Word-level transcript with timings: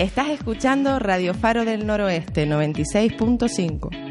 Estás 0.00 0.30
escuchando 0.30 0.98
Radio 0.98 1.34
Faro 1.34 1.66
del 1.66 1.86
Noroeste 1.86 2.46
96.5. 2.46 4.09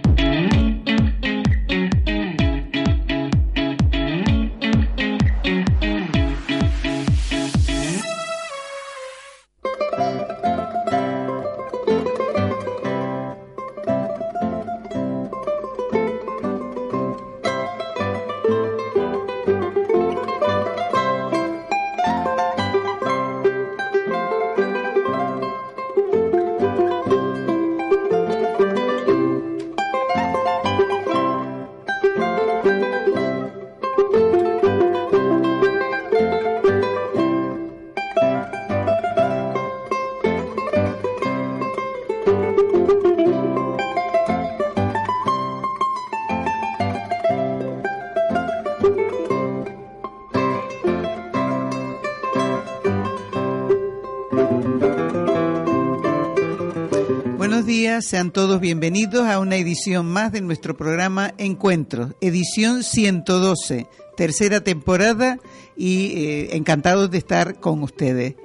sean 58.02 58.32
todos 58.32 58.62
bienvenidos 58.62 59.28
a 59.28 59.40
una 59.40 59.58
edición 59.58 60.06
más 60.06 60.32
de 60.32 60.42
nuestro 60.42 60.78
programa 60.78 61.34
Encuentros, 61.38 62.14
edición 62.22 62.84
112, 62.84 63.88
tercera 64.16 64.62
temporada 64.62 65.40
y 65.76 66.14
eh, 66.16 66.56
encantados 66.56 67.12
de 67.12 67.18
estar 67.18 67.60
con 67.60 67.84
ustedes. 67.84 68.36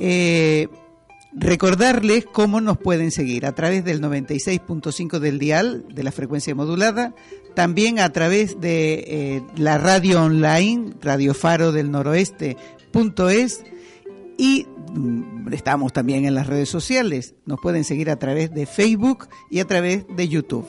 Eh, 0.00 0.68
recordarles 1.34 2.24
cómo 2.24 2.60
nos 2.60 2.78
pueden 2.78 3.10
seguir 3.10 3.44
a 3.44 3.54
través 3.54 3.84
del 3.84 4.00
96.5 4.00 5.18
del 5.18 5.38
dial 5.38 5.84
de 5.92 6.02
la 6.02 6.12
frecuencia 6.12 6.54
modulada, 6.54 7.14
también 7.54 7.98
a 7.98 8.10
través 8.12 8.60
de 8.60 9.04
eh, 9.06 9.42
la 9.56 9.76
radio 9.78 10.22
online, 10.22 10.94
Radio 11.02 11.34
Faro 11.34 11.72
del 11.72 11.90
Noroeste.es 11.90 13.64
y 14.38 14.66
mm, 14.94 15.52
estamos 15.52 15.92
también 15.92 16.24
en 16.24 16.34
las 16.34 16.46
redes 16.46 16.70
sociales. 16.70 17.34
Nos 17.44 17.60
pueden 17.60 17.84
seguir 17.84 18.08
a 18.08 18.18
través 18.18 18.54
de 18.54 18.64
Facebook 18.64 19.28
y 19.50 19.58
a 19.60 19.66
través 19.66 20.06
de 20.08 20.28
YouTube. 20.28 20.64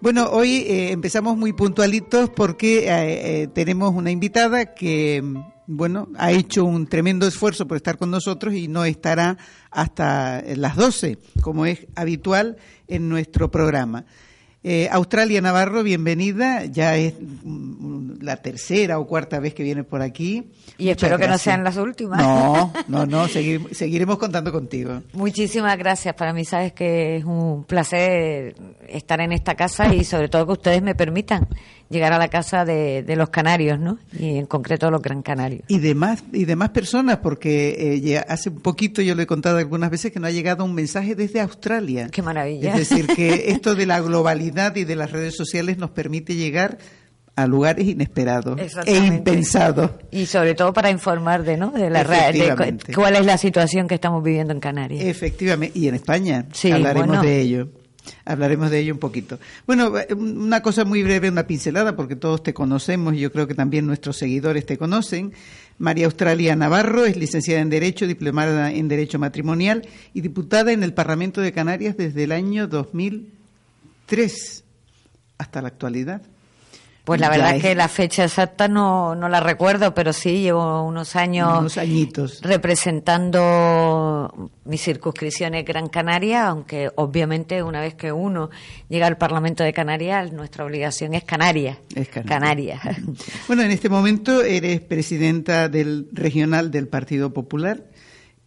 Bueno, 0.00 0.28
hoy 0.30 0.56
eh, 0.56 0.90
empezamos 0.92 1.36
muy 1.36 1.52
puntualitos 1.52 2.30
porque 2.30 2.88
eh, 2.88 3.42
eh, 3.42 3.48
tenemos 3.48 3.94
una 3.94 4.10
invitada 4.10 4.74
que, 4.74 5.22
mm, 5.22 5.36
bueno, 5.66 6.08
ha 6.16 6.32
hecho 6.32 6.64
un 6.64 6.86
tremendo 6.86 7.26
esfuerzo 7.26 7.68
por 7.68 7.76
estar 7.76 7.98
con 7.98 8.10
nosotros 8.10 8.54
y 8.54 8.66
no 8.66 8.84
estará 8.84 9.36
hasta 9.70 10.42
las 10.56 10.76
12, 10.76 11.18
como 11.42 11.66
es 11.66 11.86
habitual 11.96 12.56
en 12.88 13.08
nuestro 13.08 13.50
programa. 13.50 14.06
Eh, 14.68 14.88
Australia 14.90 15.40
Navarro, 15.40 15.84
bienvenida. 15.84 16.64
Ya 16.64 16.96
es 16.96 17.14
mm, 17.20 18.20
la 18.20 18.38
tercera 18.38 18.98
o 18.98 19.06
cuarta 19.06 19.38
vez 19.38 19.54
que 19.54 19.62
vienes 19.62 19.84
por 19.84 20.02
aquí. 20.02 20.50
Y 20.76 20.88
espero 20.88 21.18
que 21.18 21.28
no 21.28 21.38
sean 21.38 21.62
las 21.62 21.76
últimas. 21.76 22.18
No, 22.18 22.72
no, 22.88 23.06
no, 23.06 23.28
seguiremos 23.28 24.18
contando 24.18 24.50
contigo. 24.50 25.04
Muchísimas 25.12 25.78
gracias. 25.78 26.16
Para 26.16 26.32
mí 26.32 26.44
sabes 26.44 26.72
que 26.72 27.18
es 27.18 27.24
un 27.24 27.62
placer 27.62 28.56
estar 28.88 29.20
en 29.20 29.30
esta 29.30 29.54
casa 29.54 29.94
y 29.94 30.02
sobre 30.02 30.28
todo 30.28 30.44
que 30.46 30.52
ustedes 30.54 30.82
me 30.82 30.96
permitan 30.96 31.46
llegar 31.88 32.12
a 32.12 32.18
la 32.18 32.28
casa 32.28 32.64
de, 32.64 33.04
los 33.16 33.30
canarios, 33.30 33.78
¿no? 33.78 33.98
Y 34.18 34.38
en 34.38 34.46
concreto 34.46 34.90
los 34.90 35.02
gran 35.02 35.22
canarios. 35.22 35.62
Y 35.68 35.78
demás 35.78 36.24
y 36.32 36.44
demás 36.44 36.70
personas, 36.70 37.18
porque 37.18 38.00
eh, 38.04 38.24
hace 38.28 38.50
un 38.50 38.60
poquito 38.60 39.02
yo 39.02 39.14
le 39.14 39.24
he 39.24 39.26
contado 39.26 39.58
algunas 39.58 39.90
veces 39.90 40.12
que 40.12 40.20
no 40.20 40.26
ha 40.26 40.30
llegado 40.30 40.64
un 40.64 40.74
mensaje 40.74 41.14
desde 41.14 41.40
Australia. 41.40 42.08
Qué 42.10 42.22
maravilla. 42.22 42.74
Es 42.74 42.88
decir, 42.88 43.06
que 43.06 43.48
esto 43.50 43.74
de 43.74 43.86
la 43.86 44.00
globalidad 44.00 44.74
y 44.76 44.84
de 44.84 44.96
las 44.96 45.12
redes 45.12 45.36
sociales 45.36 45.78
nos 45.78 45.90
permite 45.90 46.34
llegar 46.34 46.78
a 47.36 47.46
lugares 47.46 47.86
inesperados 47.86 48.58
e 48.86 48.96
impensados. 48.96 49.90
Y 50.10 50.24
sobre 50.26 50.54
todo 50.54 50.72
para 50.72 50.90
informar 50.90 51.44
de, 51.44 51.58
¿no? 51.58 51.70
de, 51.70 51.90
la 51.90 52.02
de 52.02 52.78
cuál 52.94 53.16
es 53.16 53.26
la 53.26 53.36
situación 53.36 53.86
que 53.86 53.94
estamos 53.94 54.24
viviendo 54.24 54.54
en 54.54 54.60
Canarias. 54.60 55.04
Efectivamente, 55.04 55.78
y 55.78 55.88
en 55.88 55.94
España 55.96 56.46
sí, 56.52 56.72
hablaremos 56.72 57.20
de 57.20 57.40
ello. 57.40 57.68
Hablaremos 58.24 58.70
de 58.70 58.80
ello 58.80 58.94
un 58.94 59.00
poquito. 59.00 59.38
Bueno, 59.66 59.92
una 60.16 60.62
cosa 60.62 60.84
muy 60.84 61.02
breve, 61.02 61.28
una 61.28 61.46
pincelada, 61.46 61.96
porque 61.96 62.16
todos 62.16 62.42
te 62.42 62.54
conocemos 62.54 63.14
y 63.14 63.20
yo 63.20 63.32
creo 63.32 63.46
que 63.46 63.54
también 63.54 63.86
nuestros 63.86 64.16
seguidores 64.16 64.66
te 64.66 64.78
conocen. 64.78 65.32
María 65.78 66.06
Australia 66.06 66.56
Navarro 66.56 67.04
es 67.04 67.16
licenciada 67.16 67.60
en 67.60 67.70
Derecho, 67.70 68.06
diplomada 68.06 68.72
en 68.72 68.88
Derecho 68.88 69.18
Matrimonial 69.18 69.86
y 70.14 70.22
diputada 70.22 70.72
en 70.72 70.82
el 70.82 70.94
Parlamento 70.94 71.40
de 71.40 71.52
Canarias 71.52 71.96
desde 71.96 72.24
el 72.24 72.32
año 72.32 72.66
2003 72.66 74.64
hasta 75.38 75.62
la 75.62 75.68
actualidad. 75.68 76.22
Pues 77.06 77.20
la 77.20 77.30
verdad 77.30 77.54
es 77.54 77.62
que 77.62 77.76
la 77.76 77.86
fecha 77.86 78.24
exacta 78.24 78.66
no, 78.66 79.14
no 79.14 79.28
la 79.28 79.38
recuerdo, 79.38 79.94
pero 79.94 80.12
sí 80.12 80.42
llevo 80.42 80.82
unos 80.82 81.14
años 81.14 81.56
unos 81.56 81.78
añitos. 81.78 82.40
representando 82.42 84.50
mi 84.64 84.76
circunscripción 84.76 85.54
en 85.54 85.64
Gran 85.64 85.88
Canaria, 85.88 86.48
aunque 86.48 86.90
obviamente 86.96 87.62
una 87.62 87.80
vez 87.80 87.94
que 87.94 88.10
uno 88.10 88.50
llega 88.88 89.06
al 89.06 89.18
Parlamento 89.18 89.62
de 89.62 89.72
Canarias, 89.72 90.32
nuestra 90.32 90.64
obligación 90.64 91.14
es 91.14 91.22
Canarias. 91.22 91.78
Es 91.94 92.08
Canarias. 92.26 92.80
Bueno, 93.46 93.62
en 93.62 93.70
este 93.70 93.88
momento 93.88 94.42
eres 94.42 94.80
presidenta 94.80 95.68
del 95.68 96.08
regional 96.12 96.72
del 96.72 96.88
Partido 96.88 97.32
Popular 97.32 97.84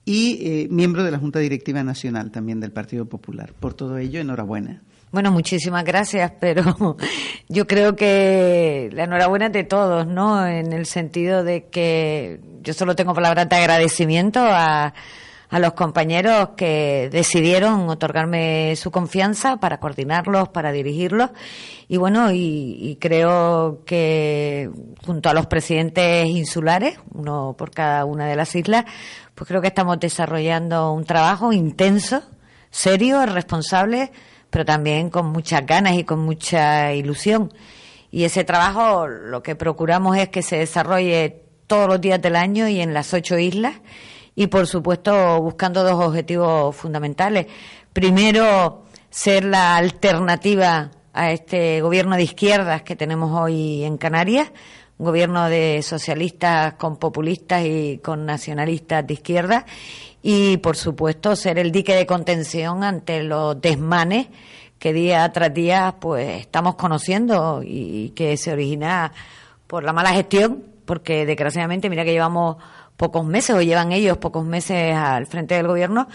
y 0.04 0.38
eh, 0.42 0.68
miembro 0.70 1.06
de 1.06 1.12
la 1.12 1.18
Junta 1.18 1.40
Directiva 1.40 1.82
Nacional 1.86 2.30
también 2.30 2.60
del 2.60 2.74
Partido 2.74 3.06
Popular. 3.06 3.54
Por 3.58 3.74
todo 3.74 3.98
ello, 3.98 4.20
enhorabuena. 4.20 4.82
Bueno, 5.12 5.32
muchísimas 5.32 5.84
gracias, 5.84 6.32
pero 6.40 6.98
yo 7.50 7.66
creo 7.66 7.96
que 7.96 8.90
la 8.94 9.06
enhorabuena 9.06 9.50
de 9.50 9.64
todos, 9.64 10.06
¿no? 10.06 10.46
En 10.46 10.72
el 10.72 10.86
sentido 10.86 11.44
de 11.44 11.66
que 11.66 12.40
yo 12.62 12.74
solo 12.74 12.96
tengo 12.96 13.16
palabras 13.16 13.50
de 13.50 13.56
agradecimiento 13.56 14.40
a, 14.40 14.94
a 15.50 15.60
los 15.60 15.74
compañeros 15.74 16.50
que 16.56 17.10
decidieron 17.12 17.90
otorgarme 17.90 18.76
su 18.76 18.92
confianza 18.92 19.58
para 19.58 19.80
coordinarlos, 19.80 20.50
para 20.50 20.72
dirigirlos. 20.72 21.32
Y 21.88 21.98
bueno, 21.98 22.32
y, 22.32 22.78
y, 22.80 22.98
creo 22.98 23.82
que 23.86 24.70
junto 25.04 25.28
a 25.30 25.34
los 25.34 25.48
presidentes 25.48 26.28
insulares, 26.28 27.00
uno 27.16 27.56
por 27.58 27.72
cada 27.72 28.06
una 28.06 28.28
de 28.28 28.36
las 28.36 28.56
islas, 28.56 28.86
pues 29.34 29.48
creo 29.48 29.60
que 29.60 29.70
estamos 29.70 30.00
desarrollando 30.00 30.94
un 30.94 31.04
trabajo 31.04 31.52
intenso, 31.52 32.22
serio, 32.70 33.26
responsable, 33.26 34.12
pero 34.50 34.66
también 34.66 35.10
con 35.10 35.28
muchas 35.28 35.66
ganas 35.66 35.94
y 35.94 36.04
con 36.04 36.20
mucha 36.20 36.94
ilusión. 36.94 37.54
Y 38.12 38.24
ese 38.24 38.44
trabajo 38.44 39.08
lo 39.08 39.44
que 39.44 39.56
procuramos 39.56 40.18
es 40.18 40.30
que 40.30 40.42
se 40.42 40.58
desarrolle 40.58 41.44
todos 41.68 41.88
los 41.88 42.02
días 42.02 42.22
del 42.22 42.36
año 42.36 42.68
y 42.68 42.82
en 42.82 42.94
las 42.94 43.14
ocho 43.14 43.38
islas 43.38 43.76
y 44.36 44.48
por 44.48 44.68
supuesto 44.68 45.42
buscando 45.42 45.84
dos 45.84 46.04
objetivos 46.04 46.76
fundamentales. 46.76 47.46
Primero, 47.94 48.86
ser 49.10 49.44
la 49.44 49.76
alternativa 49.76 50.92
a 51.14 51.32
este 51.32 51.82
gobierno 51.82 52.16
de 52.16 52.24
izquierdas 52.24 52.84
que 52.84 52.96
tenemos 52.96 53.38
hoy 53.40 53.84
en 53.84 53.98
Canarias, 53.98 54.52
un 54.98 55.06
gobierno 55.06 55.50
de 55.50 55.82
socialistas 55.82 56.74
con 56.76 56.98
populistas 56.98 57.66
y 57.66 58.00
con 58.04 58.26
nacionalistas 58.26 59.06
de 59.06 59.14
izquierda 59.14 59.66
y, 60.22 60.58
por 60.58 60.76
supuesto, 60.76 61.36
ser 61.36 61.60
el 61.60 61.72
dique 61.72 61.96
de 61.96 62.06
contención 62.06 62.84
ante 62.84 63.24
los 63.24 63.60
desmanes 63.62 64.28
que 64.80 64.94
día 64.94 65.30
tras 65.32 65.54
día 65.54 65.96
pues 66.00 66.42
estamos 66.42 66.76
conociendo 66.76 67.62
y 67.64 68.12
que 68.12 68.38
se 68.38 68.52
origina 68.52 69.12
por 69.68 69.84
la 69.84 69.94
mala 69.94 70.12
gestión, 70.14 70.64
porque 70.86 71.26
desgraciadamente 71.26 71.90
mira 71.90 72.06
que 72.06 72.14
llevamos 72.14 72.58
pocos 72.98 73.26
meses 73.26 73.56
o 73.56 73.62
llevan 73.62 73.92
ellos 73.92 74.18
pocos 74.18 74.46
meses 74.46 74.96
al 74.96 75.28
frente 75.28 75.56
del 75.56 75.68
gobierno, 75.68 76.08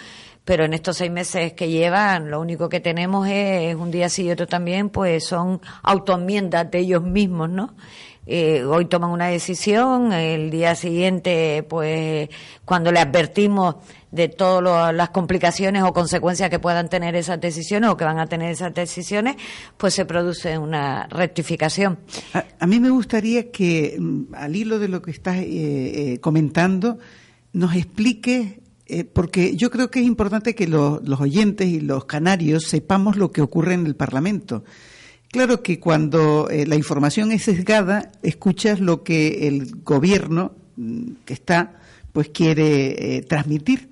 pero 0.45 0.65
en 0.65 0.75
estos 0.75 0.97
seis 0.97 1.11
meses 1.11 1.53
que 1.53 1.69
llevan 1.69 2.31
lo 2.31 2.41
único 2.41 2.69
que 2.69 2.81
tenemos 2.81 3.29
es 3.29 3.75
un 3.77 3.91
día 3.91 4.09
sí 4.09 4.25
y 4.25 4.31
otro 4.31 4.47
también, 4.47 4.91
pues 4.91 5.27
son 5.27 5.61
autoenmiendas 5.83 6.71
de 6.71 6.81
ellos 6.81 7.03
mismos, 7.03 7.49
¿no? 7.49 7.75
Eh, 8.27 8.65
hoy 8.65 8.87
toman 8.87 9.11
una 9.11 9.29
decisión, 9.29 10.13
el 10.13 10.51
día 10.51 10.75
siguiente, 10.75 11.65
pues 11.69 12.29
cuando 12.65 12.91
le 12.91 13.01
advertimos 13.01 13.77
de 14.11 14.29
todas 14.29 14.95
las 14.95 15.11
complicaciones 15.11 15.83
o 15.83 15.93
consecuencias 15.93 16.49
que 16.49 16.59
puedan 16.59 16.89
tener 16.89 17.17
esas 17.17 17.41
decisiones 17.41 17.91
o 17.91 17.97
que 17.97 18.05
van 18.05 18.19
a 18.19 18.27
tener 18.27 18.51
esas 18.51 18.73
decisiones, 18.73 19.37
pues 19.77 19.95
se 19.95 20.07
produce 20.07 20.57
una 20.57 21.07
rectificación. 21.09 21.99
A, 22.59 22.67
mí 22.67 22.81
me 22.81 22.91
gustaría 22.91 23.51
que, 23.51 23.97
mm, 23.99 24.35
al 24.35 24.55
hilo 24.55 24.79
de 24.79 24.89
lo 24.89 25.03
que 25.03 25.11
estás 25.11 25.37
eh, 25.39 25.45
eh, 25.47 26.19
comentando, 26.21 26.99
nos 27.53 27.75
explique 27.75 28.61
Eh, 28.87 29.05
porque 29.05 29.57
yo 29.57 29.71
creo 29.71 29.91
que 29.91 30.01
es 30.01 30.07
importante 30.07 30.55
que 30.55 30.67
los, 30.67 31.01
oyentes 31.19 31.69
y 31.69 31.81
los 31.81 32.05
canarios 32.05 32.65
sepamos 32.65 33.17
lo 33.17 33.33
que 33.33 33.41
ocurre 33.41 33.75
en 33.75 33.87
el 33.87 33.97
Parlamento. 33.97 34.65
Claro 35.35 35.65
que 35.65 35.81
cuando 35.81 36.49
eh, 36.49 36.65
la 36.65 36.77
información 36.77 37.33
es 37.33 37.43
sesgada, 37.43 38.13
escuchas 38.23 38.79
lo 38.79 39.03
que 39.03 39.49
el 39.49 39.83
gobierno 39.83 40.53
mm, 40.77 41.25
que 41.25 41.35
está, 41.35 41.81
pues 42.13 42.29
quiere 42.29 43.27
transmitir. 43.29 43.91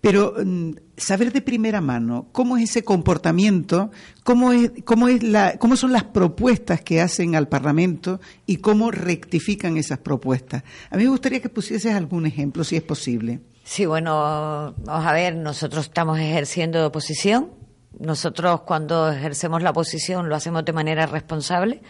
Pero 0.00 0.34
mm, 0.44 0.72
saber 0.96 1.32
de 1.32 1.42
primera 1.42 1.80
mano 1.80 2.26
cómo 2.32 2.56
es 2.56 2.70
ese 2.70 2.82
comportamiento, 2.82 3.92
cómo, 4.24 4.52
es, 4.52 4.72
cómo, 4.84 5.06
es 5.06 5.22
la, 5.22 5.58
cómo 5.58 5.76
son 5.76 5.92
las 5.92 6.02
propuestas 6.02 6.80
que 6.80 7.00
hacen 7.00 7.36
al 7.36 7.46
Parlamento 7.46 8.20
y 8.44 8.56
cómo 8.56 8.90
rectifican 8.90 9.76
esas 9.76 9.98
propuestas. 9.98 10.64
A 10.90 10.96
mí 10.96 11.04
me 11.04 11.10
gustaría 11.10 11.40
que 11.40 11.50
pusieses 11.50 11.94
algún 11.94 12.26
ejemplo, 12.26 12.64
si 12.64 12.74
es 12.74 12.82
posible. 12.82 13.38
Sí, 13.62 13.86
bueno, 13.86 14.74
vamos 14.78 15.06
a 15.06 15.12
ver, 15.12 15.36
nosotros 15.36 15.84
estamos 15.84 16.18
ejerciendo 16.18 16.84
oposición. 16.84 17.62
Nosotros 17.98 18.62
cuando 18.62 19.10
ejercemos 19.10 19.62
la 19.62 19.70
oposición 19.70 20.28
lo 20.28 20.36
hacemos 20.36 20.64
de 20.64 20.72
manera 20.72 21.06
responsable. 21.06 21.82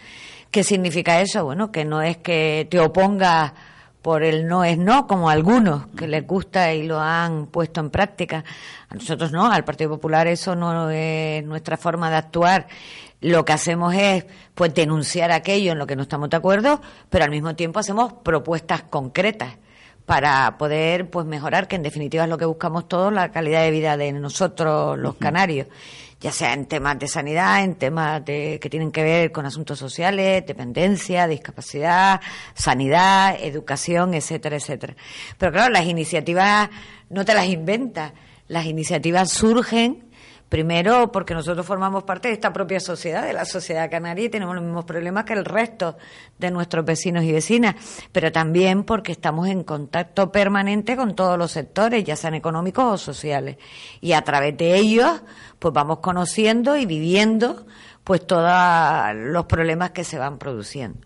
¿Qué 0.51 0.63
significa 0.63 1.19
eso? 1.21 1.45
Bueno, 1.45 1.71
que 1.71 1.85
no 1.85 2.01
es 2.01 2.17
que 2.17 2.67
te 2.69 2.79
opongas 2.79 3.53
por 4.01 4.23
el 4.23 4.47
no 4.47 4.63
es 4.63 4.77
no, 4.77 5.07
como 5.07 5.29
algunos 5.29 5.87
que 5.97 6.07
les 6.07 6.25
gusta 6.27 6.71
y 6.73 6.83
lo 6.83 6.99
han 6.99 7.47
puesto 7.47 7.79
en 7.79 7.89
práctica. 7.89 8.43
A 8.87 8.93
nosotros 8.93 9.31
no, 9.31 9.51
al 9.51 9.63
Partido 9.65 9.89
Popular 9.89 10.27
eso 10.27 10.55
no 10.55 10.89
es 10.91 11.43
nuestra 11.43 11.75
forma 11.75 12.11
de 12.11 12.17
actuar. 12.17 12.67
Lo 13.21 13.43
que 13.43 13.53
hacemos 13.53 13.95
es 13.95 14.25
pues 14.53 14.73
denunciar 14.75 15.31
aquello 15.31 15.71
en 15.71 15.79
lo 15.79 15.87
que 15.87 15.95
no 15.95 16.03
estamos 16.03 16.29
de 16.29 16.37
acuerdo, 16.37 16.81
pero 17.09 17.25
al 17.25 17.31
mismo 17.31 17.55
tiempo 17.55 17.79
hacemos 17.79 18.13
propuestas 18.13 18.83
concretas 18.83 19.57
para 20.05 20.57
poder 20.57 21.09
pues 21.09 21.25
mejorar, 21.25 21.67
que 21.67 21.75
en 21.75 21.83
definitiva 21.83 22.23
es 22.23 22.29
lo 22.29 22.37
que 22.37 22.45
buscamos 22.45 22.87
todos, 22.87 23.11
la 23.11 23.31
calidad 23.31 23.61
de 23.63 23.71
vida 23.71 23.97
de 23.97 24.11
nosotros 24.11 24.97
los 24.97 25.15
canarios. 25.15 25.67
Ya 26.21 26.31
sea 26.31 26.53
en 26.53 26.65
temas 26.65 26.97
de 26.97 27.07
sanidad, 27.07 27.63
en 27.63 27.75
temas 27.75 28.23
de, 28.23 28.59
que 28.61 28.69
tienen 28.69 28.91
que 28.91 29.03
ver 29.03 29.31
con 29.31 29.45
asuntos 29.45 29.77
sociales, 29.77 30.45
dependencia, 30.45 31.27
discapacidad, 31.27 32.21
sanidad, 32.53 33.35
educación, 33.39 34.13
etcétera, 34.13 34.55
etcétera. 34.55 34.95
Pero 35.37 35.51
claro, 35.51 35.73
las 35.73 35.85
iniciativas 35.85 36.69
no 37.09 37.25
te 37.25 37.33
las 37.33 37.47
inventas, 37.47 38.13
las 38.47 38.65
iniciativas 38.65 39.31
surgen 39.31 40.04
Primero, 40.49 41.11
porque 41.11 41.33
nosotros 41.33 41.65
formamos 41.65 42.03
parte 42.03 42.27
de 42.27 42.35
esta 42.35 42.53
propia 42.53 42.79
sociedad, 42.79 43.25
de 43.25 43.33
la 43.33 43.45
sociedad 43.45 43.89
canaria, 43.89 44.25
y 44.25 44.29
tenemos 44.29 44.53
los 44.55 44.63
mismos 44.63 44.85
problemas 44.85 45.25
que 45.25 45.33
el 45.33 45.43
resto 45.43 45.97
de 46.37 46.51
nuestros 46.51 46.85
vecinos 46.85 47.23
y 47.23 47.31
vecinas, 47.31 47.75
pero 48.11 48.31
también 48.31 48.83
porque 48.83 49.11
estamos 49.11 49.47
en 49.47 49.63
contacto 49.63 50.31
permanente 50.31 50.95
con 50.95 51.15
todos 51.15 51.37
los 51.37 51.51
sectores, 51.51 52.03
ya 52.03 52.15
sean 52.15 52.35
económicos 52.35 52.85
o 52.85 52.97
sociales. 52.97 53.57
Y 54.01 54.13
a 54.13 54.21
través 54.21 54.55
de 54.55 54.75
ellos, 54.75 55.23
pues 55.57 55.73
vamos 55.73 55.99
conociendo 55.99 56.77
y 56.77 56.85
viviendo 56.85 57.65
pues 58.03 58.25
todos 58.25 58.51
los 59.15 59.45
problemas 59.45 59.91
que 59.91 60.03
se 60.03 60.19
van 60.19 60.37
produciendo. 60.37 60.99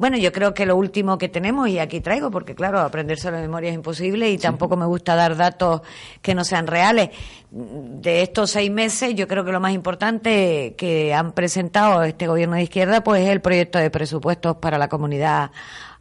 Bueno, 0.00 0.16
yo 0.16 0.32
creo 0.32 0.54
que 0.54 0.64
lo 0.64 0.76
último 0.76 1.18
que 1.18 1.28
tenemos, 1.28 1.68
y 1.68 1.78
aquí 1.78 2.00
traigo, 2.00 2.30
porque 2.30 2.54
claro, 2.54 2.80
aprenderse 2.80 3.30
la 3.30 3.38
memoria 3.38 3.68
es 3.68 3.74
imposible 3.74 4.30
y 4.30 4.38
tampoco 4.38 4.74
me 4.74 4.86
gusta 4.86 5.14
dar 5.14 5.36
datos 5.36 5.82
que 6.22 6.34
no 6.34 6.42
sean 6.42 6.66
reales. 6.66 7.10
De 7.50 8.22
estos 8.22 8.52
seis 8.52 8.70
meses, 8.70 9.14
yo 9.14 9.28
creo 9.28 9.44
que 9.44 9.52
lo 9.52 9.60
más 9.60 9.74
importante 9.74 10.74
que 10.78 11.12
han 11.12 11.32
presentado 11.32 12.02
este 12.02 12.26
gobierno 12.26 12.56
de 12.56 12.62
izquierda, 12.62 13.04
pues 13.04 13.20
es 13.24 13.28
el 13.28 13.42
proyecto 13.42 13.78
de 13.78 13.90
presupuestos 13.90 14.56
para 14.56 14.78
la 14.78 14.88
comunidad 14.88 15.50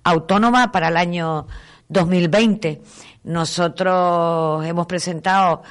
autónoma 0.06 0.72
para 0.72 0.88
el 0.88 0.96
año 0.96 1.48
2020. 1.90 2.82
Nosotros 3.26 4.66
hemos 4.66 4.88
presentado 4.88 5.62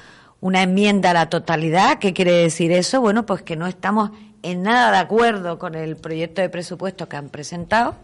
una 0.42 0.62
enmienda 0.62 1.12
a 1.12 1.14
la 1.14 1.30
totalidad. 1.30 1.98
¿Qué 1.98 2.12
quiere 2.12 2.32
decir 2.32 2.72
eso? 2.72 3.00
Bueno, 3.00 3.24
pues 3.24 3.40
que 3.40 3.56
no 3.56 3.66
estamos 3.66 4.10
en 4.42 4.62
nada 4.62 4.92
de 4.92 4.98
acuerdo 4.98 5.58
con 5.58 5.74
el 5.74 5.96
proyecto 5.96 6.40
de 6.40 6.48
presupuesto 6.48 7.08
que 7.08 7.16
han 7.16 7.28
presentado 7.28 7.96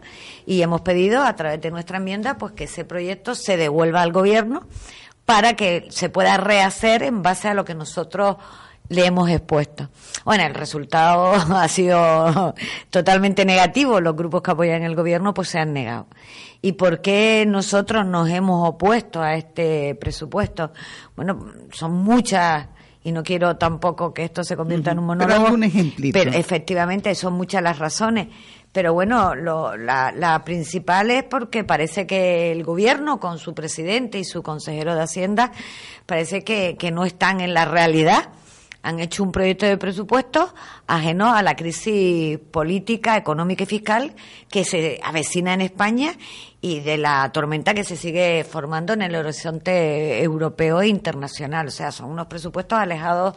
y 0.45 0.61
hemos 0.61 0.81
pedido 0.81 1.23
a 1.23 1.35
través 1.35 1.61
de 1.61 1.71
nuestra 1.71 1.97
enmienda 1.97 2.37
pues 2.37 2.53
que 2.53 2.65
ese 2.65 2.85
proyecto 2.85 3.35
se 3.35 3.57
devuelva 3.57 4.01
al 4.01 4.11
gobierno 4.11 4.67
para 5.25 5.55
que 5.55 5.87
se 5.89 6.09
pueda 6.09 6.37
rehacer 6.37 7.03
en 7.03 7.21
base 7.21 7.47
a 7.47 7.53
lo 7.53 7.65
que 7.65 7.73
nosotros 7.73 8.37
le 8.89 9.05
hemos 9.05 9.29
expuesto. 9.29 9.89
Bueno, 10.23 10.45
el 10.45 10.53
resultado 10.53 11.33
ha 11.55 11.67
sido 11.67 12.53
totalmente 12.89 13.45
negativo. 13.45 13.99
Los 13.99 14.15
grupos 14.15 14.41
que 14.41 14.51
apoyan 14.51 14.83
el 14.83 14.95
gobierno 14.95 15.33
pues 15.33 15.49
se 15.49 15.59
han 15.59 15.73
negado. 15.73 16.07
¿Y 16.61 16.73
por 16.73 17.01
qué 17.01 17.45
nosotros 17.47 18.05
nos 18.05 18.29
hemos 18.29 18.67
opuesto 18.67 19.21
a 19.21 19.35
este 19.35 19.95
presupuesto? 19.95 20.71
Bueno, 21.15 21.45
son 21.71 21.93
muchas 21.93 22.67
y 23.05 23.11
no 23.11 23.21
quiero 23.21 23.55
tampoco 23.55 24.11
que 24.15 24.23
esto 24.23 24.43
se 24.43 24.57
convierta 24.57 24.91
en 24.91 24.97
un 24.97 25.05
monólogo. 25.05 25.51
Pero 25.51 25.63
ejemplito. 25.63 26.17
Pero 26.17 26.31
efectivamente 26.31 27.13
son 27.13 27.33
muchas 27.33 27.61
las 27.61 27.77
razones. 27.77 28.29
Pero 28.71 28.93
bueno, 28.93 29.35
lo, 29.35 29.77
la, 29.77 30.11
la, 30.11 30.43
principal 30.43 31.11
es 31.11 31.23
porque 31.23 31.63
parece 31.63 32.07
que 32.07 32.51
el 32.51 32.63
gobierno, 32.63 33.19
con 33.19 33.37
su 33.37 33.53
presidente 33.53 34.17
y 34.17 34.23
su 34.23 34.41
consejero 34.41 34.95
de 34.95 35.03
Hacienda, 35.03 35.51
parece 36.07 36.43
que, 36.43 36.77
que 36.77 36.89
no 36.89 37.05
están 37.05 37.41
en 37.41 37.53
la 37.53 37.65
realidad 37.65 38.31
han 38.85 38.99
hecho 38.99 39.23
un 39.23 39.31
proyecto 39.31 39.65
de 39.65 39.77
presupuesto 39.77 40.53
ajeno 40.85 41.33
a 41.33 41.41
la 41.41 41.55
crisis 41.55 42.37
política, 42.37 43.17
económica 43.17 43.63
y 43.63 43.65
fiscal 43.65 44.13
que 44.47 44.63
se 44.63 44.99
avecina 45.03 45.55
en 45.55 45.61
España 45.61 46.11
y 46.65 46.79
de 46.79 46.97
la 46.97 47.31
tormenta 47.31 47.75
que 47.75 47.83
se 47.83 47.95
sigue 47.95 48.43
formando 48.43 48.93
en 48.93 49.03
el 49.03 49.15
horizonte 49.15 50.23
europeo 50.23 50.81
e 50.81 50.87
internacional. 50.87 51.67
O 51.67 51.69
sea, 51.69 51.91
son 51.91 52.09
unos 52.09 52.25
presupuestos 52.25 52.79
alejados 52.79 53.35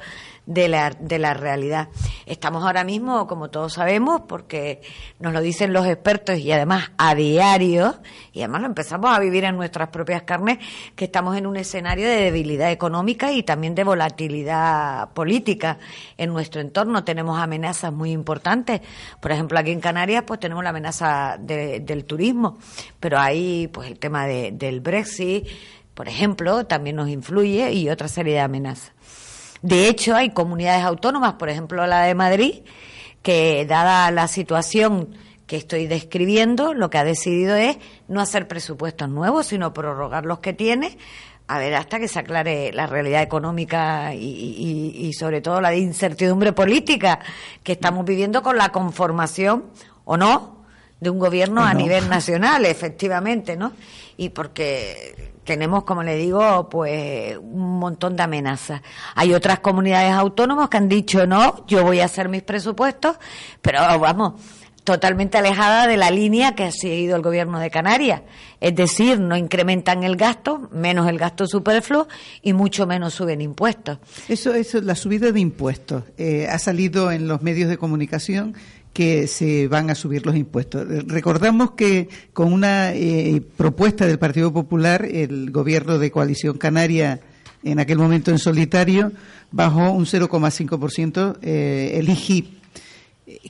de 0.49 0.67
la, 0.67 0.91
de 0.99 1.19
la 1.19 1.35
realidad. 1.35 1.89
Estamos 2.25 2.65
ahora 2.65 2.83
mismo, 2.83 3.27
como 3.27 3.51
todos 3.51 3.75
sabemos, 3.75 4.23
porque 4.27 4.81
nos 5.19 5.35
lo 5.35 5.43
dicen 5.43 5.75
los 5.75 5.87
expertos 5.87 6.39
y 6.39 6.51
además 6.51 6.91
a 6.97 7.15
diario, 7.15 7.97
y 8.33 8.41
además 8.41 8.63
lo 8.63 8.69
empezamos 8.69 9.15
a 9.15 9.21
vivir 9.21 9.45
en 9.45 9.57
nuestras 9.57 9.91
propias 9.91 10.23
carnes, 10.23 10.59
que 10.97 11.05
estamos 11.05 11.37
en 11.37 11.47
un 11.47 11.59
escenario 11.59 12.09
de 12.09 12.17
debilidad 12.23 12.71
económica 12.71 13.31
y 13.31 13.43
también 13.43 13.75
de 13.75 13.85
volatilidad 13.85 15.11
política. 15.11 15.79
En 16.17 16.33
nuestro 16.33 16.63
entorno 16.63 17.05
tenemos 17.05 17.39
amenazas 17.39 17.93
muy 17.93 18.11
importantes. 18.13 18.81
Por 19.21 19.33
ejemplo, 19.33 19.59
aquí 19.59 19.71
en 19.71 19.81
Canarias, 19.81 20.25
pues 20.27 20.41
tenemos 20.41 20.65
la 20.65 20.71
amenaza 20.71 21.37
del 21.39 22.07
turismo, 22.07 22.57
pero 22.99 23.18
ahí, 23.19 23.69
pues 23.69 23.89
el 23.89 23.99
tema 23.99 24.27
del 24.27 24.81
Brexit, 24.81 25.47
por 25.95 26.09
ejemplo, 26.09 26.65
también 26.67 26.97
nos 26.97 27.09
influye 27.09 27.73
y 27.73 27.89
otra 27.89 28.09
serie 28.09 28.35
de 28.35 28.41
amenazas. 28.41 28.93
De 29.63 29.89
hecho, 29.89 30.15
hay 30.15 30.31
comunidades 30.31 30.85
autónomas, 30.85 31.35
por 31.35 31.49
ejemplo 31.49 31.87
la 31.87 32.03
de 32.03 32.15
Madrid, 32.15 32.63
que 33.23 33.67
dada 33.67 34.11
la 34.11 34.29
situación 34.29 35.17
que 35.47 35.57
estoy 35.57 35.87
describiendo, 35.87 36.75
lo 36.75 36.91
que 36.91 36.99
ha 36.99 37.05
decidido 37.05 37.57
es 37.57 37.79
no 38.07 38.21
hacer 38.21 38.47
presupuestos 38.47 39.09
nuevos, 39.09 39.47
sino 39.47 39.73
prorrogar 39.73 40.27
los 40.27 40.39
que 40.41 40.53
tiene, 40.53 40.99
a 41.49 41.59
ver, 41.59 41.75
hasta 41.75 41.99
que 41.99 42.09
se 42.09 42.19
aclare 42.19 42.73
la 42.75 42.87
realidad 42.87 43.23
económica 43.23 44.15
y, 44.15 45.11
sobre 45.19 45.41
todo 45.41 45.63
la 45.63 45.75
incertidumbre 45.75 46.53
política 46.53 47.21
que 47.63 47.73
estamos 47.73 48.05
viviendo 48.05 48.43
con 48.43 48.59
la 48.59 48.69
conformación 48.69 49.65
o 50.05 50.19
no 50.19 50.58
de 51.01 51.11
un 51.11 51.19
gobierno 51.19 51.63
a 51.65 51.75
nivel 51.75 52.09
nacional, 52.09 52.65
efectivamente, 52.65 53.57
¿no? 53.57 53.73
Y 54.17 54.31
porque 54.31 55.33
tenemos, 55.45 55.85
como 55.85 56.03
le 56.03 56.17
digo, 56.17 56.69
pues 56.69 57.39
un 57.39 57.79
montón 57.79 58.17
de 58.17 58.23
amenazas. 58.23 58.83
Hay 59.15 59.33
otras 59.33 59.61
comunidades 59.61 60.13
autónomas 60.13 60.69
que 60.69 60.77
han 60.77 60.89
dicho, 60.89 61.27
no, 61.27 61.65
yo 61.67 61.85
voy 61.85 62.01
a 62.01 62.05
hacer 62.05 62.29
mis 62.29 62.43
presupuestos, 62.43 63.17
pero 63.63 63.81
vamos, 63.99 64.35
totalmente 64.89 65.37
alejada 65.37 65.87
de 65.87 65.99
la 65.99 66.11
línea 66.11 66.55
que 66.55 66.65
ha 66.65 66.73
seguido 66.73 67.15
el 67.15 67.21
gobierno 67.21 67.61
de 67.61 67.71
Canarias. 67.71 68.23
Es 68.59 68.75
decir, 68.75 69.21
no 69.21 69.37
incrementan 69.37 70.03
el 70.03 70.17
gasto, 70.17 70.71
menos 70.73 71.07
el 71.09 71.19
gasto 71.19 71.47
superfluo 71.47 72.09
y 72.41 72.55
mucho 72.55 72.87
menos 72.87 73.13
suben 73.13 73.43
impuestos. 73.43 73.99
Eso, 74.29 74.55
eso 74.55 74.81
la 74.81 74.95
subida 74.95 75.31
de 75.31 75.41
impuestos 75.41 76.05
eh, 76.17 76.47
ha 76.49 76.59
salido 76.59 77.13
en 77.13 77.29
los 77.29 77.43
medios 77.43 77.69
de 77.69 77.77
comunicación 77.77 78.55
que 78.99 79.29
se 79.29 79.69
van 79.69 79.91
a 79.91 79.95
subir 79.95 80.27
los 80.27 80.35
impuestos. 80.35 80.85
Recordamos 81.07 81.71
que 81.77 82.09
con 82.33 82.53
una 82.53 82.93
eh, 82.95 83.41
propuesta 83.57 84.09
del 84.09 84.19
Partido 84.19 84.53
Popular, 84.53 85.05
el 85.05 85.53
gobierno 85.53 86.01
de 86.01 86.11
coalición 86.11 86.59
canaria, 86.59 87.21
en 87.63 87.79
aquel 87.79 87.99
momento 87.99 88.33
en 88.33 88.41
solitario, 88.41 89.13
bajó 89.53 89.93
un 89.93 90.05
0,5% 90.05 91.39
eh, 91.43 91.93
el 91.95 92.09
IGIP. 92.09 92.59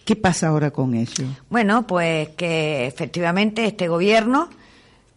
¿Qué 0.05 0.17
pasa 0.17 0.49
ahora 0.49 0.71
con 0.71 0.95
eso? 0.95 1.23
Bueno, 1.49 1.87
pues 1.87 2.29
que 2.37 2.87
efectivamente 2.87 3.65
este 3.65 3.89
gobierno 3.89 4.51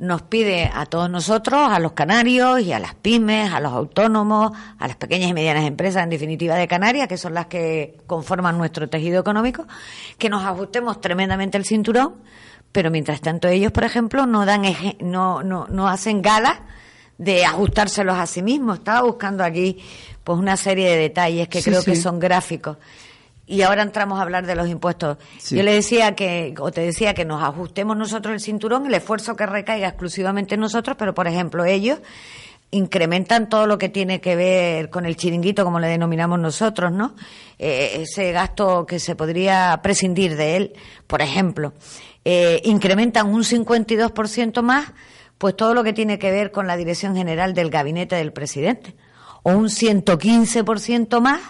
nos 0.02 0.24
pide 0.24 0.72
a 0.74 0.88
todos 0.88 1.12
nosotros, 1.12 1.60
a 1.70 1.78
los 1.78 1.92
canarios 1.92 2.60
y 2.60 2.74
a 2.74 2.80
las 2.80 2.96
pymes, 2.96 3.54
a 3.54 3.60
los 3.60 3.72
autónomos, 3.72 4.52
a 4.80 4.88
las 4.88 4.98
pequeñas 4.98 5.30
y 5.30 5.34
medianas 5.34 5.64
empresas, 5.64 6.04
en 6.04 6.10
definitiva 6.10 6.56
de 6.56 6.68
Canarias, 6.68 7.08
que 7.08 7.18
son 7.18 7.36
las 7.36 7.46
que 7.46 8.00
conforman 8.08 8.58
nuestro 8.58 8.90
tejido 8.90 9.22
económico, 9.22 9.68
que 10.18 10.28
nos 10.28 10.44
ajustemos 10.44 11.00
tremendamente 11.02 11.60
el 11.60 11.66
cinturón, 11.66 12.16
pero 12.72 12.90
mientras 12.90 13.22
tanto 13.22 13.48
ellos, 13.48 13.72
por 13.72 13.84
ejemplo, 13.84 14.26
no 14.26 14.44
dan 14.44 14.64
no, 15.02 15.44
no, 15.44 15.68
no 15.70 15.88
hacen 15.88 16.24
gala 16.24 16.62
de 17.20 17.46
ajustárselos 17.46 18.18
a 18.18 18.26
sí 18.26 18.42
mismos. 18.42 18.80
Estaba 18.80 19.04
buscando 19.04 19.44
aquí 19.44 19.78
pues 20.24 20.40
una 20.40 20.58
serie 20.58 20.90
de 20.90 20.98
detalles 20.98 21.48
que 21.48 21.62
creo 21.62 21.84
que 21.84 21.96
son 21.96 22.20
gráficos. 22.20 22.78
Y 23.52 23.64
ahora 23.64 23.84
entramos 23.84 24.18
a 24.18 24.22
hablar 24.22 24.46
de 24.46 24.56
los 24.56 24.70
impuestos. 24.70 25.18
Yo 25.50 25.62
le 25.62 25.74
decía 25.74 26.16
que, 26.16 26.54
o 26.58 26.72
te 26.72 26.80
decía 26.80 27.14
que 27.14 27.26
nos 27.26 27.44
ajustemos 27.44 27.98
nosotros 27.98 28.34
el 28.34 28.40
cinturón, 28.40 28.86
el 28.86 28.94
esfuerzo 28.94 29.36
que 29.36 29.46
recaiga 29.46 29.90
exclusivamente 29.90 30.56
en 30.56 30.62
nosotros, 30.62 30.96
pero 30.98 31.14
por 31.14 31.28
ejemplo 31.28 31.66
ellos 31.66 32.00
incrementan 32.72 33.50
todo 33.50 33.68
lo 33.68 33.78
que 33.78 33.90
tiene 33.90 34.22
que 34.22 34.38
ver 34.38 34.90
con 34.90 35.06
el 35.06 35.18
chiringuito, 35.18 35.66
como 35.66 35.82
le 35.82 35.90
denominamos 35.90 36.40
nosotros, 36.40 36.94
¿no? 36.94 37.14
Eh, 37.60 38.04
ese 38.04 38.32
gasto 38.32 38.86
que 38.86 39.00
se 39.00 39.18
podría 39.18 39.78
prescindir 39.84 40.38
de 40.38 40.56
él, 40.56 40.74
por 41.06 41.22
ejemplo, 41.22 41.74
eh, 42.24 42.62
incrementan 42.64 43.28
un 43.28 43.44
52% 43.44 44.62
más, 44.62 44.94
pues 45.38 45.58
todo 45.58 45.74
lo 45.74 45.84
que 45.84 45.92
tiene 45.92 46.20
que 46.20 46.32
ver 46.32 46.54
con 46.54 46.68
la 46.68 46.78
dirección 46.78 47.18
general 47.18 47.54
del 47.54 47.70
gabinete 47.70 48.16
del 48.16 48.32
presidente, 48.32 48.96
o 49.44 49.52
un 49.52 49.66
115% 49.66 51.20
más 51.20 51.42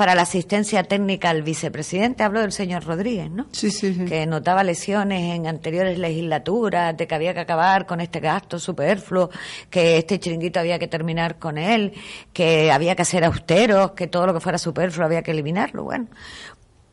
para 0.00 0.14
la 0.14 0.22
asistencia 0.22 0.82
técnica 0.82 1.28
al 1.28 1.42
vicepresidente, 1.42 2.22
hablo 2.22 2.40
del 2.40 2.52
señor 2.52 2.86
Rodríguez, 2.86 3.30
¿no? 3.30 3.48
Sí, 3.52 3.70
sí, 3.70 3.92
sí. 3.92 4.06
Que 4.06 4.24
notaba 4.24 4.64
lesiones 4.64 5.34
en 5.34 5.46
anteriores 5.46 5.98
legislaturas 5.98 6.96
de 6.96 7.06
que 7.06 7.14
había 7.14 7.34
que 7.34 7.40
acabar 7.40 7.84
con 7.84 8.00
este 8.00 8.18
gasto 8.18 8.58
superfluo, 8.58 9.28
que 9.68 9.98
este 9.98 10.18
chiringuito 10.18 10.58
había 10.58 10.78
que 10.78 10.88
terminar 10.88 11.38
con 11.38 11.58
él, 11.58 11.92
que 12.32 12.72
había 12.72 12.96
que 12.96 13.02
hacer 13.02 13.24
austeros, 13.24 13.90
que 13.90 14.06
todo 14.06 14.26
lo 14.26 14.32
que 14.32 14.40
fuera 14.40 14.56
superfluo 14.56 15.04
había 15.04 15.22
que 15.22 15.32
eliminarlo. 15.32 15.84
Bueno, 15.84 16.06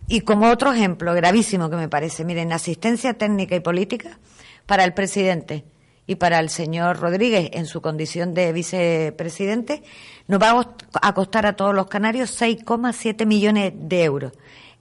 y 0.09 0.19
como 0.19 0.49
otro 0.49 0.73
ejemplo 0.73 1.13
gravísimo 1.13 1.69
que 1.69 1.77
me 1.77 1.87
parece, 1.87 2.25
miren, 2.25 2.51
asistencia 2.51 3.13
técnica 3.13 3.55
y 3.55 3.61
política 3.61 4.19
para 4.65 4.83
el 4.83 4.93
presidente 4.93 5.63
y 6.07 6.15
para 6.15 6.39
el 6.39 6.49
señor 6.49 6.99
Rodríguez 6.99 7.49
en 7.53 7.65
su 7.65 7.81
condición 7.81 8.33
de 8.33 8.53
vicepresidente, 8.53 9.83
nos 10.27 10.41
va 10.41 10.65
a 11.01 11.13
costar 11.13 11.45
a 11.45 11.57
todos 11.57 11.75
los 11.75 11.87
canarios 11.87 12.41
6,7 12.41 13.25
millones 13.25 13.73
de 13.75 14.03
euros. 14.05 14.31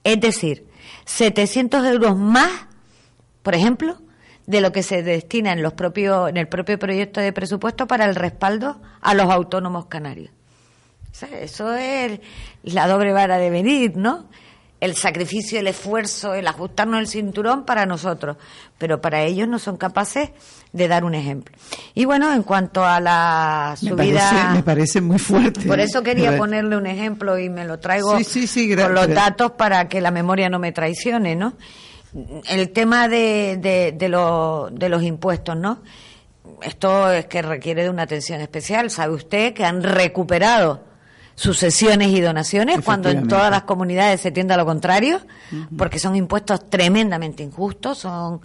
Es 0.04 0.20
decir, 0.20 0.68
700 1.04 1.84
euros 1.84 2.16
más, 2.16 2.66
por 3.42 3.56
ejemplo, 3.56 3.98
de 4.46 4.60
lo 4.60 4.70
que 4.70 4.84
se 4.84 5.02
destina 5.02 5.52
en, 5.52 5.62
los 5.62 5.72
propios, 5.72 6.30
en 6.30 6.36
el 6.36 6.46
propio 6.46 6.78
proyecto 6.78 7.20
de 7.20 7.32
presupuesto 7.32 7.88
para 7.88 8.04
el 8.04 8.14
respaldo 8.14 8.80
a 9.00 9.14
los 9.14 9.28
autónomos 9.28 9.86
canarios. 9.86 10.30
eso 11.40 11.74
es 11.74 12.20
la 12.62 12.86
doble 12.86 13.12
vara 13.12 13.38
de 13.38 13.50
venir, 13.50 13.96
¿no? 13.96 14.28
El 14.80 14.94
sacrificio, 14.94 15.58
el 15.58 15.66
esfuerzo, 15.66 16.34
el 16.34 16.46
ajustarnos 16.46 17.00
el 17.00 17.06
cinturón 17.06 17.64
para 17.64 17.86
nosotros, 17.86 18.36
pero 18.78 19.00
para 19.00 19.22
ellos 19.22 19.48
no 19.48 19.58
son 19.58 19.76
capaces 19.76 20.30
de 20.72 20.88
dar 20.88 21.04
un 21.04 21.14
ejemplo. 21.14 21.56
Y 21.94 22.04
bueno, 22.04 22.32
en 22.32 22.42
cuanto 22.42 22.84
a 22.84 23.00
la 23.00 23.74
subida... 23.78 24.52
Me 24.52 24.62
parece, 24.62 25.00
muy 25.00 25.18
fuerte. 25.18 25.66
Por 25.66 25.80
eso 25.80 26.02
quería 26.02 26.36
ponerle 26.36 26.76
un 26.76 26.86
ejemplo 26.86 27.38
y 27.38 27.48
me 27.48 27.64
lo 27.64 27.78
traigo 27.78 28.12
con 28.12 28.94
los 28.94 29.08
datos 29.08 29.52
para 29.52 29.88
que 29.88 30.00
la 30.00 30.10
memoria 30.10 30.50
no 30.50 30.58
me 30.58 30.72
traicione, 30.72 31.34
¿no? 31.34 31.54
El 32.48 32.70
tema 32.72 33.08
de, 33.08 33.58
de, 33.60 33.92
de, 33.92 34.08
de 34.72 34.88
los 34.88 35.02
impuestos, 35.02 35.56
¿no? 35.56 35.82
Esto 36.62 37.10
es 37.10 37.26
que 37.26 37.42
requiere 37.42 37.82
de 37.82 37.90
una 37.90 38.02
atención 38.02 38.40
especial. 38.40 38.90
Sabe 38.90 39.14
usted 39.14 39.52
que 39.54 39.64
han 39.64 39.82
recuperado 39.82 40.84
sucesiones 41.36 42.08
y 42.08 42.20
donaciones, 42.22 42.80
cuando 42.80 43.10
en 43.10 43.28
todas 43.28 43.50
las 43.50 43.62
comunidades 43.62 44.22
se 44.22 44.32
tiende 44.32 44.54
a 44.54 44.56
lo 44.56 44.64
contrario, 44.64 45.20
porque 45.76 45.98
son 45.98 46.16
impuestos 46.16 46.68
tremendamente 46.68 47.42
injustos, 47.42 47.98
son 47.98 48.40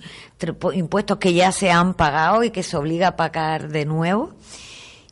impuestos 0.74 1.18
que 1.18 1.34
ya 1.34 1.52
se 1.54 1.72
han 1.72 1.94
pagado 1.94 2.44
y 2.44 2.52
que 2.52 2.64
se 2.64 2.76
obliga 2.76 3.08
a 3.08 3.16
pagar 3.16 3.70
de 3.70 3.86
nuevo. 3.86 4.34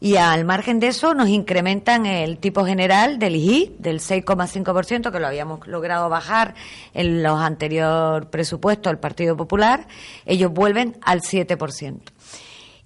Y 0.01 0.17
al 0.17 0.45
margen 0.45 0.79
de 0.79 0.87
eso 0.87 1.13
nos 1.13 1.29
incrementan 1.29 2.05
el 2.05 2.37
tipo 2.37 2.65
general 2.65 3.17
del 3.17 3.35
IGI 3.35 3.75
del 3.79 3.99
6,5%, 3.99 5.11
que 5.11 5.19
lo 5.19 5.27
habíamos 5.27 5.65
logrado 5.67 6.09
bajar 6.09 6.55
en 6.93 7.23
los 7.23 7.39
anteriores 7.39 8.27
presupuestos 8.29 8.91
del 8.91 8.99
Partido 8.99 9.35
Popular, 9.35 9.87
ellos 10.25 10.51
vuelven 10.51 10.97
al 11.01 11.21
7%. 11.21 11.99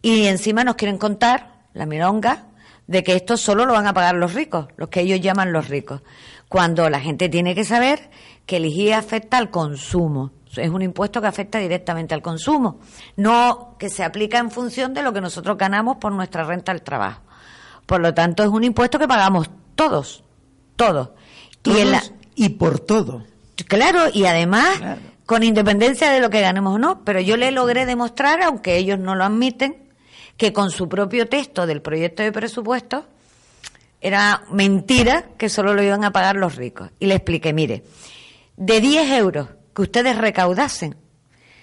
Y 0.01 0.25
encima 0.25 0.63
nos 0.63 0.75
quieren 0.75 0.97
contar, 0.97 1.61
la 1.73 1.85
mironga, 1.85 2.45
de 2.87 3.03
que 3.03 3.15
esto 3.15 3.37
solo 3.37 3.65
lo 3.65 3.73
van 3.73 3.87
a 3.87 3.93
pagar 3.93 4.15
los 4.15 4.33
ricos, 4.33 4.67
los 4.77 4.89
que 4.89 5.01
ellos 5.01 5.21
llaman 5.21 5.53
los 5.53 5.69
ricos, 5.69 6.01
cuando 6.49 6.89
la 6.89 6.99
gente 6.99 7.29
tiene 7.29 7.55
que 7.55 7.63
saber 7.63 8.09
que 8.45 8.57
el 8.57 8.65
IGI 8.65 8.91
afecta 8.91 9.37
al 9.37 9.49
consumo. 9.49 10.31
Es 10.55 10.69
un 10.69 10.83
impuesto 10.83 11.19
que 11.19 11.27
afecta 11.27 11.57
directamente 11.57 12.13
al 12.13 12.21
consumo, 12.21 12.79
no 13.15 13.75
que 13.79 13.89
se 13.89 14.03
aplica 14.03 14.37
en 14.37 14.51
función 14.51 14.93
de 14.93 15.01
lo 15.01 15.11
que 15.11 15.21
nosotros 15.21 15.57
ganamos 15.57 15.97
por 15.97 16.11
nuestra 16.11 16.43
renta 16.43 16.71
al 16.71 16.83
trabajo. 16.83 17.21
Por 17.87 18.01
lo 18.01 18.13
tanto, 18.13 18.43
es 18.43 18.49
un 18.49 18.63
impuesto 18.63 18.99
que 18.99 19.07
pagamos 19.07 19.49
todos, 19.75 20.23
todos. 20.75 21.09
y, 22.35 22.49
por 22.49 22.79
todo. 22.79 23.23
Claro, 23.67 24.03
y 24.13 24.25
además, 24.25 24.79
con 25.25 25.43
independencia 25.43 26.11
de 26.11 26.19
lo 26.19 26.29
que 26.29 26.41
ganemos 26.41 26.75
o 26.75 26.77
no, 26.77 27.03
pero 27.03 27.19
yo 27.19 27.37
le 27.37 27.51
logré 27.51 27.85
demostrar, 27.85 28.41
aunque 28.43 28.77
ellos 28.77 28.99
no 28.99 29.15
lo 29.15 29.23
admiten, 29.23 29.82
que 30.37 30.53
con 30.53 30.71
su 30.71 30.89
propio 30.89 31.27
texto 31.27 31.65
del 31.65 31.81
proyecto 31.81 32.23
de 32.23 32.31
presupuesto 32.31 33.05
era 34.01 34.43
mentira 34.51 35.29
que 35.37 35.49
solo 35.49 35.73
lo 35.73 35.81
iban 35.81 36.03
a 36.03 36.11
pagar 36.11 36.35
los 36.35 36.55
ricos. 36.55 36.89
Y 36.99 37.05
le 37.05 37.15
expliqué, 37.15 37.53
mire, 37.53 37.83
de 38.57 38.81
10 38.81 39.11
euros 39.11 39.47
que 39.73 39.81
ustedes 39.81 40.17
recaudasen, 40.17 40.95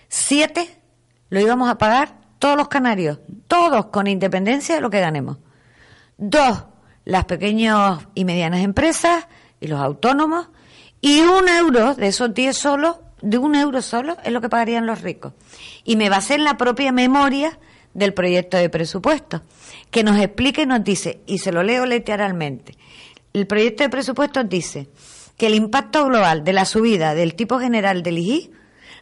7 0.08 0.80
lo 1.28 1.40
íbamos 1.40 1.68
a 1.68 1.78
pagar 1.78 2.20
todos 2.38 2.56
los 2.56 2.68
canarios, 2.68 3.20
todos 3.46 3.86
con 3.86 4.06
independencia 4.06 4.74
de 4.74 4.80
lo 4.80 4.90
que 4.90 5.00
ganemos. 5.00 5.38
Dos, 6.16 6.64
las 7.04 7.26
pequeñas 7.26 8.00
y 8.14 8.24
medianas 8.24 8.60
empresas 8.60 9.26
y 9.60 9.68
los 9.68 9.80
autónomos. 9.80 10.48
Y 11.00 11.20
un 11.20 11.48
euro 11.48 11.94
de 11.94 12.08
esos 12.08 12.32
10 12.34 12.56
solo, 12.56 13.02
de 13.20 13.38
un 13.38 13.54
euro 13.54 13.82
solo, 13.82 14.16
es 14.24 14.32
lo 14.32 14.40
que 14.40 14.48
pagarían 14.48 14.86
los 14.86 15.02
ricos. 15.02 15.34
Y 15.84 15.96
me 15.96 16.08
basé 16.08 16.34
en 16.34 16.44
la 16.44 16.56
propia 16.56 16.92
memoria 16.92 17.58
del 17.94 18.14
proyecto 18.14 18.56
de 18.56 18.68
presupuesto, 18.68 19.42
que 19.90 20.04
nos 20.04 20.18
explica 20.18 20.62
y 20.62 20.66
nos 20.66 20.84
dice, 20.84 21.20
y 21.26 21.38
se 21.38 21.52
lo 21.52 21.62
leo 21.62 21.86
literalmente, 21.86 22.76
el 23.32 23.46
proyecto 23.46 23.82
de 23.82 23.90
presupuesto 23.90 24.42
dice 24.44 24.88
que 25.36 25.46
el 25.46 25.54
impacto 25.54 26.04
global 26.06 26.44
de 26.44 26.52
la 26.52 26.64
subida 26.64 27.14
del 27.14 27.34
tipo 27.34 27.58
general 27.58 28.02
del 28.02 28.18
IGI 28.18 28.50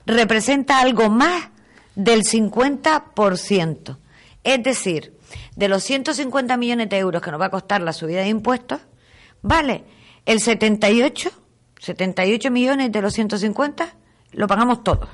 representa 0.07 0.81
algo 0.81 1.11
más 1.11 1.51
del 1.95 2.23
50%. 2.23 3.99
Es 4.45 4.63
decir, 4.63 5.17
de 5.57 5.69
los 5.69 5.83
150 5.83 6.57
millones 6.57 6.89
de 6.89 6.99
euros 6.99 7.21
que 7.23 7.31
nos 7.31 7.41
va 7.41 7.47
a 7.47 7.51
costar 7.51 7.81
la 7.81 7.93
subida 7.93 8.21
de 8.21 8.29
impuestos, 8.29 8.81
vale, 9.43 9.85
el 10.27 10.41
78, 10.41 11.31
78 11.81 12.51
millones 12.51 12.93
de 12.93 13.03
los 13.03 13.15
150 13.15 13.97
lo 14.33 14.47
pagamos 14.47 14.85
todos, 14.85 15.09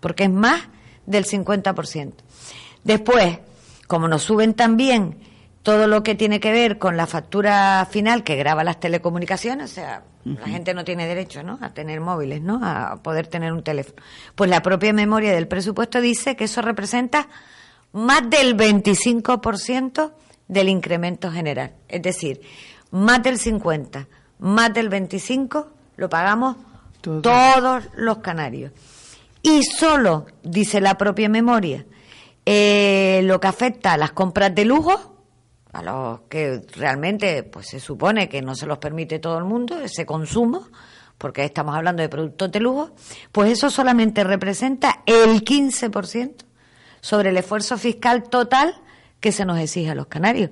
porque 0.00 0.24
es 0.24 0.30
más 0.30 0.68
del 1.06 1.24
50%. 1.24 2.12
Después, 2.84 3.38
como 3.86 4.08
nos 4.08 4.22
suben 4.22 4.54
también 4.54 5.16
todo 5.62 5.86
lo 5.86 6.02
que 6.02 6.14
tiene 6.14 6.40
que 6.40 6.52
ver 6.52 6.78
con 6.78 6.96
la 6.96 7.06
factura 7.06 7.86
final 7.90 8.24
que 8.24 8.36
graba 8.36 8.64
las 8.64 8.80
telecomunicaciones, 8.80 9.70
o 9.70 9.74
sea, 9.74 10.02
la 10.24 10.46
gente 10.46 10.74
no 10.74 10.84
tiene 10.84 11.06
derecho, 11.06 11.42
¿no? 11.42 11.58
A 11.60 11.70
tener 11.70 12.00
móviles, 12.00 12.42
¿no? 12.42 12.60
A 12.62 12.96
poder 13.02 13.26
tener 13.26 13.52
un 13.52 13.62
teléfono. 13.62 14.02
Pues 14.34 14.50
la 14.50 14.62
propia 14.62 14.92
memoria 14.92 15.32
del 15.32 15.48
presupuesto 15.48 16.00
dice 16.00 16.36
que 16.36 16.44
eso 16.44 16.62
representa 16.62 17.28
más 17.92 18.28
del 18.28 18.56
25% 18.56 20.12
del 20.48 20.68
incremento 20.68 21.30
general. 21.30 21.72
Es 21.88 22.02
decir, 22.02 22.40
más 22.90 23.22
del 23.22 23.38
50, 23.38 24.06
más 24.38 24.74
del 24.74 24.88
25 24.88 25.68
lo 25.96 26.08
pagamos 26.08 26.56
todos 27.00 27.84
los 27.96 28.18
canarios. 28.18 28.72
Y 29.42 29.64
solo, 29.64 30.26
dice 30.42 30.80
la 30.80 30.96
propia 30.96 31.28
memoria, 31.28 31.84
eh, 32.44 33.20
lo 33.24 33.40
que 33.40 33.46
afecta 33.46 33.92
a 33.92 33.96
las 33.96 34.12
compras 34.12 34.54
de 34.54 34.64
lujo, 34.64 35.12
a 35.72 35.82
los 35.82 36.20
que 36.22 36.60
realmente 36.76 37.42
pues 37.44 37.68
se 37.68 37.80
supone 37.80 38.28
que 38.28 38.42
no 38.42 38.54
se 38.54 38.66
los 38.66 38.78
permite 38.78 39.18
todo 39.18 39.38
el 39.38 39.44
mundo, 39.44 39.80
ese 39.80 40.04
consumo, 40.04 40.66
porque 41.18 41.44
estamos 41.44 41.74
hablando 41.74 42.02
de 42.02 42.08
productos 42.08 42.50
de 42.50 42.60
lujo, 42.60 42.90
pues 43.30 43.52
eso 43.52 43.70
solamente 43.70 44.24
representa 44.24 45.02
el 45.06 45.44
15% 45.44 46.34
sobre 47.00 47.30
el 47.30 47.36
esfuerzo 47.36 47.78
fiscal 47.78 48.24
total 48.24 48.74
que 49.20 49.32
se 49.32 49.44
nos 49.44 49.58
exige 49.58 49.90
a 49.90 49.94
los 49.94 50.06
canarios. 50.06 50.50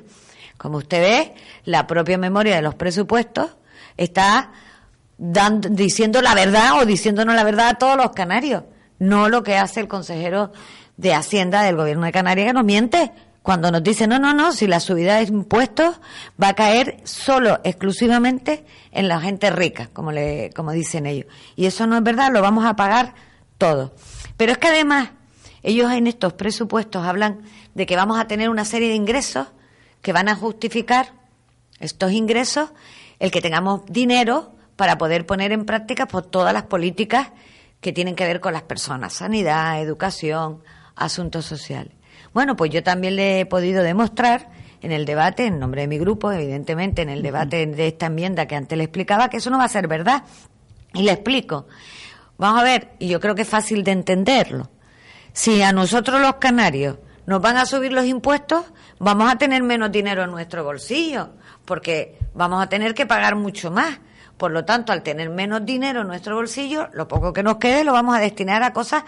Como 0.56 0.78
usted 0.78 1.00
ve, 1.00 1.34
la 1.64 1.86
propia 1.86 2.18
memoria 2.18 2.54
de 2.56 2.62
los 2.62 2.74
presupuestos 2.74 3.56
está 3.96 4.52
dando, 5.18 5.68
diciendo 5.68 6.22
la 6.22 6.34
verdad 6.34 6.80
o 6.80 6.86
diciéndonos 6.86 7.34
la 7.34 7.44
verdad 7.44 7.68
a 7.68 7.74
todos 7.74 7.96
los 7.96 8.10
canarios, 8.10 8.64
no 8.98 9.28
lo 9.28 9.42
que 9.42 9.56
hace 9.56 9.80
el 9.80 9.88
consejero 9.88 10.52
de 11.00 11.14
Hacienda 11.14 11.62
del 11.62 11.76
Gobierno 11.76 12.04
de 12.04 12.12
Canarias 12.12 12.48
que 12.48 12.52
nos 12.52 12.64
miente 12.64 13.12
cuando 13.42 13.70
nos 13.70 13.82
dice, 13.82 14.06
no, 14.06 14.18
no, 14.18 14.34
no, 14.34 14.52
si 14.52 14.66
la 14.66 14.80
subida 14.80 15.16
de 15.16 15.22
impuestos 15.24 15.98
va 16.40 16.48
a 16.48 16.54
caer 16.54 17.00
solo, 17.04 17.58
exclusivamente 17.64 18.66
en 18.92 19.08
la 19.08 19.18
gente 19.18 19.50
rica, 19.50 19.88
como, 19.94 20.12
le, 20.12 20.50
como 20.54 20.72
dicen 20.72 21.06
ellos. 21.06 21.26
Y 21.56 21.64
eso 21.64 21.86
no 21.86 21.96
es 21.96 22.02
verdad, 22.02 22.30
lo 22.30 22.42
vamos 22.42 22.66
a 22.66 22.76
pagar 22.76 23.14
todo. 23.56 23.94
Pero 24.36 24.52
es 24.52 24.58
que 24.58 24.68
además, 24.68 25.10
ellos 25.62 25.90
en 25.90 26.06
estos 26.06 26.34
presupuestos 26.34 27.06
hablan 27.06 27.40
de 27.74 27.86
que 27.86 27.96
vamos 27.96 28.20
a 28.20 28.26
tener 28.26 28.50
una 28.50 28.66
serie 28.66 28.88
de 28.88 28.94
ingresos 28.94 29.46
que 30.02 30.12
van 30.12 30.28
a 30.28 30.34
justificar 30.34 31.14
estos 31.78 32.12
ingresos 32.12 32.70
el 33.18 33.30
que 33.30 33.40
tengamos 33.40 33.86
dinero 33.86 34.52
para 34.76 34.98
poder 34.98 35.24
poner 35.24 35.52
en 35.52 35.64
práctica 35.64 36.06
pues, 36.06 36.30
todas 36.30 36.52
las 36.52 36.64
políticas 36.64 37.28
que 37.80 37.92
tienen 37.92 38.16
que 38.16 38.26
ver 38.26 38.40
con 38.40 38.52
las 38.52 38.62
personas, 38.62 39.14
sanidad, 39.14 39.80
educación, 39.80 40.62
asuntos 41.00 41.46
sociales. 41.46 41.92
Bueno, 42.32 42.54
pues 42.54 42.70
yo 42.70 42.82
también 42.82 43.16
le 43.16 43.40
he 43.40 43.46
podido 43.46 43.82
demostrar 43.82 44.50
en 44.82 44.92
el 44.92 45.04
debate, 45.04 45.46
en 45.46 45.58
nombre 45.58 45.82
de 45.82 45.88
mi 45.88 45.98
grupo, 45.98 46.30
evidentemente, 46.30 47.02
en 47.02 47.08
el 47.08 47.22
debate 47.22 47.66
de 47.66 47.88
esta 47.88 48.06
enmienda 48.06 48.46
que 48.46 48.56
antes 48.56 48.78
le 48.78 48.84
explicaba, 48.84 49.28
que 49.28 49.38
eso 49.38 49.50
no 49.50 49.58
va 49.58 49.64
a 49.64 49.68
ser 49.68 49.88
verdad. 49.88 50.22
Y 50.94 51.02
le 51.02 51.12
explico. 51.12 51.66
Vamos 52.38 52.60
a 52.60 52.64
ver, 52.64 52.92
y 52.98 53.08
yo 53.08 53.20
creo 53.20 53.34
que 53.34 53.42
es 53.42 53.48
fácil 53.48 53.84
de 53.84 53.92
entenderlo. 53.92 54.70
Si 55.32 55.62
a 55.62 55.72
nosotros 55.72 56.20
los 56.20 56.36
canarios 56.36 56.98
nos 57.26 57.42
van 57.42 57.56
a 57.56 57.66
subir 57.66 57.92
los 57.92 58.06
impuestos, 58.06 58.64
vamos 58.98 59.30
a 59.30 59.36
tener 59.36 59.62
menos 59.62 59.92
dinero 59.92 60.24
en 60.24 60.30
nuestro 60.30 60.64
bolsillo, 60.64 61.30
porque 61.64 62.18
vamos 62.34 62.62
a 62.62 62.68
tener 62.68 62.94
que 62.94 63.06
pagar 63.06 63.36
mucho 63.36 63.70
más. 63.70 63.98
Por 64.36 64.52
lo 64.52 64.64
tanto, 64.64 64.92
al 64.92 65.02
tener 65.02 65.28
menos 65.28 65.66
dinero 65.66 66.00
en 66.00 66.06
nuestro 66.06 66.34
bolsillo, 66.34 66.88
lo 66.94 67.06
poco 67.06 67.32
que 67.32 67.42
nos 67.42 67.58
quede 67.58 67.84
lo 67.84 67.92
vamos 67.92 68.16
a 68.16 68.20
destinar 68.20 68.62
a 68.62 68.72
cosas 68.72 69.04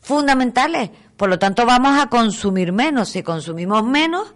fundamentales. 0.00 0.90
Por 1.16 1.28
lo 1.28 1.38
tanto, 1.38 1.64
vamos 1.66 2.00
a 2.00 2.08
consumir 2.08 2.72
menos. 2.72 3.10
Si 3.10 3.22
consumimos 3.22 3.84
menos, 3.84 4.34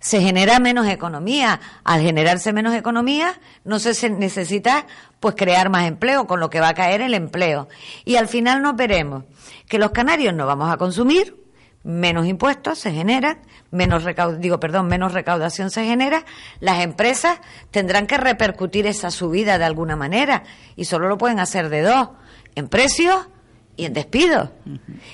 se 0.00 0.20
genera 0.20 0.58
menos 0.58 0.86
economía. 0.86 1.60
Al 1.84 2.00
generarse 2.00 2.52
menos 2.52 2.74
economía, 2.74 3.40
no 3.64 3.78
se 3.78 4.10
necesita 4.10 4.86
pues 5.20 5.34
crear 5.36 5.70
más 5.70 5.86
empleo, 5.86 6.26
con 6.26 6.40
lo 6.40 6.50
que 6.50 6.60
va 6.60 6.68
a 6.68 6.74
caer 6.74 7.00
el 7.00 7.14
empleo. 7.14 7.68
Y 8.04 8.16
al 8.16 8.28
final 8.28 8.62
nos 8.62 8.76
veremos 8.76 9.24
que 9.68 9.78
los 9.78 9.90
canarios 9.90 10.34
no 10.34 10.46
vamos 10.46 10.72
a 10.72 10.76
consumir, 10.76 11.36
menos 11.82 12.26
impuestos 12.26 12.78
se 12.78 12.90
generan, 12.90 13.38
menos 13.70 14.04
digo, 14.40 14.58
perdón, 14.58 14.88
menos 14.88 15.12
recaudación 15.12 15.70
se 15.70 15.84
genera, 15.84 16.24
las 16.58 16.82
empresas 16.82 17.40
tendrán 17.70 18.08
que 18.08 18.16
repercutir 18.16 18.86
esa 18.86 19.12
subida 19.12 19.58
de 19.58 19.64
alguna 19.64 19.94
manera 19.94 20.42
y 20.74 20.86
solo 20.86 21.08
lo 21.08 21.16
pueden 21.16 21.38
hacer 21.38 21.68
de 21.68 21.82
dos, 21.82 22.10
en 22.56 22.68
precios 22.68 23.28
y 23.76 23.84
en 23.84 23.92
despidos. 23.92 24.50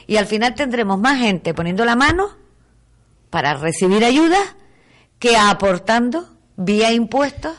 Y 0.07 0.17
al 0.17 0.27
final 0.27 0.55
tendremos 0.55 0.99
más 0.99 1.19
gente 1.19 1.55
poniendo 1.55 1.85
la 1.85 1.97
mano 1.97 2.31
para 3.31 3.55
recibir 3.55 4.05
ayuda 4.05 4.39
que 5.19 5.37
aportando 5.37 6.29
vía 6.57 6.93
impuestos 6.93 7.55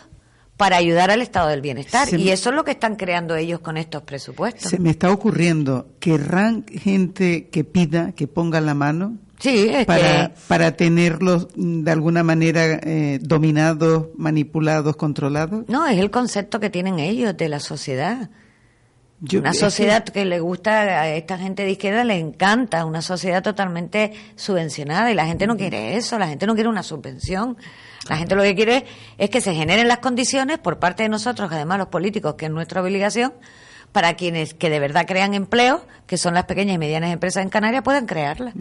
para 0.58 0.78
ayudar 0.78 1.12
al 1.12 1.22
estado 1.22 1.50
del 1.50 1.62
bienestar. 1.62 2.08
y 2.14 2.30
eso 2.30 2.50
es 2.50 2.56
lo 2.56 2.64
que 2.64 2.72
están 2.72 2.96
creando 2.96 3.36
ellos 3.36 3.60
con 3.60 3.76
estos 3.78 4.04
presupuestos. 4.04 4.70
Se 4.70 4.80
me 4.80 4.92
está 4.92 5.12
ocurriendo, 5.12 5.88
¿querrán 6.00 6.66
gente 6.68 7.50
que 7.50 7.64
pida, 7.64 8.14
que 8.14 8.28
ponga 8.28 8.62
la 8.62 8.74
mano? 8.74 9.18
Sí, 9.40 9.70
para, 9.86 10.34
para 10.48 10.78
tenerlos 10.78 11.50
de 11.56 11.92
alguna 11.92 12.24
manera 12.24 12.80
eh, 12.82 13.20
dominados, 13.22 14.08
manipulados, 14.16 14.96
controlados. 14.96 15.68
No, 15.68 15.86
es 15.86 15.98
el 15.98 16.12
concepto 16.12 16.62
que 16.62 16.70
tienen 16.70 17.00
ellos 17.00 17.36
de 17.36 17.50
la 17.50 17.60
sociedad 17.60 18.30
una 19.38 19.54
sociedad 19.54 20.04
que... 20.04 20.26
le 20.26 20.40
gusta 20.40 21.02
a 21.02 21.10
esta 21.10 21.38
gente 21.38 21.64
de 21.64 21.72
izquierda, 21.72 22.04
le 22.04 22.18
encanta, 22.18 22.86
una 22.86 23.02
sociedad 23.02 23.42
totalmente 23.42 24.14
subvencionada 24.36 25.12
y 25.12 25.16
la 25.16 25.26
gente 25.26 25.48
no 25.48 25.56
quiere 25.56 25.96
eso, 25.96 26.20
la 26.20 26.28
gente 26.28 26.46
no 26.46 26.54
quiere 26.54 26.70
una 26.70 26.84
subvención. 26.84 27.58
La 28.10 28.18
gente 28.18 28.36
lo 28.36 28.44
que 28.44 28.54
quiere 28.54 28.86
es 29.18 29.30
que 29.30 29.40
se 29.40 29.54
generen 29.54 29.88
las 29.88 30.00
condiciones 30.00 30.60
por 30.60 30.78
parte 30.78 31.04
de 31.04 31.10
nosotros, 31.10 31.50
además 31.52 31.78
los 31.78 31.88
políticos, 31.88 32.36
que 32.36 32.46
es 32.46 32.52
nuestra 32.52 32.82
obligación, 32.82 33.34
para 33.94 34.16
quienes 34.16 34.54
que 34.54 34.70
de 34.70 34.80
verdad 34.80 35.06
crean 35.08 35.34
empleo, 35.34 35.86
que 36.06 36.18
son 36.18 36.34
las 36.34 36.44
pequeñas 36.46 36.76
y 36.76 36.80
medianas 36.80 37.14
empresas 37.14 37.44
en 37.44 37.50
Canarias, 37.50 37.84
puedan 37.84 38.06
crearlas. 38.06 38.54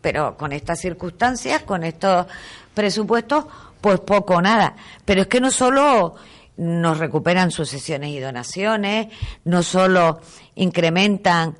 Pero 0.00 0.36
con 0.36 0.52
estas 0.52 0.78
circunstancias, 0.78 1.62
con 1.62 1.82
estos 1.82 2.26
presupuestos, 2.72 3.46
pues 3.80 3.98
poco 4.00 4.34
o 4.34 4.42
nada. 4.42 4.76
Pero 5.04 5.22
es 5.22 5.26
que 5.26 5.40
no 5.40 5.50
solo 5.50 6.14
nos 6.58 6.98
recuperan 6.98 7.50
sucesiones 7.50 8.10
y 8.10 8.20
donaciones, 8.20 9.08
no 9.44 9.62
solo 9.62 10.20
incrementan 10.56 11.56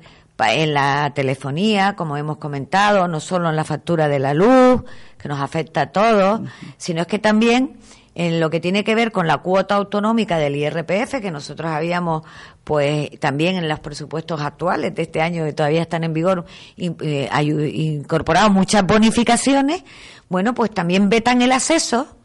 en 0.47 0.73
la 0.73 1.11
telefonía, 1.13 1.95
como 1.95 2.15
hemos 2.15 2.37
comentado, 2.37 3.07
no 3.07 3.19
solo 3.19 3.49
en 3.49 3.55
la 3.55 3.63
factura 3.63 4.07
de 4.07 4.19
la 4.19 4.33
luz, 4.33 4.83
que 5.17 5.27
nos 5.27 5.41
afecta 5.41 5.81
a 5.81 5.91
todos, 5.91 6.41
sino 6.77 7.01
es 7.01 7.07
que 7.07 7.19
también 7.19 7.77
en 8.15 8.39
lo 8.39 8.49
que 8.49 8.59
tiene 8.59 8.83
que 8.83 8.95
ver 8.95 9.11
con 9.11 9.27
la 9.27 9.37
cuota 9.37 9.75
autonómica 9.75 10.37
del 10.37 10.55
IRPF, 10.55 11.21
que 11.21 11.31
nosotros 11.31 11.71
habíamos, 11.71 12.23
pues 12.63 13.17
también 13.19 13.55
en 13.55 13.69
los 13.69 13.79
presupuestos 13.79 14.41
actuales 14.41 14.93
de 14.95 15.03
este 15.03 15.21
año 15.21 15.45
que 15.45 15.53
todavía 15.53 15.81
están 15.81 16.03
en 16.03 16.13
vigor, 16.13 16.45
eh, 16.77 17.29
incorporado 17.73 18.49
muchas 18.49 18.85
bonificaciones, 18.85 19.83
bueno, 20.27 20.53
pues 20.53 20.71
también 20.71 21.09
vetan 21.09 21.41
el 21.41 21.51
acceso 21.51 22.18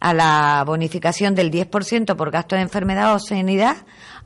a 0.00 0.14
la 0.14 0.62
bonificación 0.66 1.34
del 1.34 1.50
10% 1.50 2.16
por 2.16 2.30
gasto 2.30 2.54
de 2.54 2.62
enfermedad 2.62 3.14
o 3.14 3.18
sanidad 3.18 3.76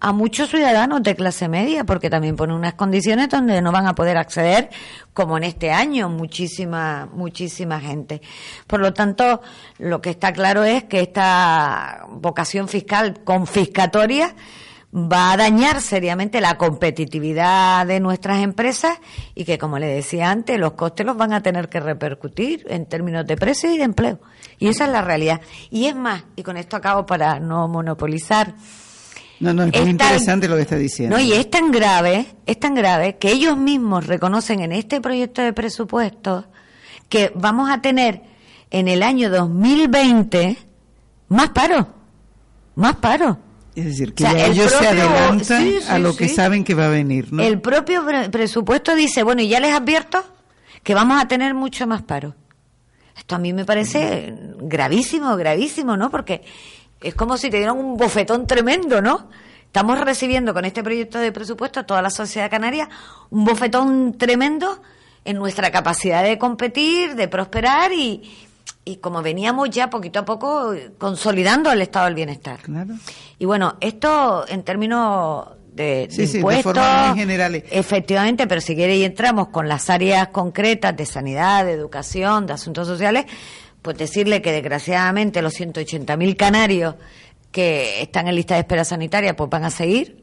a 0.01 0.13
muchos 0.13 0.49
ciudadanos 0.49 1.03
de 1.03 1.15
clase 1.15 1.47
media, 1.49 1.85
porque 1.85 2.09
también 2.09 2.35
pone 2.35 2.55
unas 2.55 2.73
condiciones 2.75 3.29
donde 3.29 3.61
no 3.61 3.71
van 3.71 3.87
a 3.87 3.95
poder 3.95 4.17
acceder, 4.17 4.71
como 5.13 5.37
en 5.37 5.45
este 5.45 5.71
año, 5.71 6.09
muchísima, 6.09 7.07
muchísima 7.13 7.81
gente. 7.81 8.23
Por 8.67 8.81
lo 8.81 8.95
tanto, 8.95 9.43
lo 9.79 10.01
que 10.01 10.11
está 10.11 10.33
claro 10.33 10.65
es 10.65 10.85
que 10.85 11.01
esta 11.01 12.07
vocación 12.09 12.67
fiscal 12.69 13.23
confiscatoria 13.25 14.35
va 14.93 15.33
a 15.33 15.37
dañar 15.37 15.81
seriamente 15.81 16.41
la 16.41 16.59
competitividad 16.59 17.87
de 17.87 18.01
nuestras 18.01 18.43
empresas 18.43 18.99
y 19.35 19.45
que, 19.45 19.57
como 19.57 19.79
le 19.79 19.87
decía 19.87 20.31
antes, 20.31 20.59
los 20.59 20.73
costes 20.73 21.07
los 21.07 21.17
van 21.17 21.33
a 21.33 21.43
tener 21.43 21.69
que 21.69 21.79
repercutir 21.79 22.67
en 22.69 22.87
términos 22.87 23.27
de 23.27 23.37
precios 23.37 23.73
y 23.73 23.79
de 23.79 23.85
empleo. 23.85 24.21
Y 24.59 24.69
esa 24.69 24.87
es 24.87 24.91
la 24.91 25.03
realidad. 25.03 25.41
Y 25.71 25.87
es 25.87 25.95
más, 25.95 26.25
y 26.35 26.43
con 26.43 26.57
esto 26.57 26.77
acabo 26.77 27.07
para 27.07 27.39
no 27.39 27.69
monopolizar. 27.69 28.55
No, 29.39 29.55
no, 29.55 29.65
es 29.65 29.81
muy 29.81 29.91
interesante 29.91 30.49
lo 30.49 30.57
que 30.57 30.63
está 30.63 30.77
diciendo. 30.77 31.17
No, 31.17 31.23
y 31.23 31.33
es 31.33 31.49
tan 31.49 31.71
grave, 31.71 32.27
es 32.45 32.59
tan 32.59 32.75
grave 32.75 33.17
que 33.17 33.31
ellos 33.31 33.57
mismos 33.57 34.07
reconocen 34.07 34.61
en 34.61 34.73
este 34.73 35.01
proyecto 35.01 35.41
de 35.41 35.53
presupuesto 35.53 36.47
que 37.09 37.33
vamos 37.35 37.71
a 37.71 37.81
tener 37.81 38.23
en 38.71 38.89
el 38.89 39.03
año 39.03 39.31
2020 39.31 40.59
más 41.29 41.51
paro, 41.51 41.89
más 42.75 42.97
paro. 42.97 43.39
Es 43.75 43.85
decir, 43.85 44.15
que 44.15 44.25
ellos 44.47 44.71
se 44.73 44.87
adelantan 44.87 45.69
a 45.89 45.99
lo 45.99 46.17
que 46.17 46.29
saben 46.29 46.65
que 46.65 46.75
va 46.75 46.87
a 46.87 46.91
venir. 46.91 47.33
¿no? 47.33 47.43
El 47.43 47.61
propio 47.61 48.05
presupuesto 48.31 48.95
dice, 48.95 49.23
bueno, 49.23 49.43
y 49.43 49.49
ya 49.49 49.61
les 49.61 49.73
advierto 49.73 50.25
que 50.83 50.95
vamos 50.95 51.23
a 51.23 51.29
tener 51.29 51.55
mucho 51.55 51.87
más 51.87 52.03
paro. 52.03 52.35
Esto 53.17 53.37
a 53.37 53.39
mí 53.39 53.53
me 53.53 53.65
parece 53.65 54.35
gravísimo, 54.59 55.37
gravísimo, 55.37 55.97
¿no? 55.97 56.11
Porque 56.11 56.43
es 57.01 57.15
como 57.15 57.37
si 57.37 57.51
te 57.51 57.59
dieran 57.59 57.77
un 57.77 57.97
bofetón 57.97 58.47
tremendo, 58.47 59.01
¿no? 59.01 59.29
Estamos 59.67 60.01
recibiendo 60.01 60.53
con 60.53 60.65
este 60.65 60.83
proyecto 60.83 61.19
de 61.19 61.31
presupuesto, 61.31 61.85
toda 61.85 62.03
la 62.03 62.11
sociedad 62.11 62.51
canaria, 62.51 62.89
un 63.31 63.45
bofetón 63.45 64.17
tremendo 64.19 64.83
en 65.25 65.37
nuestra 65.37 65.71
capacidad 65.71 66.25
de 66.25 66.39
competir, 66.39 67.15
de 67.15 67.29
prosperar 67.29 67.93
y, 67.93 68.50
y 68.91 68.97
como 68.97 69.23
veníamos 69.23 69.71
ya 69.71 69.89
poquito 69.89 70.21
a 70.21 70.25
poco 70.25 70.75
consolidando 70.99 71.71
el 71.71 71.81
estado 71.81 72.07
del 72.07 72.15
bienestar. 72.17 72.59
Y 73.39 73.45
bueno, 73.45 73.77
esto 73.81 74.45
en 74.49 74.65
términos 74.65 75.47
de, 75.73 76.09
impuestos, 76.11 76.77
generales. 77.15 77.65
efectivamente, 77.71 78.49
pero 78.49 78.61
si 78.61 78.75
quiere 78.75 78.97
y 78.97 79.05
entramos 79.05 79.49
con 79.49 79.69
las 79.69 79.89
áreas 79.91 80.29
concretas 80.29 80.97
de 80.97 81.07
sanidad, 81.07 81.65
de 81.65 81.73
educación, 81.73 82.47
de 82.47 82.55
asuntos 82.55 82.89
sociales, 82.89 83.27
pues 83.81 83.97
decirle 83.97 84.43
que 84.43 84.51
desgraciadamente 84.51 85.41
los 85.41 85.59
180.000 85.59 86.37
canarios 86.37 86.97
que 87.53 88.03
están 88.03 88.27
en 88.27 88.35
lista 88.35 88.55
de 88.55 88.61
espera 88.61 88.85
sanitaria 88.85 89.37
pues 89.37 89.49
van 89.49 89.65
a 89.65 89.71
seguir, 89.71 90.23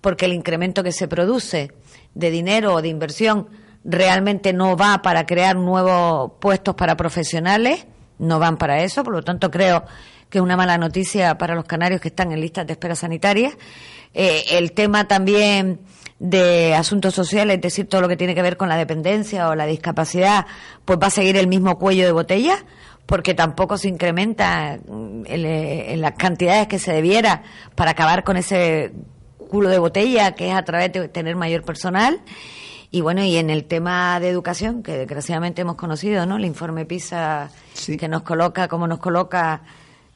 porque 0.00 0.26
el 0.26 0.32
incremento 0.32 0.84
que 0.84 0.92
se 0.92 1.08
produce 1.08 1.72
de 2.14 2.30
dinero 2.30 2.74
o 2.74 2.82
de 2.82 2.88
inversión 2.88 3.48
realmente 3.84 4.52
no 4.52 4.76
va 4.76 5.02
para 5.02 5.26
crear 5.26 5.56
nuevos 5.56 6.32
puestos 6.40 6.74
para 6.74 6.96
profesionales, 6.96 7.86
no 8.18 8.38
van 8.38 8.56
para 8.56 8.82
eso, 8.82 9.04
por 9.04 9.14
lo 9.14 9.22
tanto 9.22 9.50
creo 9.50 9.84
que 10.28 10.38
es 10.38 10.42
una 10.42 10.56
mala 10.56 10.78
noticia 10.78 11.36
para 11.38 11.54
los 11.54 11.64
canarios 11.64 12.00
que 12.00 12.08
están 12.08 12.32
en 12.32 12.40
listas 12.40 12.66
de 12.66 12.72
espera 12.72 12.96
sanitaria. 12.96 13.52
Eh, 14.14 14.44
el 14.52 14.72
tema 14.72 15.06
también 15.06 15.80
de 16.18 16.74
asuntos 16.74 17.14
sociales, 17.14 17.56
es 17.56 17.62
decir, 17.62 17.88
todo 17.88 18.00
lo 18.00 18.08
que 18.08 18.16
tiene 18.16 18.34
que 18.34 18.42
ver 18.42 18.56
con 18.56 18.68
la 18.68 18.76
dependencia 18.76 19.48
o 19.48 19.54
la 19.54 19.66
discapacidad, 19.66 20.46
pues 20.84 20.98
va 21.02 21.08
a 21.08 21.10
seguir 21.10 21.36
el 21.36 21.48
mismo 21.48 21.78
cuello 21.78 22.04
de 22.04 22.12
botella, 22.12 22.64
porque 23.06 23.34
tampoco 23.34 23.76
se 23.76 23.88
incrementa 23.88 24.78
mm, 24.86 25.24
en 25.26 26.00
las 26.00 26.14
cantidades 26.14 26.68
que 26.68 26.78
se 26.78 26.92
debiera 26.92 27.42
para 27.74 27.90
acabar 27.90 28.24
con 28.24 28.36
ese 28.36 28.92
culo 29.48 29.68
de 29.68 29.78
botella 29.78 30.32
que 30.32 30.48
es 30.48 30.54
a 30.54 30.62
través 30.62 30.92
de 30.92 31.08
tener 31.08 31.36
mayor 31.36 31.62
personal. 31.62 32.20
Y 32.94 33.00
bueno, 33.00 33.24
y 33.24 33.38
en 33.38 33.50
el 33.50 33.64
tema 33.64 34.20
de 34.20 34.28
educación, 34.28 34.84
que 34.84 34.96
desgraciadamente 34.96 35.62
hemos 35.62 35.74
conocido, 35.74 36.26
¿no? 36.26 36.36
El 36.36 36.44
informe 36.44 36.86
PISA 36.86 37.50
que 37.98 38.06
nos 38.06 38.22
coloca, 38.22 38.68
como 38.68 38.86
nos 38.86 39.00
coloca, 39.00 39.62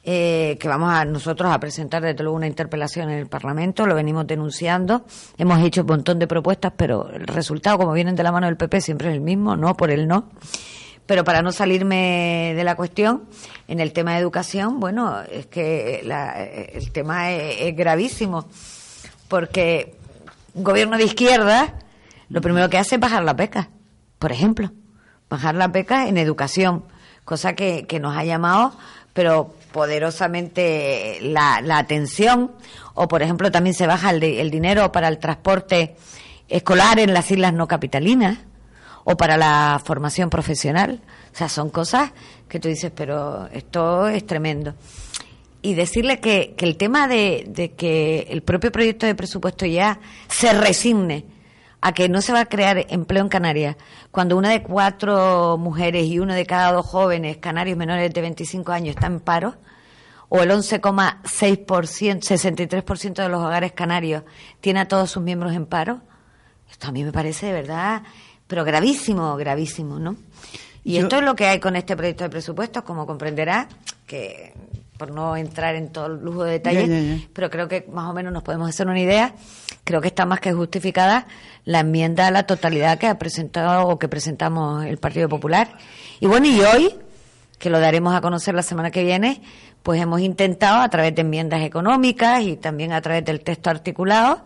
eh, 0.01 0.57
que 0.57 0.67
vamos 0.69 0.93
a 0.93 1.03
nosotros 1.03 1.51
a 1.51 1.59
presentar 1.59 2.01
desde 2.01 2.23
luego 2.23 2.37
una 2.37 2.47
interpelación 2.47 3.09
en 3.09 3.17
el 3.19 3.27
Parlamento, 3.27 3.85
lo 3.85 3.95
venimos 3.95 4.25
denunciando, 4.27 5.03
hemos 5.37 5.59
hecho 5.61 5.81
un 5.81 5.87
montón 5.87 6.19
de 6.19 6.27
propuestas, 6.27 6.71
pero 6.77 7.09
el 7.09 7.27
resultado, 7.27 7.79
como 7.79 7.91
vienen 7.91 8.15
de 8.15 8.23
la 8.23 8.31
mano 8.31 8.47
del 8.47 8.55
PP, 8.55 8.79
siempre 8.79 9.09
es 9.09 9.15
el 9.15 9.19
mismo, 9.19 9.57
no 9.57 9.75
por 9.75 9.91
el 9.91 10.07
no. 10.07 10.29
Pero 11.05 11.25
para 11.25 11.41
no 11.41 11.51
salirme 11.51 12.53
de 12.55 12.63
la 12.63 12.77
cuestión, 12.77 13.25
en 13.67 13.81
el 13.81 13.91
tema 13.91 14.13
de 14.13 14.19
educación, 14.19 14.79
bueno, 14.79 15.21
es 15.29 15.47
que 15.47 15.99
el 15.99 16.91
tema 16.93 17.29
es, 17.31 17.75
gravísimo, 17.75 18.47
porque 19.27 19.97
un 20.53 20.63
gobierno 20.63 20.95
de 20.95 21.03
izquierda 21.03 21.73
lo 22.29 22.41
primero 22.41 22.69
que 22.69 22.77
hace 22.77 22.95
es 22.95 23.01
bajar 23.01 23.23
la 23.23 23.33
beca, 23.33 23.69
por 24.17 24.31
ejemplo, 24.31 24.71
bajar 25.29 25.55
la 25.55 25.67
beca 25.67 26.07
en 26.07 26.17
educación, 26.17 26.85
cosa 27.25 27.53
que, 27.53 27.85
que 27.87 27.99
nos 27.99 28.15
ha 28.15 28.23
llamado, 28.23 28.73
pero 29.13 29.53
poderosamente 29.71 31.19
la, 31.21 31.61
la 31.61 31.77
atención, 31.77 32.51
o 32.93 33.07
por 33.07 33.21
ejemplo 33.21 33.51
también 33.51 33.73
se 33.73 33.87
baja 33.87 34.11
el, 34.11 34.23
el 34.23 34.49
dinero 34.51 34.91
para 34.91 35.07
el 35.07 35.19
transporte 35.19 35.95
escolar 36.47 36.99
en 36.99 37.13
las 37.13 37.29
islas 37.31 37.53
no 37.53 37.67
capitalinas 37.67 38.39
o 39.03 39.17
para 39.17 39.37
la 39.37 39.81
formación 39.83 40.29
profesional. 40.29 41.01
O 41.33 41.37
sea, 41.37 41.49
son 41.49 41.69
cosas 41.69 42.11
que 42.47 42.59
tú 42.59 42.67
dices, 42.67 42.91
pero 42.93 43.47
esto 43.47 44.07
es 44.07 44.25
tremendo. 44.25 44.75
Y 45.61 45.73
decirle 45.73 46.19
que, 46.19 46.53
que 46.57 46.65
el 46.65 46.77
tema 46.77 47.07
de, 47.07 47.45
de, 47.47 47.71
que 47.71 48.27
el 48.29 48.43
propio 48.43 48.71
proyecto 48.71 49.05
de 49.05 49.15
presupuesto 49.15 49.65
ya 49.65 49.99
se 50.27 50.53
resigne 50.53 51.25
a 51.81 51.93
que 51.93 52.09
no 52.09 52.21
se 52.21 52.33
va 52.33 52.41
a 52.41 52.45
crear 52.45 52.85
empleo 52.89 53.23
en 53.23 53.29
Canarias, 53.29 53.75
cuando 54.11 54.37
una 54.37 54.49
de 54.49 54.63
cuatro 54.63 55.57
mujeres 55.57 56.05
y 56.05 56.19
uno 56.19 56.33
de 56.33 56.45
cada 56.45 56.71
dos 56.71 56.85
jóvenes 56.85 57.37
canarios 57.37 57.77
menores 57.77 58.13
de 58.13 58.21
25 58.21 58.71
años 58.71 58.95
están 58.95 59.13
en 59.13 59.19
paro, 59.19 59.55
o 60.27 60.41
el 60.41 60.51
11,6%, 60.51 61.23
63% 61.25 63.13
de 63.13 63.29
los 63.29 63.41
hogares 63.41 63.71
canarios 63.71 64.23
tiene 64.61 64.81
a 64.81 64.87
todos 64.87 65.09
sus 65.09 65.23
miembros 65.23 65.53
en 65.53 65.65
paro, 65.65 66.01
esto 66.69 66.87
a 66.87 66.91
mí 66.91 67.03
me 67.03 67.11
parece 67.11 67.47
de 67.47 67.53
verdad, 67.53 68.03
pero 68.47 68.63
gravísimo, 68.63 69.35
gravísimo, 69.37 69.99
¿no? 69.99 70.17
Y 70.83 70.97
esto 70.97 71.17
es 71.17 71.23
lo 71.23 71.35
que 71.35 71.47
hay 71.47 71.59
con 71.59 71.75
este 71.75 71.95
proyecto 71.95 72.23
de 72.23 72.29
presupuestos, 72.29 72.83
como 72.83 73.05
comprenderá, 73.05 73.67
que 74.07 74.53
por 74.99 75.11
no 75.11 75.37
entrar 75.37 75.75
en 75.75 75.93
todo 75.93 76.07
el 76.07 76.19
lujo 76.19 76.43
de 76.43 76.51
detalles, 76.51 77.21
pero 77.31 77.49
creo 77.49 77.69
que 77.69 77.87
más 77.89 78.09
o 78.09 78.13
menos 78.13 78.33
nos 78.33 78.43
podemos 78.43 78.67
hacer 78.67 78.85
una 78.85 78.99
idea. 78.99 79.33
Creo 79.85 80.01
que 80.01 80.09
está 80.09 80.25
más 80.25 80.41
que 80.41 80.51
justificada 80.51 81.25
la 81.63 81.79
enmienda 81.79 82.27
a 82.27 82.31
la 82.31 82.43
totalidad 82.43 82.99
que 82.99 83.07
ha 83.07 83.17
presentado 83.17 83.87
o 83.87 83.97
que 83.97 84.09
presentamos 84.09 84.85
el 84.85 84.97
Partido 84.97 85.29
Popular. 85.29 85.69
Y 86.19 86.27
bueno, 86.27 86.47
y 86.47 86.59
hoy, 86.59 86.95
que 87.57 87.69
lo 87.69 87.79
daremos 87.79 88.13
a 88.13 88.19
conocer 88.19 88.53
la 88.53 88.61
semana 88.61 88.91
que 88.91 89.05
viene, 89.05 89.41
pues 89.83 90.01
hemos 90.01 90.19
intentado 90.19 90.81
a 90.81 90.89
través 90.89 91.15
de 91.15 91.21
enmiendas 91.21 91.61
económicas 91.61 92.43
y 92.43 92.57
también 92.57 92.91
a 92.91 92.99
través 92.99 93.23
del 93.23 93.39
texto 93.39 93.69
articulado, 93.69 94.43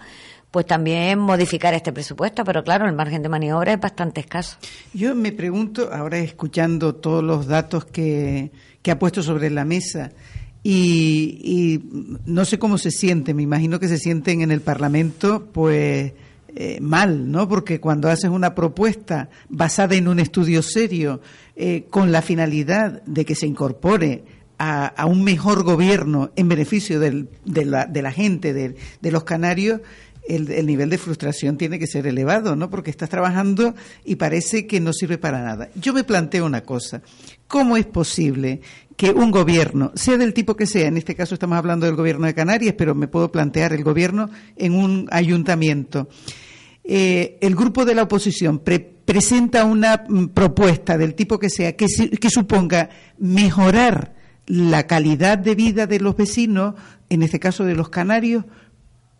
pues 0.52 0.68
también 0.68 1.18
modificar 1.18 1.74
este 1.74 1.92
presupuesto, 1.92 2.44
pero 2.44 2.64
claro, 2.64 2.86
el 2.86 2.94
margen 2.94 3.24
de 3.24 3.30
maniobra 3.30 3.74
es 3.74 3.80
bastante 3.80 4.22
escaso. 4.22 4.58
Yo 4.94 5.16
me 5.16 5.32
pregunto, 5.32 5.90
ahora 5.92 6.20
escuchando 6.20 6.94
todos 6.94 7.24
los 7.24 7.48
datos 7.48 7.86
que, 7.86 8.52
que 8.84 8.92
ha 8.92 9.00
puesto 9.00 9.24
sobre 9.24 9.50
la 9.50 9.66
mesa, 9.66 10.12
y, 10.64 11.40
y, 11.44 11.82
no 12.26 12.46
sé 12.46 12.58
cómo 12.58 12.78
se 12.78 12.90
siente, 12.90 13.34
me 13.34 13.44
imagino 13.44 13.80
que 13.80 13.90
se 13.90 13.98
sienten 13.98 14.42
en 14.42 14.52
el 14.52 14.62
Parlamento, 14.62 15.46
pues 15.52 16.14
eh, 16.56 16.78
mal, 16.82 17.32
¿no? 17.32 17.50
Porque 17.50 17.80
cuando 17.80 18.10
haces 18.10 18.30
una 18.30 18.54
propuesta 18.54 19.30
basada 19.50 19.96
en 19.96 20.08
un 20.08 20.20
estudio 20.20 20.62
serio, 20.62 21.20
eh, 21.56 21.86
con 21.90 22.12
la 22.12 22.22
finalidad 22.22 23.02
de 23.04 23.26
que 23.26 23.34
se 23.34 23.48
incorpore 23.48 24.24
a, 24.60 25.06
un 25.08 25.24
mejor 25.24 25.64
gobierno 25.64 26.32
en 26.36 26.48
beneficio 26.48 27.00
de, 27.00 27.28
la, 27.66 28.12
gente, 28.12 28.54
de, 28.54 28.76
de 29.02 29.12
los 29.12 29.24
canarios, 29.24 29.82
el, 30.28 30.66
nivel 30.66 30.90
de 30.90 30.98
frustración 30.98 31.58
tiene 31.58 31.80
que 31.80 31.88
ser 31.88 32.08
elevado, 32.08 32.56
¿no? 32.56 32.70
Porque 32.70 32.90
estás 32.90 33.10
trabajando 33.10 33.76
y 34.06 34.16
parece 34.16 34.68
que 34.68 34.80
no 34.80 34.94
sirve 34.94 35.18
para 35.18 35.42
nada. 35.42 35.70
Yo 35.76 35.94
me 35.94 36.04
planteo 36.04 36.46
una 36.46 36.62
cosa. 36.62 37.02
¿Cómo 37.48 37.78
es 37.78 37.86
posible 37.86 38.62
que 38.96 39.12
un 39.12 39.32
gobierno, 39.32 39.92
sea 39.96 40.18
del 40.18 40.34
tipo 40.34 40.56
que 40.56 40.66
sea, 40.66 40.88
en 40.88 40.98
este 40.98 41.16
caso 41.16 41.34
estamos 41.34 41.58
hablando 41.58 41.86
del 41.86 41.96
gobierno 41.96 42.28
de 42.28 42.34
Canarias, 42.34 42.76
pero 42.78 42.96
me 42.96 43.08
puedo 43.08 43.32
plantear 43.32 43.74
el 43.74 43.84
gobierno 43.84 44.30
en 44.56 44.76
un 44.76 45.08
ayuntamiento, 45.12 46.08
eh, 46.84 47.38
el 47.42 47.56
grupo 47.56 47.86
de 47.86 47.96
la 47.96 48.04
oposición 48.04 48.62
presenta 49.06 49.64
una 49.64 50.04
mm, 50.08 50.28
propuesta 50.28 50.98
del 50.98 51.16
tipo 51.16 51.40
que 51.40 51.50
sea, 51.50 51.76
que, 51.76 51.88
que 52.20 52.30
suponga 52.30 52.90
mejorar 53.18 54.14
la 54.46 54.86
calidad 54.86 55.38
de 55.38 55.56
vida 55.56 55.88
de 55.88 56.00
los 56.00 56.18
vecinos, 56.18 56.76
en 57.10 57.24
este 57.24 57.40
caso 57.40 57.64
de 57.64 57.76
los 57.76 57.90
canarios, 57.90 58.44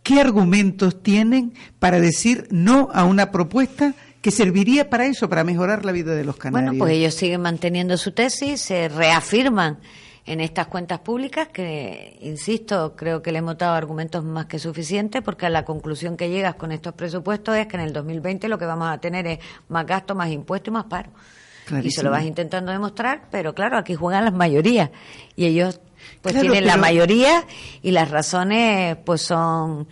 ¿qué 0.02 0.20
argumentos 0.20 1.02
tienen 1.02 1.54
para 1.78 2.00
decir 2.00 2.46
no 2.50 2.90
a 2.92 3.04
una 3.04 3.30
propuesta 3.30 3.94
que 4.24 4.30
serviría 4.30 4.88
para 4.88 5.04
eso, 5.04 5.28
para 5.28 5.44
mejorar 5.44 5.84
la 5.84 5.92
vida 5.92 6.14
de 6.14 6.24
los 6.24 6.38
canarios? 6.38 6.70
Bueno, 6.70 6.82
pues 6.82 6.94
ellos 6.94 7.12
siguen 7.12 7.42
manteniendo 7.42 7.98
su 7.98 8.12
tesis, 8.12 8.58
se 8.58 8.88
reafirman 8.88 9.80
en 10.24 10.40
estas 10.40 10.66
cuentas 10.68 11.00
públicas 11.00 11.48
que, 11.48 12.16
insisto, 12.22 12.96
creo 12.96 13.20
que 13.20 13.32
le 13.32 13.40
hemos 13.40 13.58
dado 13.58 13.74
argumentos 13.74 14.24
más 14.24 14.46
que 14.46 14.58
suficientes 14.58 15.20
porque 15.20 15.50
la 15.50 15.66
conclusión 15.66 16.16
que 16.16 16.30
llegas 16.30 16.54
con 16.54 16.72
estos 16.72 16.94
presupuestos 16.94 17.54
es 17.54 17.66
que 17.66 17.76
en 17.76 17.82
el 17.82 17.92
2020 17.92 18.48
lo 18.48 18.56
que 18.56 18.64
vamos 18.64 18.88
a 18.88 18.96
tener 18.96 19.26
es 19.26 19.40
más 19.68 19.84
gasto, 19.84 20.14
más 20.14 20.30
impuestos 20.30 20.68
y 20.68 20.72
más 20.72 20.84
paro. 20.84 21.10
Y 21.82 21.90
se 21.90 22.02
lo 22.02 22.10
vas 22.10 22.24
intentando 22.24 22.72
demostrar, 22.72 23.28
pero 23.30 23.54
claro, 23.54 23.76
aquí 23.76 23.94
juegan 23.94 24.24
las 24.24 24.32
mayorías 24.32 24.88
y 25.36 25.44
ellos 25.44 25.82
pues 26.22 26.40
tienen 26.40 26.64
la 26.64 26.78
mayoría 26.78 27.44
y 27.82 27.90
las 27.90 28.10
razones 28.10 28.96
pues 29.04 29.20
son 29.20 29.86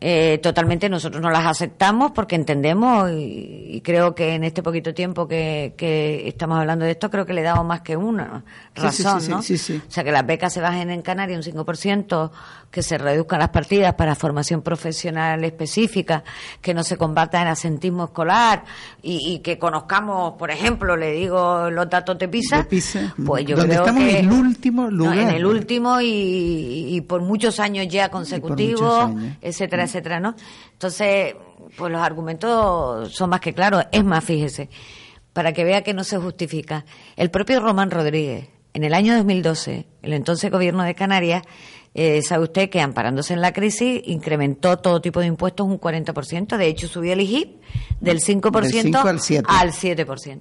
eh, 0.00 0.38
totalmente 0.40 0.88
nosotros 0.88 1.20
no 1.20 1.28
las 1.28 1.44
aceptamos 1.44 2.12
porque 2.12 2.36
entendemos 2.36 3.10
y, 3.12 3.80
creo 3.84 4.14
que 4.14 4.34
en 4.34 4.44
este 4.44 4.62
poquito 4.62 4.94
tiempo 4.94 5.26
que, 5.26 5.74
estamos 6.26 6.58
hablando 6.58 6.84
de 6.84 6.92
esto 6.92 7.10
creo 7.10 7.26
que 7.26 7.32
le 7.32 7.42
damos 7.42 7.66
más 7.66 7.80
que 7.80 7.96
una 7.96 8.44
razón, 8.76 9.28
¿no? 9.28 9.38
O 9.38 9.42
sea, 9.42 10.04
que 10.04 10.12
las 10.12 10.24
becas 10.24 10.52
se 10.52 10.60
bajen 10.60 10.90
en 10.90 11.02
Canarias 11.02 11.44
un 11.44 11.64
5%, 11.64 12.30
que 12.70 12.82
se 12.82 12.98
reduzcan 12.98 13.40
las 13.40 13.48
partidas 13.48 13.94
para 13.94 14.14
formación 14.14 14.62
profesional 14.62 15.42
específica, 15.44 16.22
que 16.60 16.74
no 16.74 16.84
se 16.84 16.96
combata 16.96 17.42
el 17.42 17.48
asentismo 17.48 18.04
escolar 18.04 18.64
y, 19.02 19.38
que 19.40 19.58
conozcamos, 19.58 20.34
por 20.34 20.50
ejemplo, 20.50 20.96
le 20.96 21.12
digo 21.12 21.70
los 21.70 21.88
datos 21.88 22.18
de 22.18 22.28
PISA, 22.28 22.66
pues 23.24 23.46
yo 23.46 23.56
creo 23.56 23.80
estamos 23.80 24.04
que 24.04 24.18
en 24.18 24.26
el 24.26 24.32
último 24.32 24.90
lugar. 24.90 25.18
en 25.18 25.28
el 25.30 25.46
último 25.46 25.98
y, 26.00 27.00
por 27.08 27.22
muchos 27.22 27.58
años 27.58 27.88
ya 27.88 28.10
consecutivos, 28.10 29.10
etcétera, 29.40 29.87
etcétera, 29.88 30.20
¿no? 30.20 30.34
Entonces, 30.72 31.34
pues 31.76 31.92
los 31.92 32.00
argumentos 32.00 33.12
son 33.12 33.30
más 33.30 33.40
que 33.40 33.52
claros. 33.52 33.84
Es 33.92 34.04
más, 34.04 34.24
fíjese, 34.24 34.68
para 35.32 35.52
que 35.52 35.64
vea 35.64 35.82
que 35.82 35.94
no 35.94 36.04
se 36.04 36.18
justifica. 36.18 36.84
El 37.16 37.30
propio 37.30 37.60
Román 37.60 37.90
Rodríguez, 37.90 38.48
en 38.74 38.84
el 38.84 38.94
año 38.94 39.16
2012, 39.16 39.86
el 40.02 40.12
entonces 40.12 40.50
gobierno 40.50 40.82
de 40.82 40.94
Canarias, 40.94 41.42
eh, 41.94 42.22
sabe 42.22 42.44
usted 42.44 42.70
que 42.70 42.80
amparándose 42.80 43.32
en 43.34 43.40
la 43.40 43.52
crisis 43.52 44.02
incrementó 44.04 44.78
todo 44.78 45.00
tipo 45.00 45.20
de 45.20 45.26
impuestos 45.26 45.66
un 45.66 45.80
40%, 45.80 46.56
de 46.56 46.66
hecho 46.66 46.86
subió 46.86 47.12
el 47.12 47.22
IGIP 47.22 47.60
del 48.00 48.20
5%, 48.20 48.94
al 48.96 49.12
7%. 49.12 49.44
Al 49.48 49.72
7%. 49.72 50.40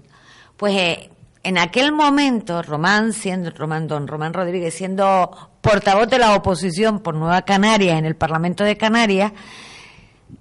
Pues 0.56 0.76
eh, 0.76 1.10
en 1.48 1.58
aquel 1.58 1.94
momento, 1.94 2.62
Román, 2.62 3.14
siendo, 3.14 3.52
Román, 3.52 3.88
don 3.88 4.06
Román 4.06 4.34
Rodríguez, 4.34 4.74
siendo 4.74 5.32
portavoz 5.62 6.10
de 6.10 6.20
la 6.20 6.36
oposición 6.36 7.00
por 7.00 7.16
Nueva 7.16 7.44
Canarias 7.44 7.98
en 7.98 8.04
el 8.04 8.18
Parlamento 8.18 8.66
de 8.66 8.76
Canarias, 8.76 9.32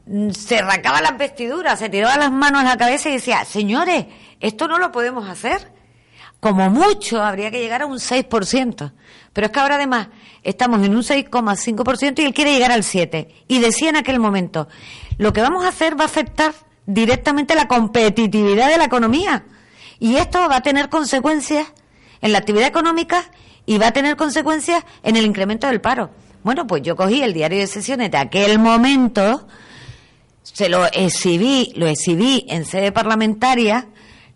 mm, 0.06 0.30
se 0.30 0.58
arrancaba 0.58 1.00
las 1.00 1.16
vestiduras, 1.16 1.78
se 1.78 1.88
tiraba 1.90 2.16
las 2.16 2.32
manos 2.32 2.62
a 2.62 2.64
la 2.64 2.76
cabeza 2.76 3.08
y 3.08 3.12
decía, 3.12 3.44
señores, 3.44 4.06
esto 4.40 4.66
no 4.66 4.78
lo 4.78 4.90
podemos 4.90 5.28
hacer. 5.28 5.70
Como 6.40 6.70
mucho 6.70 7.22
habría 7.22 7.52
que 7.52 7.60
llegar 7.60 7.82
a 7.82 7.86
un 7.86 8.00
6%. 8.00 8.92
Pero 9.32 9.46
es 9.46 9.52
que 9.52 9.60
ahora 9.60 9.76
además 9.76 10.08
estamos 10.42 10.84
en 10.84 10.92
un 10.92 11.04
6,5% 11.04 12.18
y 12.18 12.24
él 12.24 12.34
quiere 12.34 12.52
llegar 12.52 12.72
al 12.72 12.82
7%. 12.82 13.28
Y 13.46 13.60
decía 13.60 13.90
en 13.90 13.96
aquel 13.96 14.18
momento, 14.18 14.66
lo 15.18 15.32
que 15.32 15.40
vamos 15.40 15.64
a 15.64 15.68
hacer 15.68 15.96
va 15.96 16.02
a 16.02 16.06
afectar 16.06 16.52
directamente 16.84 17.54
la 17.54 17.68
competitividad 17.68 18.68
de 18.68 18.78
la 18.78 18.86
economía. 18.86 19.44
Y 19.98 20.16
esto 20.16 20.48
va 20.48 20.56
a 20.56 20.62
tener 20.62 20.88
consecuencias 20.88 21.66
en 22.20 22.32
la 22.32 22.38
actividad 22.38 22.68
económica 22.68 23.30
y 23.64 23.78
va 23.78 23.88
a 23.88 23.92
tener 23.92 24.16
consecuencias 24.16 24.85
en 25.02 25.16
el 25.16 25.26
incremento 25.26 25.66
del 25.66 25.80
paro. 25.80 26.11
Bueno, 26.42 26.66
pues 26.66 26.82
yo 26.82 26.94
cogí 26.96 27.22
el 27.22 27.35
diario 27.35 27.59
de 27.59 27.66
sesiones 27.66 28.11
de 28.11 28.18
aquel 28.18 28.59
momento, 28.59 29.48
se 30.42 30.68
lo 30.68 30.87
exhibí, 30.87 31.72
lo 31.74 31.88
exhibí 31.88 32.46
en 32.48 32.64
sede 32.64 32.92
parlamentaria, 32.92 33.88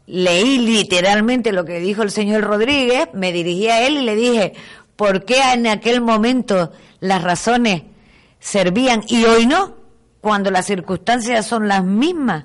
leí 0.07 0.59
literalmente 0.59 1.53
lo 1.53 1.65
que 1.65 1.79
dijo 1.79 2.03
el 2.03 2.11
señor 2.11 2.43
Rodríguez, 2.43 3.09
me 3.13 3.33
dirigí 3.33 3.69
a 3.69 3.87
él 3.87 3.99
y 3.99 4.03
le 4.03 4.17
dije, 4.17 4.55
¿por 4.97 5.25
qué 5.25 5.41
en 5.53 5.69
aquel 5.69 6.01
momento 6.01 6.73
las 6.99 7.23
razones 7.23 7.85
servían 8.41 9.05
y 9.07 9.25
hoy 9.25 9.47
no? 9.47 9.77
Cuando 10.21 10.51
las 10.51 10.67
circunstancias 10.67 11.47
son 11.47 11.69
las 11.69 11.85
mismas. 11.85 12.45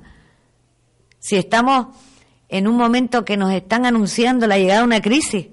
Si 1.19 1.35
estamos 1.35 1.87
en 2.49 2.67
un 2.67 2.77
momento 2.77 3.25
que 3.25 3.37
nos 3.37 3.51
están 3.53 3.85
anunciando 3.85 4.47
la 4.47 4.57
llegada 4.57 4.81
de 4.81 4.85
una 4.85 5.01
crisis 5.01 5.47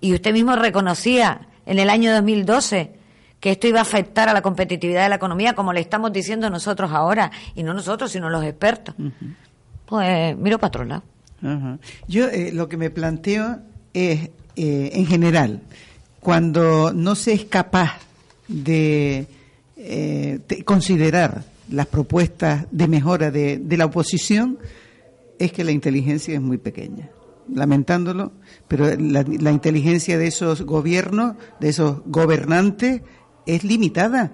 y 0.00 0.14
usted 0.14 0.32
mismo 0.32 0.56
reconocía 0.56 1.48
en 1.66 1.78
el 1.78 1.90
año 1.90 2.12
2012 2.12 2.92
que 3.40 3.50
esto 3.50 3.66
iba 3.66 3.80
a 3.80 3.82
afectar 3.82 4.28
a 4.28 4.32
la 4.32 4.40
competitividad 4.40 5.02
de 5.02 5.10
la 5.10 5.16
economía, 5.16 5.54
como 5.54 5.74
le 5.74 5.80
estamos 5.80 6.10
diciendo 6.12 6.48
nosotros 6.48 6.90
ahora, 6.92 7.30
y 7.54 7.62
no 7.62 7.74
nosotros, 7.74 8.10
sino 8.10 8.30
los 8.30 8.42
expertos. 8.42 8.94
Pues 9.84 10.34
miro 10.38 10.58
para 10.58 10.68
otro 10.68 10.84
lado. 10.84 11.02
Yo 12.08 12.28
eh, 12.28 12.52
lo 12.52 12.70
que 12.70 12.78
me 12.78 12.88
planteo 12.88 13.58
es, 13.92 14.30
eh, 14.56 14.90
en 14.94 15.06
general, 15.06 15.60
cuando 16.20 16.92
no 16.94 17.14
se 17.14 17.34
es 17.34 17.44
capaz 17.44 17.98
de, 18.48 19.26
eh, 19.76 20.40
considerar 20.64 21.44
las 21.70 21.86
propuestas 21.86 22.66
de 22.70 22.88
mejora 22.88 23.30
de, 23.30 23.60
la 23.76 23.84
oposición, 23.84 24.58
es 25.38 25.52
que 25.52 25.64
la 25.64 25.72
inteligencia 25.72 26.34
es 26.34 26.40
muy 26.40 26.58
pequeña. 26.58 27.10
Lamentándolo, 27.52 28.32
pero 28.68 28.86
la 28.96 29.52
inteligencia 29.52 30.16
de 30.16 30.28
esos 30.28 30.62
gobiernos, 30.62 31.36
de 31.60 31.68
esos 31.68 32.00
gobernantes, 32.06 33.02
es 33.46 33.64
limitada. 33.64 34.32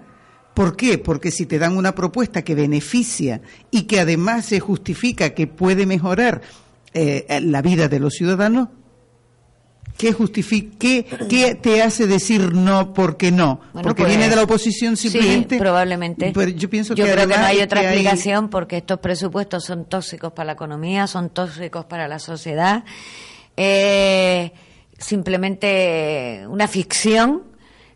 ¿Por 0.54 0.76
qué? 0.76 0.98
Porque 0.98 1.30
si 1.30 1.46
te 1.46 1.58
dan 1.58 1.76
una 1.76 1.94
propuesta 1.94 2.42
que 2.42 2.54
beneficia 2.54 3.40
y 3.70 3.82
que 3.82 4.00
además 4.00 4.46
se 4.46 4.60
justifica 4.60 5.30
que 5.30 5.46
puede 5.46 5.86
mejorar 5.86 6.42
eh, 6.92 7.40
la 7.42 7.62
vida 7.62 7.88
de 7.88 8.00
los 8.00 8.14
ciudadanos, 8.14 8.68
¿qué, 10.78 11.04
qué, 11.28 11.54
te 11.54 11.82
hace 11.82 12.06
decir 12.06 12.54
no 12.54 12.94
porque 12.94 13.30
no? 13.30 13.60
porque 13.72 14.04
viene 14.04 14.22
pues, 14.22 14.30
de 14.30 14.36
la 14.36 14.42
oposición 14.42 14.96
simplemente. 14.96 15.56
Sí, 15.56 15.58
probablemente. 15.58 16.32
yo 16.54 16.70
pienso 16.70 16.94
yo 16.94 17.04
creo 17.04 17.28
que 17.28 17.36
no 17.36 17.44
hay 17.44 17.60
otra 17.60 17.82
explicación 17.82 18.48
porque 18.48 18.78
estos 18.78 18.98
presupuestos 18.98 19.64
son 19.64 19.84
tóxicos 19.84 20.32
para 20.32 20.46
la 20.46 20.52
economía, 20.52 21.06
son 21.06 21.30
tóxicos 21.30 21.84
para 21.84 22.08
la 22.08 22.18
sociedad. 22.18 22.84
Eh, 23.56 24.52
simplemente 24.98 26.44
una 26.48 26.66
ficción 26.66 27.42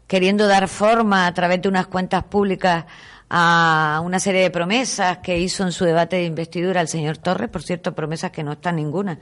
queriendo 0.07 0.47
dar 0.47 0.69
forma 0.69 1.27
a 1.27 1.35
través 1.35 1.63
de 1.63 1.69
unas 1.69 1.87
cuentas 1.87 2.25
públicas 2.25 2.85
a 3.31 4.03
una 4.05 4.21
serie 4.21 4.43
de 4.43 4.51
promesas 4.51 5.19
que 5.19 5.39
hizo 5.39 5.65
en 5.65 5.73
su 5.73 5.85
debate 5.85 6.17
de 6.17 6.25
investidura 6.25 6.81
el 6.81 6.89
señor 6.89 7.17
Torres, 7.19 7.49
por 7.49 7.63
cierto, 7.63 7.95
promesas 7.95 8.31
que 8.31 8.45
no 8.45 8.53
están 8.53 8.77
ninguna 8.77 9.19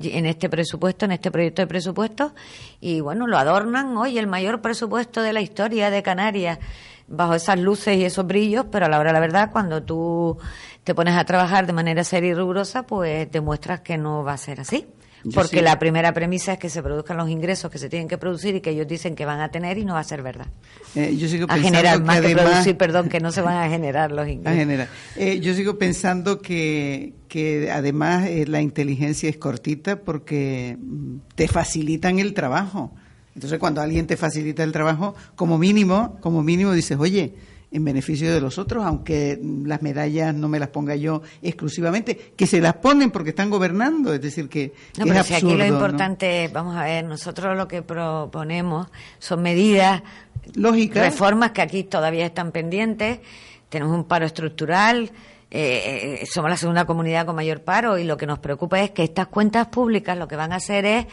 en 0.00 0.26
este 0.26 0.48
presupuesto, 0.48 1.04
en 1.04 1.12
este 1.12 1.30
proyecto 1.30 1.62
de 1.62 1.66
presupuesto, 1.66 2.34
y 2.80 3.00
bueno, 3.00 3.26
lo 3.26 3.38
adornan 3.38 3.96
hoy 3.96 4.18
el 4.18 4.26
mayor 4.26 4.60
presupuesto 4.60 5.22
de 5.22 5.32
la 5.32 5.40
historia 5.40 5.90
de 5.90 6.02
Canarias 6.02 6.58
bajo 7.08 7.34
esas 7.34 7.58
luces 7.58 7.96
y 7.96 8.04
esos 8.04 8.26
brillos, 8.26 8.66
pero 8.70 8.86
a 8.86 8.88
la 8.88 8.98
hora 8.98 9.10
de 9.10 9.14
la 9.14 9.20
verdad, 9.20 9.50
cuando 9.52 9.82
tú 9.82 10.38
te 10.84 10.94
pones 10.94 11.16
a 11.16 11.24
trabajar 11.24 11.66
de 11.66 11.72
manera 11.72 12.04
seria 12.04 12.30
y 12.30 12.34
rigurosa, 12.34 12.84
pues 12.84 13.30
demuestras 13.30 13.80
que 13.80 13.98
no 13.98 14.24
va 14.24 14.32
a 14.32 14.38
ser 14.38 14.60
así 14.60 14.86
porque 15.34 15.62
la 15.62 15.78
primera 15.78 16.12
premisa 16.12 16.54
es 16.54 16.58
que 16.58 16.68
se 16.68 16.82
produzcan 16.82 17.16
los 17.16 17.28
ingresos 17.30 17.70
que 17.70 17.78
se 17.78 17.88
tienen 17.88 18.08
que 18.08 18.18
producir 18.18 18.56
y 18.56 18.60
que 18.60 18.70
ellos 18.70 18.88
dicen 18.88 19.14
que 19.14 19.24
van 19.24 19.40
a 19.40 19.50
tener 19.50 19.78
y 19.78 19.84
no 19.84 19.94
va 19.94 20.00
a 20.00 20.04
ser 20.04 20.22
verdad. 20.22 20.46
Eh, 20.94 21.16
yo 21.16 21.28
sigo 21.28 21.46
a 21.48 21.58
generar 21.58 22.02
más 22.02 22.20
que, 22.20 22.34
producir, 22.34 22.76
perdón, 22.76 23.08
que 23.08 23.20
no 23.20 23.30
se 23.30 23.40
van 23.40 23.56
a 23.56 23.68
generar 23.68 24.10
los 24.10 24.26
ingresos. 24.28 24.52
A 24.52 24.54
generar. 24.54 24.88
Eh, 25.16 25.40
yo 25.40 25.54
sigo 25.54 25.78
pensando 25.78 26.40
que, 26.40 27.14
que 27.28 27.70
además 27.70 28.26
eh, 28.26 28.46
la 28.46 28.60
inteligencia 28.60 29.28
es 29.28 29.36
cortita 29.36 29.96
porque 30.00 30.76
mm, 30.80 31.16
te 31.34 31.48
facilitan 31.48 32.18
el 32.18 32.34
trabajo. 32.34 32.92
Entonces, 33.34 33.58
cuando 33.58 33.80
alguien 33.80 34.06
te 34.06 34.16
facilita 34.16 34.62
el 34.62 34.72
trabajo, 34.72 35.14
como 35.36 35.56
mínimo, 35.56 36.18
como 36.20 36.42
mínimo 36.42 36.72
dices, 36.72 36.98
oye, 36.98 37.34
en 37.72 37.84
beneficio 37.84 38.32
de 38.32 38.40
los 38.40 38.58
otros, 38.58 38.84
aunque 38.84 39.40
las 39.64 39.82
medallas 39.82 40.34
no 40.34 40.48
me 40.48 40.58
las 40.58 40.68
ponga 40.68 40.94
yo 40.94 41.22
exclusivamente, 41.40 42.32
que 42.36 42.46
se 42.46 42.60
las 42.60 42.74
ponen 42.74 43.10
porque 43.10 43.30
están 43.30 43.50
gobernando, 43.50 44.12
es 44.12 44.20
decir, 44.20 44.48
que 44.48 44.74
no, 44.98 45.06
pero 45.06 45.22
si 45.22 45.34
aquí 45.34 45.54
lo 45.54 45.66
importante, 45.66 46.48
vamos 46.52 46.76
a 46.76 46.84
ver, 46.84 47.04
nosotros 47.04 47.56
lo 47.56 47.66
que 47.66 47.82
proponemos 47.82 48.88
son 49.18 49.42
medidas 49.42 50.02
lógicas, 50.54 51.04
reformas 51.04 51.52
que 51.52 51.62
aquí 51.62 51.84
todavía 51.84 52.26
están 52.26 52.52
pendientes, 52.52 53.20
tenemos 53.68 53.96
un 53.96 54.04
paro 54.04 54.26
estructural, 54.26 55.10
eh, 55.54 56.22
eh, 56.22 56.26
somos 56.26 56.50
la 56.50 56.56
segunda 56.56 56.86
comunidad 56.86 57.26
con 57.26 57.36
mayor 57.36 57.60
paro 57.60 57.98
y 57.98 58.04
lo 58.04 58.16
que 58.16 58.26
nos 58.26 58.38
preocupa 58.38 58.80
es 58.80 58.92
que 58.92 59.04
estas 59.04 59.26
cuentas 59.26 59.66
públicas 59.66 60.16
lo 60.16 60.26
que 60.26 60.34
van 60.34 60.50
a 60.50 60.56
hacer 60.56 60.86
es 60.86 61.06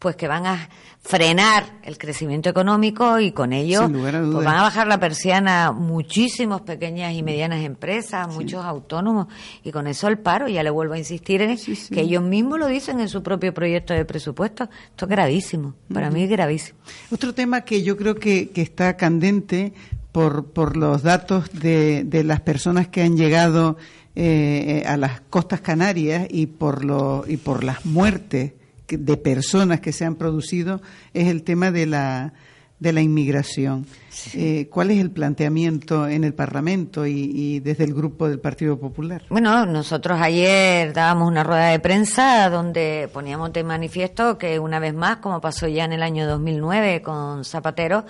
pues 0.00 0.16
que 0.16 0.26
van 0.26 0.46
a 0.46 0.68
frenar 1.00 1.64
el 1.84 1.96
crecimiento 1.96 2.50
económico 2.50 3.20
y 3.20 3.30
con 3.30 3.52
ello 3.52 3.88
pues 3.88 4.44
van 4.44 4.56
a 4.56 4.62
bajar 4.62 4.88
la 4.88 4.98
persiana 4.98 5.70
muchísimas 5.70 6.62
pequeñas 6.62 7.14
y 7.14 7.22
medianas 7.22 7.64
empresas, 7.64 8.26
muchos 8.34 8.64
autónomos 8.64 9.28
y 9.62 9.70
con 9.70 9.86
eso 9.86 10.08
el 10.08 10.18
paro, 10.18 10.48
ya 10.48 10.64
le 10.64 10.70
vuelvo 10.70 10.94
a 10.94 10.98
insistir 10.98 11.42
en 11.42 11.56
que 11.56 12.00
ellos 12.00 12.22
mismos 12.24 12.58
lo 12.58 12.66
dicen 12.66 12.98
en 12.98 13.08
su 13.08 13.22
propio 13.22 13.54
proyecto 13.54 13.94
de 13.94 14.04
presupuesto, 14.04 14.68
esto 14.90 15.04
es 15.04 15.08
gravísimo, 15.08 15.74
para 15.92 16.10
mí 16.10 16.24
es 16.24 16.30
gravísimo. 16.30 16.80
Otro 17.12 17.32
tema 17.32 17.60
que 17.60 17.84
yo 17.84 17.96
creo 17.96 18.16
que, 18.16 18.50
que 18.50 18.62
está 18.62 18.96
candente 18.96 19.72
por, 20.14 20.52
por 20.52 20.76
los 20.76 21.02
datos 21.02 21.50
de, 21.52 22.04
de 22.04 22.22
las 22.22 22.40
personas 22.40 22.86
que 22.86 23.02
han 23.02 23.16
llegado 23.16 23.76
eh, 24.14 24.84
a 24.86 24.96
las 24.96 25.20
costas 25.22 25.60
canarias 25.60 26.28
y 26.30 26.46
por, 26.46 26.84
lo, 26.84 27.24
y 27.26 27.36
por 27.36 27.64
las 27.64 27.84
muertes 27.84 28.52
de 28.86 29.16
personas 29.16 29.80
que 29.80 29.90
se 29.90 30.04
han 30.04 30.14
producido 30.14 30.80
es 31.14 31.26
el 31.26 31.42
tema 31.42 31.72
de 31.72 31.86
la, 31.86 32.32
de 32.78 32.92
la 32.92 33.00
inmigración. 33.00 33.86
Eh, 34.34 34.68
¿Cuál 34.70 34.92
es 34.92 35.00
el 35.00 35.10
planteamiento 35.10 36.06
en 36.06 36.22
el 36.22 36.32
Parlamento 36.32 37.06
y, 37.06 37.32
y, 37.34 37.58
desde 37.58 37.82
el 37.82 37.92
grupo 37.92 38.28
del 38.28 38.38
Partido 38.38 38.78
Popular? 38.78 39.22
Bueno, 39.30 39.66
nosotros 39.66 40.20
ayer 40.20 40.92
dábamos 40.92 41.26
una 41.26 41.42
rueda 41.42 41.70
de 41.70 41.80
prensa 41.80 42.48
donde 42.50 43.10
poníamos 43.12 43.52
de 43.52 43.64
manifiesto 43.64 44.38
que 44.38 44.60
una 44.60 44.78
vez 44.78 44.94
más, 44.94 45.16
como 45.16 45.40
pasó 45.40 45.66
ya 45.66 45.84
en 45.84 45.92
el 45.92 46.04
año 46.04 46.24
2009 46.28 47.02
con 47.02 47.44
Zapatero, 47.44 48.04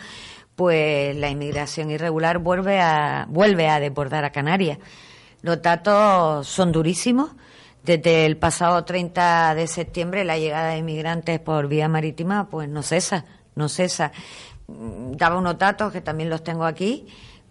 pues 0.56 1.16
la 1.16 1.30
inmigración 1.30 1.90
irregular 1.90 2.38
vuelve 2.38 2.80
a, 2.80 3.26
vuelve 3.28 3.68
a 3.68 3.80
desbordar 3.80 4.24
a 4.24 4.30
Canarias. 4.30 4.78
Los 5.42 5.60
datos 5.60 6.46
son 6.46 6.72
durísimos. 6.72 7.30
Desde 7.82 8.24
el 8.24 8.38
pasado 8.38 8.82
30 8.82 9.54
de 9.54 9.66
septiembre 9.66 10.24
la 10.24 10.38
llegada 10.38 10.70
de 10.70 10.78
inmigrantes 10.78 11.38
por 11.38 11.68
vía 11.68 11.86
marítima 11.86 12.48
pues 12.48 12.66
no 12.66 12.82
cesa, 12.82 13.26
no 13.56 13.68
cesa. 13.68 14.10
Mm, 14.68 15.12
daba 15.16 15.36
unos 15.36 15.58
datos 15.58 15.92
que 15.92 16.00
también 16.00 16.30
los 16.30 16.42
tengo 16.42 16.64
aquí, 16.64 17.06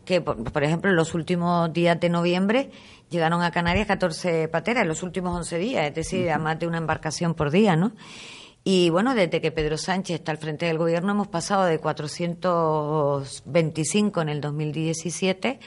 que 0.05 0.21
por, 0.21 0.63
ejemplo 0.63 0.89
en 0.89 0.95
los 0.95 1.13
últimos 1.13 1.71
días 1.71 1.99
de 1.99 2.09
noviembre 2.09 2.71
llegaron 3.09 3.43
a 3.43 3.51
Canarias 3.51 3.85
14 3.85 4.47
pateras, 4.47 4.81
en 4.81 4.87
los 4.87 5.03
últimos 5.03 5.35
11 5.37 5.57
días, 5.59 5.85
es 5.85 5.93
decir, 5.93 6.31
a 6.31 6.39
más 6.39 6.57
de 6.57 6.65
una 6.65 6.79
embarcación 6.79 7.35
por 7.35 7.51
día, 7.51 7.75
¿no? 7.75 7.91
Y 8.65 8.89
bueno, 8.89 9.13
desde 9.13 9.41
que 9.41 9.51
Pedro 9.51 9.77
Sánchez 9.77 10.19
está 10.19 10.31
al 10.31 10.37
frente 10.37 10.65
del 10.65 10.77
gobierno 10.77 11.11
hemos 11.11 11.27
pasado 11.27 11.65
de 11.65 11.79
425 11.79 14.21
en 14.21 14.29
el 14.29 14.39
2017 14.39 15.59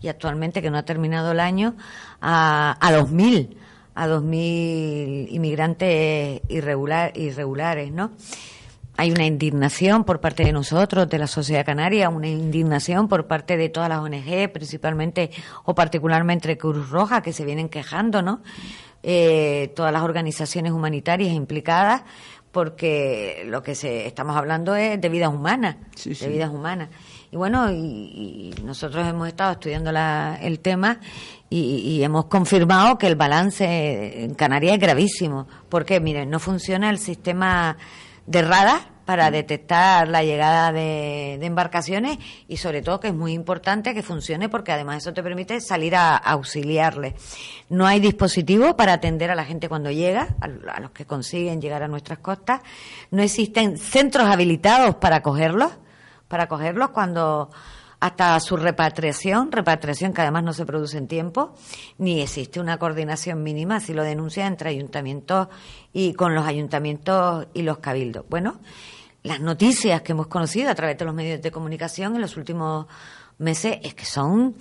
y 0.00 0.08
actualmente, 0.08 0.62
que 0.62 0.70
no 0.70 0.78
ha 0.78 0.84
terminado 0.84 1.32
el 1.32 1.40
año, 1.40 1.74
a, 2.20 2.76
a 2.80 2.92
2.000, 2.92 3.56
a 3.96 4.06
2.000 4.06 5.26
inmigrantes 5.30 6.42
irregular, 6.48 7.10
irregulares, 7.16 7.90
¿no? 7.90 8.12
Hay 8.96 9.10
una 9.10 9.26
indignación 9.26 10.04
por 10.04 10.20
parte 10.20 10.44
de 10.44 10.52
nosotros, 10.52 11.08
de 11.08 11.18
la 11.18 11.26
sociedad 11.26 11.66
canaria, 11.66 12.08
una 12.08 12.28
indignación 12.28 13.08
por 13.08 13.26
parte 13.26 13.56
de 13.56 13.68
todas 13.68 13.88
las 13.88 13.98
ONG, 13.98 14.52
principalmente 14.52 15.30
o 15.64 15.74
particularmente 15.74 16.56
Cruz 16.56 16.90
Roja, 16.90 17.20
que 17.20 17.32
se 17.32 17.44
vienen 17.44 17.68
quejando, 17.68 18.22
¿no? 18.22 18.40
Eh, 19.02 19.72
todas 19.74 19.92
las 19.92 20.02
organizaciones 20.02 20.72
humanitarias 20.72 21.34
implicadas 21.34 22.04
porque 22.54 23.42
lo 23.46 23.64
que 23.64 23.74
se 23.74 24.06
estamos 24.06 24.36
hablando 24.36 24.76
es 24.76 24.98
de 25.00 25.08
vidas 25.08 25.34
humanas, 25.34 25.76
de 26.04 26.28
vidas 26.28 26.50
humanas. 26.50 26.88
Y 27.32 27.36
bueno, 27.36 27.70
y, 27.70 28.54
nosotros 28.62 29.06
hemos 29.06 29.26
estado 29.26 29.52
estudiando 29.52 29.90
el 29.90 30.60
tema 30.60 31.00
y, 31.50 32.00
hemos 32.02 32.26
confirmado 32.26 32.96
que 32.96 33.08
el 33.08 33.16
balance 33.16 34.22
en 34.24 34.34
Canarias 34.34 34.74
es 34.74 34.80
gravísimo, 34.80 35.48
porque 35.68 35.98
miren, 35.98 36.30
no 36.30 36.38
funciona 36.38 36.90
el 36.90 36.98
sistema 36.98 37.76
de 38.26 38.42
radar 38.42 38.93
para 39.04 39.30
detectar 39.30 40.08
la 40.08 40.22
llegada 40.22 40.72
de, 40.72 41.34
embarcaciones 41.44 42.18
y 42.48 42.56
sobre 42.56 42.82
todo 42.82 43.00
que 43.00 43.08
es 43.08 43.14
muy 43.14 43.32
importante 43.32 43.94
que 43.94 44.02
funcione 44.02 44.48
porque 44.48 44.72
además 44.72 44.98
eso 44.98 45.12
te 45.12 45.22
permite 45.22 45.60
salir 45.60 45.94
a, 45.94 46.16
auxiliarle. 46.16 47.14
No 47.68 47.86
hay 47.86 48.00
dispositivo 48.00 48.76
para 48.76 48.94
atender 48.94 49.30
a 49.30 49.34
la 49.34 49.44
gente 49.44 49.68
cuando 49.68 49.90
llega, 49.90 50.34
a, 50.40 50.48
los 50.80 50.90
que 50.92 51.04
consiguen 51.04 51.60
llegar 51.60 51.82
a 51.82 51.88
nuestras 51.88 52.18
costas. 52.18 52.60
No 53.10 53.22
existen 53.22 53.78
centros 53.78 54.26
habilitados 54.28 54.96
para 54.96 55.22
cogerlos, 55.22 55.72
para 56.28 56.48
cogerlos 56.48 56.90
cuando 56.90 57.50
hasta 58.04 58.38
su 58.38 58.58
repatriación, 58.58 59.50
repatriación 59.50 60.12
que 60.12 60.20
además 60.20 60.44
no 60.44 60.52
se 60.52 60.66
produce 60.66 60.98
en 60.98 61.08
tiempo, 61.08 61.54
ni 61.96 62.20
existe 62.20 62.60
una 62.60 62.76
coordinación 62.76 63.42
mínima 63.42 63.80
si 63.80 63.94
lo 63.94 64.02
denuncia 64.02 64.46
entre 64.46 64.68
ayuntamientos 64.68 65.48
y 65.90 66.12
con 66.12 66.34
los 66.34 66.44
ayuntamientos 66.44 67.46
y 67.54 67.62
los 67.62 67.78
cabildos. 67.78 68.26
Bueno, 68.28 68.60
las 69.22 69.40
noticias 69.40 70.02
que 70.02 70.12
hemos 70.12 70.26
conocido 70.26 70.70
a 70.70 70.74
través 70.74 70.98
de 70.98 71.06
los 71.06 71.14
medios 71.14 71.40
de 71.40 71.50
comunicación 71.50 72.14
en 72.14 72.20
los 72.20 72.36
últimos 72.36 72.84
meses 73.38 73.78
es 73.82 73.94
que 73.94 74.04
son, 74.04 74.54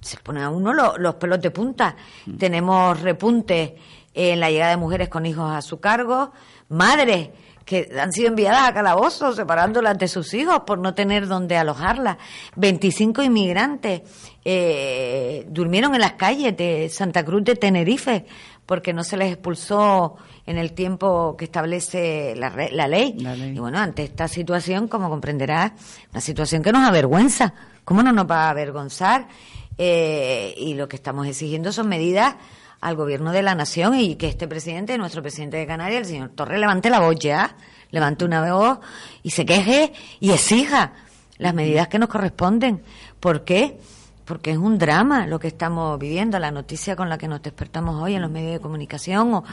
se 0.00 0.16
ponen 0.16 0.42
a 0.42 0.50
uno 0.50 0.72
los, 0.72 1.14
pelos 1.14 1.40
de 1.40 1.52
punta. 1.52 1.94
Mm. 2.26 2.36
Tenemos 2.36 3.00
repuntes 3.00 3.74
en 4.12 4.40
la 4.40 4.50
llegada 4.50 4.72
de 4.72 4.76
mujeres 4.76 5.08
con 5.08 5.24
hijos 5.24 5.48
a 5.48 5.62
su 5.62 5.78
cargo, 5.78 6.32
madres 6.68 7.28
que 7.68 7.90
han 8.00 8.12
sido 8.12 8.28
enviadas 8.28 8.66
a 8.66 8.72
calabozos, 8.72 9.36
separándolas 9.36 9.98
de 9.98 10.08
sus 10.08 10.32
hijos 10.32 10.60
por 10.66 10.78
no 10.78 10.94
tener 10.94 11.28
donde 11.28 11.58
alojarlas. 11.58 12.16
25 12.56 13.22
inmigrantes 13.22 14.00
eh, 14.42 15.44
durmieron 15.50 15.94
en 15.94 16.00
las 16.00 16.14
calles 16.14 16.56
de 16.56 16.88
Santa 16.88 17.22
Cruz 17.26 17.44
de 17.44 17.56
Tenerife 17.56 18.24
porque 18.64 18.94
no 18.94 19.04
se 19.04 19.18
les 19.18 19.34
expulsó 19.34 20.16
en 20.46 20.56
el 20.56 20.72
tiempo 20.72 21.36
que 21.36 21.44
establece 21.44 22.34
la, 22.36 22.88
ley. 22.88 23.14
Y 23.18 23.58
bueno, 23.58 23.78
ante 23.78 24.04
esta 24.04 24.28
situación, 24.28 24.88
como 24.88 25.10
comprenderás, 25.10 25.72
una 26.10 26.22
situación 26.22 26.62
que 26.62 26.72
nos 26.72 26.88
avergüenza. 26.88 27.52
¿Cómo 27.84 28.02
no 28.02 28.12
nos 28.12 28.30
va 28.30 28.46
a 28.46 28.50
avergonzar? 28.50 29.28
Eh, 29.76 30.54
y 30.56 30.72
lo 30.72 30.88
que 30.88 30.96
estamos 30.96 31.26
exigiendo 31.26 31.70
son 31.70 31.86
medidas 31.88 32.34
al 32.80 32.96
gobierno 32.96 33.32
de 33.32 33.42
la 33.42 33.54
nación 33.54 33.98
y 33.98 34.16
que 34.16 34.28
este 34.28 34.46
presidente, 34.46 34.96
nuestro 34.98 35.22
presidente 35.22 35.56
de 35.56 35.66
Canarias, 35.66 36.02
el 36.02 36.06
señor 36.06 36.30
Torres, 36.30 36.60
levante 36.60 36.90
la 36.90 37.00
voz 37.00 37.16
ya, 37.18 37.56
levante 37.90 38.24
una 38.24 38.52
voz 38.52 38.78
y 39.22 39.30
se 39.30 39.44
queje 39.44 39.92
y 40.20 40.30
exija 40.30 40.92
las 41.38 41.54
medidas 41.54 41.88
que 41.88 41.98
nos 41.98 42.08
corresponden. 42.08 42.82
¿Por 43.20 43.44
qué? 43.44 43.78
Porque 44.24 44.50
es 44.50 44.58
un 44.58 44.78
drama 44.78 45.26
lo 45.26 45.38
que 45.38 45.48
estamos 45.48 45.98
viviendo, 45.98 46.38
la 46.38 46.50
noticia 46.50 46.94
con 46.94 47.08
la 47.08 47.16
que 47.16 47.28
nos 47.28 47.42
despertamos 47.42 48.00
hoy 48.02 48.14
en 48.14 48.22
los 48.22 48.30
medios 48.30 48.52
de 48.52 48.60
comunicación, 48.60 49.32
o, 49.34 49.44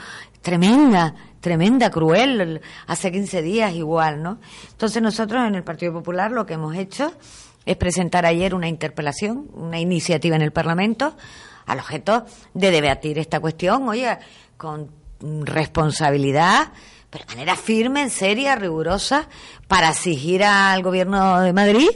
tremenda, 0.41 1.15
tremenda, 1.39 1.89
cruel, 1.89 2.61
hace 2.85 3.11
15 3.11 3.41
días 3.41 3.73
igual, 3.73 4.21
¿no? 4.21 4.39
Entonces 4.71 5.01
nosotros 5.01 5.47
en 5.47 5.55
el 5.55 5.63
Partido 5.63 5.93
Popular 5.93 6.31
lo 6.31 6.45
que 6.45 6.55
hemos 6.55 6.75
hecho 6.75 7.13
es 7.65 7.77
presentar 7.77 8.25
ayer 8.25 8.53
una 8.53 8.67
interpelación, 8.67 9.47
una 9.53 9.79
iniciativa 9.79 10.35
en 10.35 10.41
el 10.41 10.51
Parlamento, 10.51 11.15
al 11.65 11.79
objeto 11.79 12.25
de 12.53 12.71
debatir 12.71 13.19
esta 13.19 13.39
cuestión, 13.39 13.87
oye, 13.87 14.17
con 14.57 14.89
responsabilidad, 15.19 16.71
pero 17.09 17.25
de 17.25 17.35
manera 17.35 17.55
firme, 17.55 18.09
seria, 18.09 18.55
rigurosa, 18.55 19.27
para 19.67 19.89
exigir 19.89 20.43
al 20.43 20.83
Gobierno 20.83 21.39
de 21.41 21.53
Madrid 21.53 21.89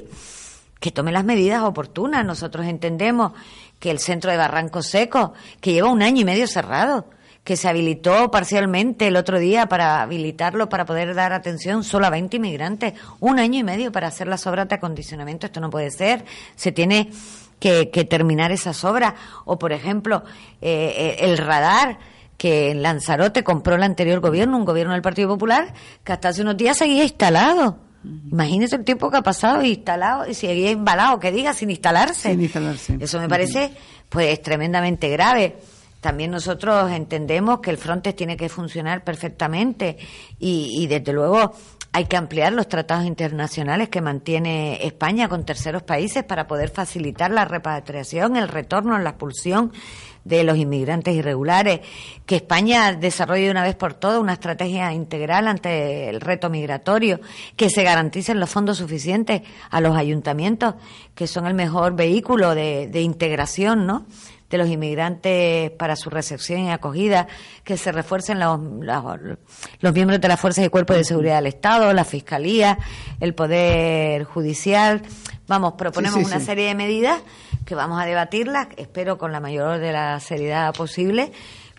que 0.79 0.91
tome 0.91 1.11
las 1.11 1.25
medidas 1.25 1.63
oportunas. 1.63 2.25
Nosotros 2.25 2.65
entendemos 2.65 3.33
que 3.79 3.91
el 3.91 3.99
centro 3.99 4.31
de 4.31 4.37
Barranco 4.37 4.81
Seco, 4.81 5.33
que 5.61 5.73
lleva 5.73 5.89
un 5.89 6.01
año 6.01 6.21
y 6.21 6.25
medio 6.25 6.47
cerrado, 6.47 7.09
que 7.43 7.57
se 7.57 7.67
habilitó 7.67 8.29
parcialmente 8.31 9.07
el 9.07 9.15
otro 9.15 9.39
día 9.39 9.67
para 9.67 10.01
habilitarlo 10.01 10.69
para 10.69 10.85
poder 10.85 11.15
dar 11.15 11.33
atención 11.33 11.83
solo 11.83 12.05
a 12.05 12.09
20 12.09 12.37
inmigrantes, 12.37 12.93
un 13.19 13.39
año 13.39 13.59
y 13.59 13.63
medio 13.63 13.91
para 13.91 14.07
hacer 14.07 14.27
las 14.27 14.45
obras 14.45 14.67
de 14.69 14.75
acondicionamiento, 14.75 15.47
esto 15.47 15.59
no 15.59 15.69
puede 15.69 15.89
ser, 15.89 16.25
se 16.55 16.71
tiene 16.71 17.09
que, 17.59 17.85
terminar 18.09 18.51
esas 18.51 18.83
obras. 18.83 19.13
O, 19.45 19.59
por 19.59 19.71
ejemplo, 19.71 20.23
eh, 20.61 20.93
eh, 20.97 21.17
el 21.19 21.37
radar 21.37 21.99
que 22.37 22.71
en 22.71 22.81
Lanzarote 22.81 23.43
compró 23.43 23.75
el 23.75 23.83
anterior 23.83 24.21
gobierno, 24.21 24.57
un 24.57 24.65
gobierno 24.65 24.93
del 24.93 25.01
Partido 25.01 25.27
Popular, 25.27 25.73
que 26.03 26.13
hasta 26.13 26.29
hace 26.29 26.41
unos 26.41 26.55
días 26.55 26.77
seguía 26.77 27.03
instalado. 27.03 27.77
Imagínese 28.31 28.77
el 28.77 28.85
tiempo 28.85 29.11
que 29.11 29.17
ha 29.17 29.21
pasado 29.21 29.61
instalado 29.61 30.25
y 30.25 30.33
seguía 30.33 30.71
embalado, 30.71 31.19
que 31.19 31.33
diga, 31.33 31.53
sin 31.53 31.69
instalarse. 31.69 32.31
Sin 32.31 32.41
instalarse. 32.41 32.97
Eso 32.99 33.19
me 33.19 33.27
parece, 33.27 33.71
pues, 34.07 34.41
tremendamente 34.41 35.09
grave. 35.09 35.57
También 35.99 36.31
nosotros 36.31 36.89
entendemos 36.91 37.59
que 37.59 37.71
el 37.71 37.77
Frontex 37.77 38.15
tiene 38.15 38.37
que 38.37 38.47
funcionar 38.47 39.03
perfectamente 39.03 39.97
y, 40.39 40.81
y 40.81 40.87
desde 40.87 41.11
luego 41.11 41.53
hay 41.91 42.05
que 42.05 42.17
ampliar 42.17 42.53
los 42.53 42.67
tratados 42.67 43.05
internacionales 43.05 43.89
que 43.89 44.01
mantiene 44.01 44.85
España 44.85 45.27
con 45.27 45.43
terceros 45.43 45.83
países 45.83 46.23
para 46.23 46.47
poder 46.47 46.69
facilitar 46.69 47.31
la 47.31 47.45
repatriación, 47.45 48.35
el 48.35 48.47
retorno, 48.47 48.97
la 48.99 49.11
expulsión 49.11 49.71
de 50.23 50.43
los 50.43 50.57
inmigrantes 50.57 51.15
irregulares, 51.15 51.79
que 52.25 52.35
España 52.35 52.93
desarrolle 52.93 53.45
de 53.45 53.51
una 53.51 53.63
vez 53.63 53.75
por 53.75 53.95
todas 53.95 54.19
una 54.19 54.33
estrategia 54.33 54.93
integral 54.93 55.47
ante 55.47 56.09
el 56.09 56.21
reto 56.21 56.49
migratorio, 56.49 57.19
que 57.55 57.69
se 57.69 57.83
garanticen 57.83 58.39
los 58.39 58.49
fondos 58.49 58.77
suficientes 58.77 59.41
a 59.71 59.81
los 59.81 59.95
ayuntamientos, 59.95 60.75
que 61.15 61.25
son 61.25 61.47
el 61.47 61.55
mejor 61.55 61.95
vehículo 61.95 62.53
de, 62.53 62.87
de 62.87 63.01
integración, 63.01 63.87
¿no? 63.87 64.05
De 64.49 64.57
los 64.57 64.67
inmigrantes 64.69 65.71
para 65.71 65.95
su 65.95 66.09
recepción 66.09 66.61
y 66.61 66.71
acogida, 66.71 67.27
que 67.63 67.77
se 67.77 67.91
refuercen 67.91 68.39
los, 68.39 68.59
los, 69.79 69.93
miembros 69.93 70.19
de 70.19 70.27
las 70.27 70.39
fuerzas 70.39 70.65
y 70.65 70.69
cuerpos 70.69 70.97
de 70.97 71.03
seguridad 71.03 71.35
del 71.35 71.47
Estado, 71.47 71.93
la 71.93 72.03
Fiscalía, 72.03 72.79
el 73.19 73.35
Poder 73.35 74.23
Judicial. 74.23 75.01
Vamos, 75.47 75.73
proponemos 75.73 76.23
una 76.23 76.39
serie 76.39 76.67
de 76.67 76.75
medidas 76.75 77.21
que 77.65 77.75
vamos 77.75 78.01
a 78.01 78.05
debatirlas, 78.05 78.67
espero 78.77 79.17
con 79.17 79.31
la 79.31 79.39
mayor 79.39 79.79
de 79.79 79.91
la 79.91 80.19
seriedad 80.19 80.73
posible 80.73 81.31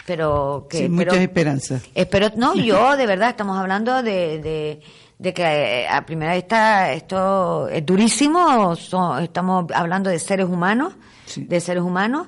pero 0.07 0.67
que 0.69 0.79
Sin 0.79 0.93
muchas 0.93 1.19
esperanzas. 1.19 1.83
Espero, 1.95 2.31
no, 2.35 2.55
yo 2.57 2.97
de 2.97 3.07
verdad 3.07 3.31
estamos 3.31 3.57
hablando 3.57 4.03
de, 4.03 4.81
de, 5.19 5.33
que 5.33 5.43
eh, 5.43 5.89
a 5.89 6.05
primera 6.05 6.35
vista 6.35 6.93
esto 6.93 7.69
es 7.69 7.87
durísimo, 7.87 8.73
estamos 9.21 9.67
hablando 9.73 10.11
de 10.11 10.19
seres 10.19 10.47
humanos, 10.47 10.95
de 11.37 11.61
seres 11.61 11.85
humanos 11.85 12.27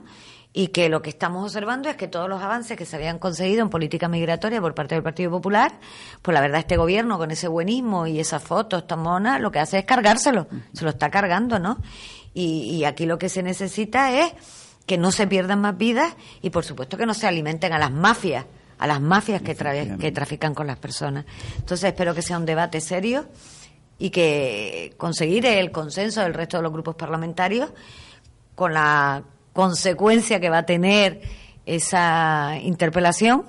y 0.54 0.68
que 0.68 0.88
lo 0.88 1.00
que 1.00 1.10
estamos 1.10 1.44
observando 1.44 1.88
es 1.88 1.96
que 1.96 2.08
todos 2.08 2.28
los 2.28 2.42
avances 2.42 2.76
que 2.76 2.84
se 2.84 2.96
habían 2.96 3.18
conseguido 3.18 3.62
en 3.62 3.70
política 3.70 4.08
migratoria 4.08 4.60
por 4.60 4.74
parte 4.74 4.94
del 4.94 5.02
Partido 5.02 5.30
Popular, 5.30 5.72
pues 6.20 6.34
la 6.34 6.40
verdad 6.40 6.60
este 6.60 6.76
gobierno 6.76 7.16
con 7.16 7.30
ese 7.30 7.48
buenismo 7.48 8.06
y 8.06 8.20
esas 8.20 8.42
fotos 8.42 8.86
tan 8.86 9.00
monas, 9.00 9.40
lo 9.40 9.50
que 9.50 9.60
hace 9.60 9.78
es 9.78 9.84
cargárselo, 9.84 10.46
se 10.72 10.84
lo 10.84 10.90
está 10.90 11.10
cargando, 11.10 11.58
¿no? 11.58 11.78
Y, 12.34 12.84
aquí 12.84 13.04
lo 13.04 13.18
que 13.18 13.28
se 13.28 13.42
necesita 13.42 14.18
es 14.18 14.32
que 14.86 14.96
no 14.96 15.12
se 15.12 15.26
pierdan 15.26 15.60
más 15.60 15.76
vidas 15.76 16.16
y 16.40 16.48
por 16.48 16.64
supuesto 16.64 16.96
que 16.96 17.04
no 17.04 17.12
se 17.12 17.26
alimenten 17.26 17.74
a 17.74 17.78
las 17.78 17.90
mafias, 17.90 18.46
a 18.78 18.86
las 18.86 19.00
mafias 19.00 19.42
que, 19.42 19.54
que 19.54 20.12
trafican 20.12 20.54
con 20.54 20.66
las 20.66 20.78
personas. 20.78 21.26
Entonces 21.58 21.84
espero 21.84 22.14
que 22.14 22.22
sea 22.22 22.38
un 22.38 22.46
debate 22.46 22.80
serio 22.80 23.26
y 23.98 24.08
que 24.10 24.94
conseguir 24.96 25.44
el 25.44 25.70
consenso 25.70 26.22
del 26.22 26.32
resto 26.32 26.56
de 26.56 26.62
los 26.62 26.72
grupos 26.72 26.94
parlamentarios 26.94 27.70
con 28.54 28.72
la 28.72 29.22
consecuencia 29.52 30.40
que 30.40 30.50
va 30.50 30.58
a 30.58 30.66
tener 30.66 31.20
esa 31.66 32.58
interpelación 32.62 33.44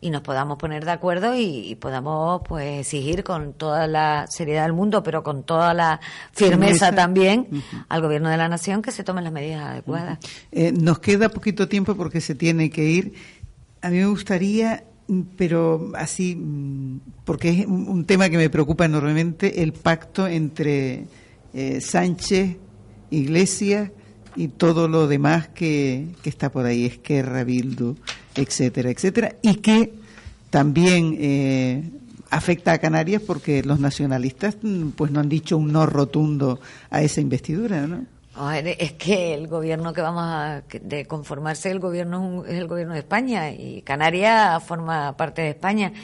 y 0.00 0.10
nos 0.10 0.22
podamos 0.22 0.58
poner 0.58 0.84
de 0.84 0.90
acuerdo 0.90 1.34
y, 1.36 1.74
podamos 1.80 2.42
pues 2.46 2.80
exigir 2.80 3.24
con 3.24 3.54
toda 3.54 3.86
la 3.86 4.26
seriedad 4.28 4.64
del 4.64 4.72
mundo, 4.72 5.02
pero 5.02 5.22
con 5.22 5.42
toda 5.42 5.74
la 5.74 6.00
firmeza, 6.32 6.94
también 6.94 7.48
al 7.88 8.02
gobierno 8.02 8.28
de 8.28 8.36
la 8.36 8.48
nación 8.48 8.82
que 8.82 8.92
se 8.92 9.04
tomen 9.04 9.24
las 9.24 9.32
medidas 9.32 9.64
adecuadas. 9.64 10.18
Eh, 10.52 10.72
nos 10.72 10.98
queda 10.98 11.28
poquito 11.28 11.66
tiempo 11.66 11.96
porque 11.96 12.20
se 12.20 12.34
tiene 12.34 12.70
que 12.70 12.84
ir. 12.84 13.14
A 13.80 13.88
mí 13.88 13.98
me 13.98 14.06
gustaría, 14.06 14.84
pero 15.36 15.90
así, 15.96 16.38
porque 17.24 17.48
es 17.48 17.66
un 17.66 18.04
tema 18.04 18.28
que 18.28 18.36
me 18.36 18.50
preocupa 18.50 18.84
enormemente, 18.84 19.62
el 19.62 19.72
pacto 19.72 20.26
entre 20.26 21.06
eh, 21.54 21.80
Sánchez, 21.80 22.56
Iglesias 23.10 23.90
y 24.36 24.48
todo 24.48 24.88
lo 24.88 25.08
demás 25.08 25.48
que, 25.48 26.08
que 26.22 26.28
está 26.28 26.50
por 26.50 26.66
ahí, 26.66 26.84
Esquerra, 26.84 27.44
Bildu, 27.44 27.96
etcétera, 28.34 28.90
etcétera, 28.90 29.34
y 29.42 29.56
que 29.56 29.94
también 30.50 31.16
eh, 31.18 31.90
afecta 32.30 32.72
a 32.72 32.78
Canarias 32.78 33.22
porque 33.26 33.62
los 33.62 33.80
nacionalistas 33.80 34.58
mm, 34.62 34.90
pues 34.90 35.10
no 35.10 35.20
han 35.20 35.28
dicho 35.28 35.56
un 35.56 35.72
no 35.72 35.86
rotundo 35.86 36.60
a 36.90 37.02
esa 37.02 37.20
investidura, 37.20 37.86
¿no? 37.86 38.04
Es 38.52 38.92
que 38.92 39.32
el 39.32 39.48
gobierno 39.48 39.94
que 39.94 40.02
vamos 40.02 40.22
a 40.22 40.62
de 40.82 41.06
conformarse 41.06 41.70
el 41.70 41.80
gobierno 41.80 42.44
es 42.44 42.58
el 42.58 42.66
gobierno 42.66 42.92
de 42.92 42.98
España 42.98 43.50
y 43.50 43.80
Canarias 43.80 44.62
forma 44.62 45.16
parte 45.16 45.40
de 45.40 45.48
España 45.50 45.94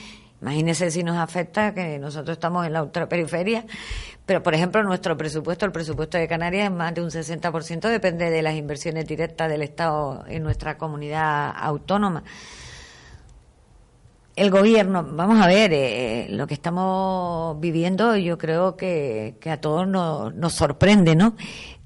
Imagínese 0.42 0.90
si 0.90 1.04
nos 1.04 1.18
afecta 1.18 1.72
que 1.72 2.00
nosotros 2.00 2.34
estamos 2.34 2.66
en 2.66 2.72
la 2.72 2.82
ultraperiferia, 2.82 3.64
pero 4.26 4.42
por 4.42 4.54
ejemplo 4.54 4.82
nuestro 4.82 5.16
presupuesto, 5.16 5.66
el 5.66 5.72
presupuesto 5.72 6.18
de 6.18 6.28
Canarias 6.28 6.66
es 6.66 6.76
más 6.76 6.94
de 6.94 7.02
un 7.02 7.10
60%, 7.10 7.80
depende 7.88 8.30
de 8.30 8.42
las 8.42 8.54
inversiones 8.54 9.06
directas 9.06 9.48
del 9.48 9.62
Estado 9.62 10.24
en 10.28 10.42
nuestra 10.42 10.78
comunidad 10.78 11.52
autónoma. 11.56 12.22
El 14.34 14.50
gobierno, 14.50 15.04
vamos 15.04 15.42
a 15.42 15.46
ver, 15.46 15.72
eh, 15.74 16.26
lo 16.30 16.46
que 16.46 16.54
estamos 16.54 17.60
viviendo 17.60 18.16
yo 18.16 18.38
creo 18.38 18.76
que, 18.76 19.36
a 19.44 19.58
todos 19.58 19.86
nos, 19.86 20.34
nos 20.34 20.54
sorprende, 20.54 21.14
¿no? 21.14 21.34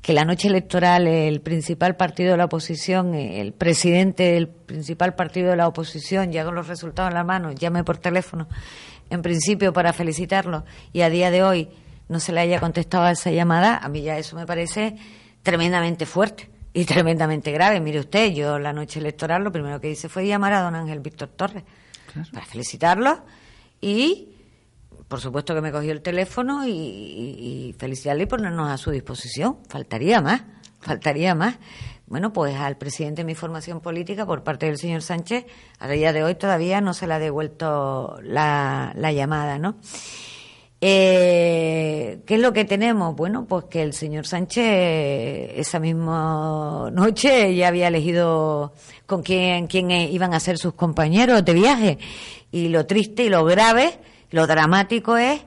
que 0.07 0.13
la 0.13 0.25
noche 0.25 0.47
electoral 0.47 1.09
el 1.09 1.41
principal 1.41 1.97
partido 1.97 2.31
de 2.31 2.37
la 2.37 2.45
oposición, 2.45 3.17
el 3.17 3.53
presidente 3.53 4.23
del 4.35 4.47
principal 4.47 5.17
partido 5.17 5.51
de 5.51 5.57
la 5.57 5.67
oposición, 5.67 6.31
ya 6.31 6.45
con 6.45 6.55
los 6.55 6.69
resultados 6.69 7.11
en 7.11 7.15
la 7.17 7.25
mano, 7.25 7.51
llame 7.51 7.83
por 7.83 7.99
teléfono, 7.99 8.47
en 9.11 9.21
principio 9.21 9.73
para 9.73 9.93
felicitarlo, 9.93 10.65
y 10.93 11.01
a 11.01 11.11
día 11.11 11.33
de 11.33 11.43
hoy 11.43 11.71
no 12.09 12.21
se 12.21 12.33
le 12.33 12.41
haya 12.41 12.61
contestado 12.61 13.05
a 13.05 13.13
esa 13.13 13.31
llamada, 13.31 13.79
a 13.79 13.89
mí 13.89 14.03
ya 14.03 14.19
eso 14.19 14.37
me 14.37 14.47
parece 14.47 14.97
tremendamente 15.43 16.07
fuerte 16.07 16.51
y 16.73 16.85
tremendamente 16.87 17.53
grave. 17.53 17.81
Mire 17.81 18.01
usted, 18.01 18.33
yo 18.33 18.59
la 18.59 18.73
noche 18.73 19.01
electoral 19.01 19.43
lo 19.43 19.53
primero 19.53 19.81
que 19.81 19.91
hice 19.91 20.09
fue 20.09 20.27
llamar 20.27 20.53
a 20.53 20.63
don 20.63 20.75
Ángel 20.75 21.01
Víctor 21.01 21.29
Torres 21.29 21.65
para 22.33 22.47
felicitarlo 22.47 23.25
y 23.81 24.29
por 25.09 25.21
supuesto 25.21 25.55
que 25.55 25.61
me 25.61 25.71
cogió 25.71 25.93
el 25.93 26.03
teléfono 26.03 26.67
y, 26.67 26.71
y, 26.71 27.75
felicitarle 27.79 28.25
y 28.25 28.27
ponernos 28.27 28.71
a 28.71 28.77
su 28.77 28.91
disposición. 28.91 29.59
Faltaría 29.69 30.21
más. 30.21 30.43
faltaría 30.81 31.35
más. 31.35 31.57
Bueno, 32.07 32.33
pues 32.33 32.55
al 32.57 32.77
presidente 32.77 33.23
de 33.23 33.27
mi 33.27 33.35
formación 33.35 33.81
política, 33.81 34.27
por 34.27 34.43
parte 34.43 34.67
del 34.67 34.79
señor 34.79 35.03
Sánchez, 35.03 35.47
a 35.79 35.89
día 35.89 36.13
de 36.13 36.23
hoy 36.23 36.37
todavía 36.37 36.81
no 36.81 36.95
se 36.95 37.07
le 37.07 37.15
ha 37.15 37.19
devuelto 37.19 38.19
la, 38.23 38.93
la 38.95 39.13
llamada, 39.13 39.59
¿no? 39.59 39.77
Eh, 40.81 42.21
¿Qué 42.27 42.35
es 42.35 42.41
lo 42.41 42.53
que 42.53 42.65
tenemos? 42.65 43.17
Bueno, 43.17 43.47
pues 43.47 43.65
que 43.65 43.83
el 43.83 43.95
señor 43.95 44.27
Sánchez 44.27 45.53
esa 45.57 45.81
misma 45.81 46.91
noche 46.93 47.55
ya 47.55 47.69
había 47.69 47.89
elegido 47.89 48.75
con 49.07 49.23
quién, 49.23 49.69
quién 49.69 49.91
iban 49.91 50.35
a 50.35 50.41
ser 50.41 50.59
sus 50.59 50.75
compañeros 50.75 51.45
de 51.45 51.55
viaje. 51.55 51.99
Y 52.53 52.69
lo 52.69 52.87
triste 52.87 53.25
y 53.25 53.29
lo 53.31 53.45
grave, 53.45 53.99
lo 54.31 54.47
dramático 54.47 55.17
es 55.17 55.45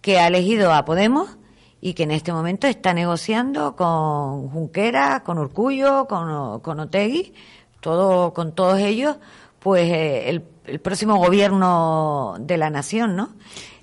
que 0.00 0.18
ha 0.18 0.28
elegido 0.28 0.72
a 0.72 0.84
Podemos 0.84 1.36
y 1.80 1.94
que 1.94 2.04
en 2.04 2.10
este 2.10 2.32
momento 2.32 2.66
está 2.66 2.94
negociando 2.94 3.76
con 3.76 4.48
Junquera, 4.48 5.22
con 5.22 5.38
Urcullo, 5.38 6.06
con, 6.06 6.60
con 6.60 6.80
Otegui, 6.80 7.34
todo, 7.80 8.32
con 8.32 8.54
todos 8.54 8.78
ellos, 8.78 9.16
pues 9.58 9.90
eh, 9.90 10.30
el, 10.30 10.44
el, 10.64 10.80
próximo 10.80 11.16
gobierno 11.16 12.36
de 12.40 12.56
la 12.56 12.70
nación, 12.70 13.16
¿no? 13.16 13.34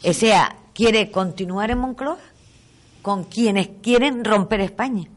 O 0.05 0.13
sea, 0.13 0.55
quiere 0.74 1.11
continuar 1.11 1.71
en 1.71 1.80
Moncloa 1.80 2.17
con 3.01 3.26
quienes 3.26 3.69
quieren 3.82 4.24
romper 4.24 4.61
España. 4.61 5.07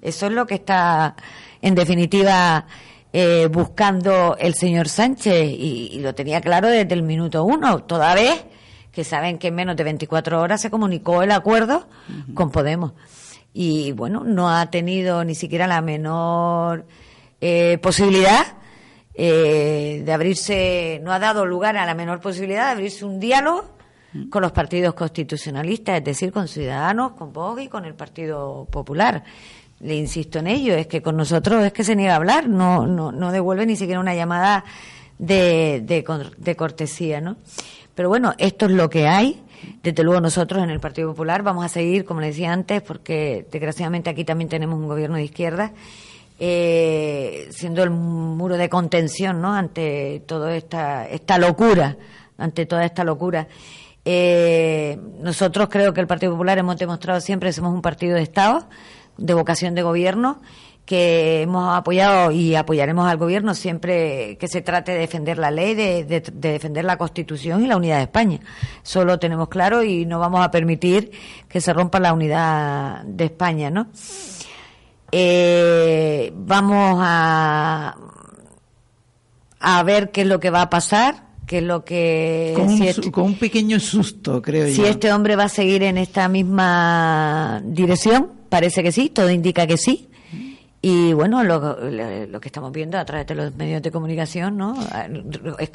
Eso 0.00 0.26
es 0.26 0.32
lo 0.32 0.46
que 0.46 0.54
está, 0.54 1.16
en 1.60 1.74
definitiva, 1.74 2.66
eh, 3.12 3.48
buscando 3.50 4.36
el 4.38 4.54
señor 4.54 4.88
Sánchez 4.88 5.48
y, 5.48 5.90
y, 5.92 6.00
lo 6.00 6.14
tenía 6.14 6.40
claro 6.40 6.68
desde 6.68 6.94
el 6.94 7.02
minuto 7.02 7.44
uno, 7.44 7.80
toda 7.80 8.14
vez 8.14 8.44
que 8.92 9.04
saben 9.04 9.38
que 9.38 9.48
en 9.48 9.54
menos 9.54 9.76
de 9.76 9.84
24 9.84 10.40
horas 10.40 10.60
se 10.60 10.70
comunicó 10.70 11.22
el 11.22 11.32
acuerdo 11.32 11.88
uh 12.08 12.12
-huh. 12.12 12.34
con 12.34 12.50
Podemos. 12.50 12.92
Y 13.52 13.92
bueno, 13.92 14.22
no 14.24 14.50
ha 14.50 14.70
tenido 14.70 15.24
ni 15.24 15.34
siquiera 15.34 15.66
la 15.66 15.80
menor 15.80 16.86
eh, 17.40 17.78
posibilidad 17.82 18.46
eh, 19.14 20.02
de 20.04 20.12
abrirse, 20.12 21.00
no 21.02 21.12
ha 21.12 21.18
dado 21.18 21.44
lugar 21.44 21.76
a 21.76 21.84
la 21.84 21.94
menor 21.94 22.20
posibilidad 22.20 22.66
de 22.66 22.70
abrirse 22.72 23.04
un 23.04 23.20
diálogo 23.20 23.64
con 24.30 24.42
los 24.42 24.52
partidos 24.52 24.94
constitucionalistas, 24.94 25.98
es 25.98 26.04
decir, 26.04 26.32
con 26.32 26.48
Ciudadanos, 26.48 27.12
con 27.12 27.32
Vox 27.32 27.62
y 27.62 27.68
con 27.68 27.84
el 27.84 27.94
Partido 27.94 28.66
Popular. 28.70 29.24
Le 29.80 29.96
insisto 29.96 30.38
en 30.38 30.46
ello, 30.46 30.74
es 30.74 30.86
que 30.86 31.02
con 31.02 31.16
nosotros 31.16 31.64
es 31.64 31.72
que 31.72 31.82
se 31.82 31.96
niega 31.96 32.12
a 32.12 32.16
hablar, 32.16 32.48
no, 32.48 32.86
no, 32.86 33.10
no 33.10 33.32
devuelve 33.32 33.66
ni 33.66 33.76
siquiera 33.76 34.00
una 34.00 34.14
llamada 34.14 34.64
de, 35.18 35.82
de, 35.84 36.04
de 36.36 36.56
cortesía, 36.56 37.20
¿no? 37.20 37.36
Pero 37.94 38.08
bueno, 38.08 38.34
esto 38.38 38.66
es 38.66 38.72
lo 38.72 38.88
que 38.88 39.08
hay. 39.08 39.42
Desde 39.82 40.02
luego 40.02 40.20
nosotros 40.20 40.62
en 40.62 40.70
el 40.70 40.80
Partido 40.80 41.10
Popular 41.10 41.42
vamos 41.42 41.64
a 41.64 41.68
seguir, 41.68 42.04
como 42.04 42.20
le 42.20 42.28
decía 42.28 42.52
antes, 42.52 42.82
porque 42.82 43.46
desgraciadamente 43.50 44.10
aquí 44.10 44.24
también 44.24 44.48
tenemos 44.48 44.78
un 44.78 44.88
gobierno 44.88 45.16
de 45.16 45.24
izquierda, 45.24 45.72
eh, 46.38 47.48
siendo 47.50 47.82
el 47.82 47.90
muro 47.90 48.56
de 48.56 48.68
contención, 48.68 49.40
¿no? 49.40 49.54
Ante 49.54 50.22
toda 50.26 50.54
esta, 50.56 51.08
esta 51.08 51.38
locura, 51.38 51.96
ante 52.38 52.66
toda 52.66 52.84
esta 52.84 53.04
locura. 53.04 53.46
Eh, 54.04 54.98
nosotros 55.20 55.68
creo 55.70 55.94
que 55.94 56.00
el 56.00 56.06
Partido 56.06 56.32
Popular 56.32 56.58
hemos 56.58 56.76
demostrado 56.76 57.20
siempre 57.20 57.48
que 57.48 57.52
somos 57.52 57.72
un 57.72 57.82
partido 57.82 58.16
de 58.16 58.22
Estado, 58.22 58.66
de 59.16 59.34
vocación 59.34 59.74
de 59.74 59.82
gobierno, 59.82 60.40
que 60.84 61.42
hemos 61.42 61.76
apoyado 61.76 62.32
y 62.32 62.56
apoyaremos 62.56 63.08
al 63.08 63.16
gobierno 63.16 63.54
siempre 63.54 64.36
que 64.38 64.48
se 64.48 64.62
trate 64.62 64.92
de 64.92 64.98
defender 64.98 65.38
la 65.38 65.52
ley, 65.52 65.74
de, 65.74 66.04
de, 66.04 66.20
de, 66.20 66.52
defender 66.52 66.84
la 66.84 66.98
Constitución 66.98 67.62
y 67.62 67.68
la 67.68 67.76
unidad 67.76 67.98
de 67.98 68.02
España. 68.02 68.40
Eso 68.82 69.04
lo 69.04 69.18
tenemos 69.18 69.48
claro 69.48 69.84
y 69.84 70.04
no 70.06 70.18
vamos 70.18 70.44
a 70.44 70.50
permitir 70.50 71.12
que 71.48 71.60
se 71.60 71.72
rompa 71.72 72.00
la 72.00 72.12
unidad 72.12 73.02
de 73.04 73.24
España, 73.26 73.70
¿no? 73.70 73.86
Eh, 75.12 76.32
vamos 76.34 76.98
a, 77.00 77.96
a 79.60 79.82
ver 79.84 80.10
qué 80.10 80.22
es 80.22 80.26
lo 80.26 80.40
que 80.40 80.50
va 80.50 80.62
a 80.62 80.70
pasar 80.70 81.31
que 81.52 81.60
lo 81.60 81.84
que 81.84 82.54
con 82.56 82.68
un, 82.68 82.78
si 82.78 82.88
este, 82.88 83.10
con 83.12 83.24
un 83.24 83.34
pequeño 83.34 83.78
susto 83.78 84.40
creo 84.40 84.68
si 84.68 84.76
yo. 84.76 84.86
este 84.86 85.12
hombre 85.12 85.36
va 85.36 85.44
a 85.44 85.48
seguir 85.50 85.82
en 85.82 85.98
esta 85.98 86.26
misma 86.26 87.60
dirección 87.62 88.30
parece 88.48 88.82
que 88.82 88.90
sí 88.90 89.10
todo 89.10 89.30
indica 89.30 89.66
que 89.66 89.76
sí 89.76 90.08
y 90.84 91.12
bueno, 91.12 91.44
lo, 91.44 91.78
lo, 92.26 92.40
que 92.40 92.48
estamos 92.48 92.72
viendo 92.72 92.98
a 92.98 93.04
través 93.04 93.24
de 93.28 93.36
los 93.36 93.54
medios 93.54 93.80
de 93.82 93.92
comunicación, 93.92 94.56
¿no? 94.56 94.74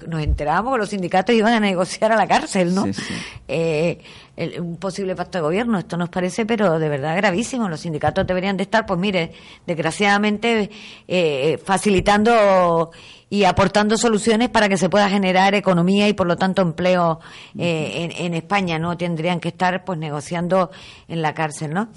Nos 0.06 0.22
enteramos 0.22 0.74
que 0.74 0.80
los 0.80 0.90
sindicatos 0.90 1.34
iban 1.34 1.54
a 1.54 1.62
negociar 1.62 2.12
a 2.12 2.18
la 2.18 2.28
cárcel, 2.28 2.76
¿no? 2.76 2.84
Sí, 2.84 2.94
sí. 2.94 3.14
Eh, 3.48 4.00
el, 4.36 4.60
un 4.60 4.76
posible 4.76 5.16
pacto 5.16 5.38
de 5.38 5.44
gobierno. 5.44 5.80
Esto 5.80 5.96
nos 5.96 6.10
parece, 6.10 6.46
pero 6.46 6.78
de 6.78 6.90
verdad 6.90 7.16
gravísimo. 7.16 7.70
Los 7.70 7.80
sindicatos 7.80 8.28
deberían 8.28 8.58
de 8.58 8.64
estar, 8.64 8.86
pues 8.86 9.00
mire, 9.00 9.32
desgraciadamente, 9.66 10.70
eh, 11.08 11.58
facilitando 11.64 12.92
y 13.30 13.46
aportando 13.46 13.98
soluciones 13.98 14.50
para 14.50 14.68
que 14.68 14.76
se 14.76 14.90
pueda 14.90 15.10
generar 15.10 15.56
economía 15.56 16.10
y 16.10 16.14
por 16.14 16.28
lo 16.28 16.36
tanto 16.36 16.62
empleo 16.62 17.22
eh, 17.58 18.10
en, 18.18 18.26
en 18.26 18.34
España, 18.34 18.78
¿no? 18.78 18.98
Tendrían 18.98 19.40
que 19.40 19.48
estar, 19.48 19.86
pues, 19.86 19.98
negociando 19.98 20.70
en 21.08 21.22
la 21.22 21.34
cárcel, 21.34 21.74
¿no? 21.74 21.88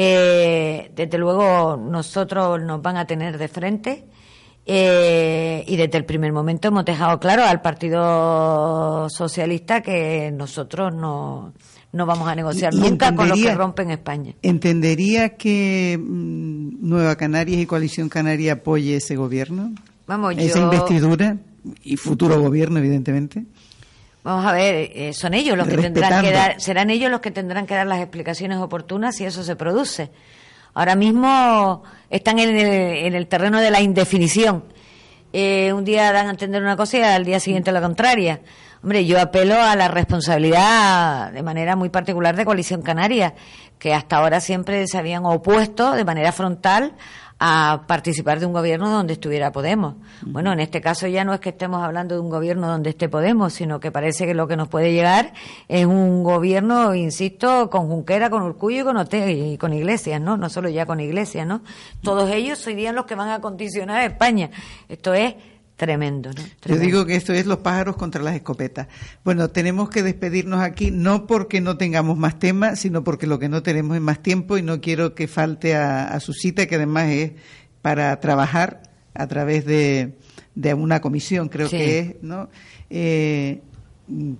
Eh, 0.00 0.92
desde 0.94 1.18
luego 1.18 1.76
nosotros 1.76 2.62
nos 2.62 2.80
van 2.80 2.98
a 2.98 3.04
tener 3.04 3.36
de 3.36 3.48
frente 3.48 4.04
eh, 4.64 5.64
y 5.66 5.76
desde 5.76 5.98
el 5.98 6.04
primer 6.04 6.32
momento 6.32 6.68
hemos 6.68 6.84
dejado 6.84 7.18
claro 7.18 7.42
al 7.42 7.60
Partido 7.60 9.08
Socialista 9.10 9.80
que 9.82 10.30
nosotros 10.30 10.94
no, 10.94 11.52
no 11.90 12.06
vamos 12.06 12.28
a 12.28 12.36
negociar 12.36 12.72
y, 12.74 12.78
nunca 12.78 13.12
con 13.12 13.28
los 13.28 13.40
que 13.42 13.52
rompen 13.52 13.90
España. 13.90 14.34
¿Entendería 14.40 15.30
que 15.36 15.98
mmm, 16.00 16.78
Nueva 16.80 17.16
Canarias 17.16 17.60
y 17.60 17.66
Coalición 17.66 18.08
Canaria 18.08 18.52
apoye 18.52 18.94
ese 18.94 19.16
gobierno? 19.16 19.72
Vamos, 20.06 20.36
esa 20.38 20.60
yo... 20.60 20.64
investidura 20.66 21.38
y 21.82 21.96
futuro 21.96 22.40
gobierno, 22.40 22.78
evidentemente. 22.78 23.46
Vamos 24.28 24.44
a 24.44 24.52
ver, 24.52 24.90
eh, 24.92 25.14
son 25.14 25.32
ellos 25.32 25.56
los 25.56 25.66
que 25.66 25.76
Respetando. 25.76 26.00
tendrán 26.02 26.22
que 26.22 26.32
dar, 26.32 26.60
serán 26.60 26.90
ellos 26.90 27.10
los 27.10 27.20
que 27.20 27.30
tendrán 27.30 27.64
que 27.64 27.74
dar 27.74 27.86
las 27.86 27.98
explicaciones 27.98 28.58
oportunas 28.58 29.16
si 29.16 29.24
eso 29.24 29.42
se 29.42 29.56
produce. 29.56 30.10
Ahora 30.74 30.96
mismo 30.96 31.82
están 32.10 32.38
en 32.38 32.50
el, 32.50 32.66
en 33.06 33.14
el 33.14 33.26
terreno 33.26 33.58
de 33.58 33.70
la 33.70 33.80
indefinición. 33.80 34.64
Eh, 35.32 35.72
un 35.72 35.82
día 35.82 36.12
dan 36.12 36.26
a 36.26 36.30
entender 36.32 36.60
una 36.62 36.76
cosa 36.76 36.98
y 36.98 37.02
al 37.04 37.24
día 37.24 37.40
siguiente 37.40 37.72
la 37.72 37.80
contraria. 37.80 38.42
Hombre, 38.82 39.06
yo 39.06 39.18
apelo 39.18 39.54
a 39.58 39.74
la 39.76 39.88
responsabilidad 39.88 41.32
de 41.32 41.42
manera 41.42 41.74
muy 41.74 41.88
particular 41.88 42.36
de 42.36 42.44
Coalición 42.44 42.82
Canaria, 42.82 43.34
que 43.78 43.94
hasta 43.94 44.18
ahora 44.18 44.40
siempre 44.40 44.86
se 44.88 44.98
habían 44.98 45.24
opuesto 45.24 45.92
de 45.92 46.04
manera 46.04 46.32
frontal 46.32 46.92
a 47.40 47.84
participar 47.86 48.40
de 48.40 48.46
un 48.46 48.52
gobierno 48.52 48.90
donde 48.90 49.12
estuviera 49.12 49.52
Podemos. 49.52 49.94
Bueno, 50.22 50.52
en 50.52 50.60
este 50.60 50.80
caso 50.80 51.06
ya 51.06 51.24
no 51.24 51.32
es 51.32 51.40
que 51.40 51.50
estemos 51.50 51.82
hablando 51.82 52.16
de 52.16 52.20
un 52.20 52.30
gobierno 52.30 52.66
donde 52.68 52.90
esté 52.90 53.08
Podemos, 53.08 53.52
sino 53.52 53.78
que 53.78 53.92
parece 53.92 54.26
que 54.26 54.34
lo 54.34 54.48
que 54.48 54.56
nos 54.56 54.68
puede 54.68 54.92
llegar 54.92 55.32
es 55.68 55.86
un 55.86 56.24
gobierno, 56.24 56.94
insisto, 56.94 57.70
con 57.70 57.88
Junquera, 57.88 58.28
con 58.28 58.42
Urcullo 58.42 58.80
y 58.80 58.84
con 58.84 58.96
Otegi, 58.96 59.52
y 59.52 59.58
con 59.58 59.72
Iglesias, 59.72 60.20
¿no? 60.20 60.36
No 60.36 60.48
solo 60.48 60.68
ya 60.68 60.84
con 60.84 60.98
Iglesias, 61.00 61.46
¿no? 61.46 61.62
Todos 62.02 62.30
ellos 62.30 62.58
serían 62.58 62.96
los 62.96 63.06
que 63.06 63.14
van 63.14 63.30
a 63.30 63.40
condicionar 63.40 63.98
a 63.98 64.06
España. 64.06 64.50
Esto 64.88 65.14
es 65.14 65.34
Tremendo, 65.78 66.30
¿no? 66.30 66.42
Tremendo. 66.58 66.66
Yo 66.66 66.76
digo 66.76 67.06
que 67.06 67.14
esto 67.14 67.32
es 67.32 67.46
los 67.46 67.58
pájaros 67.58 67.96
contra 67.96 68.20
las 68.20 68.34
escopetas. 68.34 68.88
Bueno, 69.24 69.48
tenemos 69.50 69.88
que 69.90 70.02
despedirnos 70.02 70.60
aquí, 70.60 70.90
no 70.90 71.28
porque 71.28 71.60
no 71.60 71.78
tengamos 71.78 72.18
más 72.18 72.40
temas, 72.40 72.80
sino 72.80 73.04
porque 73.04 73.28
lo 73.28 73.38
que 73.38 73.48
no 73.48 73.62
tenemos 73.62 73.96
es 73.96 74.02
más 74.02 74.20
tiempo 74.20 74.58
y 74.58 74.62
no 74.62 74.80
quiero 74.80 75.14
que 75.14 75.28
falte 75.28 75.76
a, 75.76 76.08
a 76.08 76.18
su 76.18 76.32
cita, 76.32 76.66
que 76.66 76.74
además 76.74 77.10
es 77.10 77.32
para 77.80 78.18
trabajar 78.18 78.82
a 79.14 79.28
través 79.28 79.64
de, 79.66 80.18
de 80.56 80.74
una 80.74 81.00
comisión, 81.00 81.48
creo 81.48 81.68
sí. 81.68 81.76
que 81.76 81.98
es, 82.00 82.14
¿no? 82.22 82.50
Eh, 82.90 83.62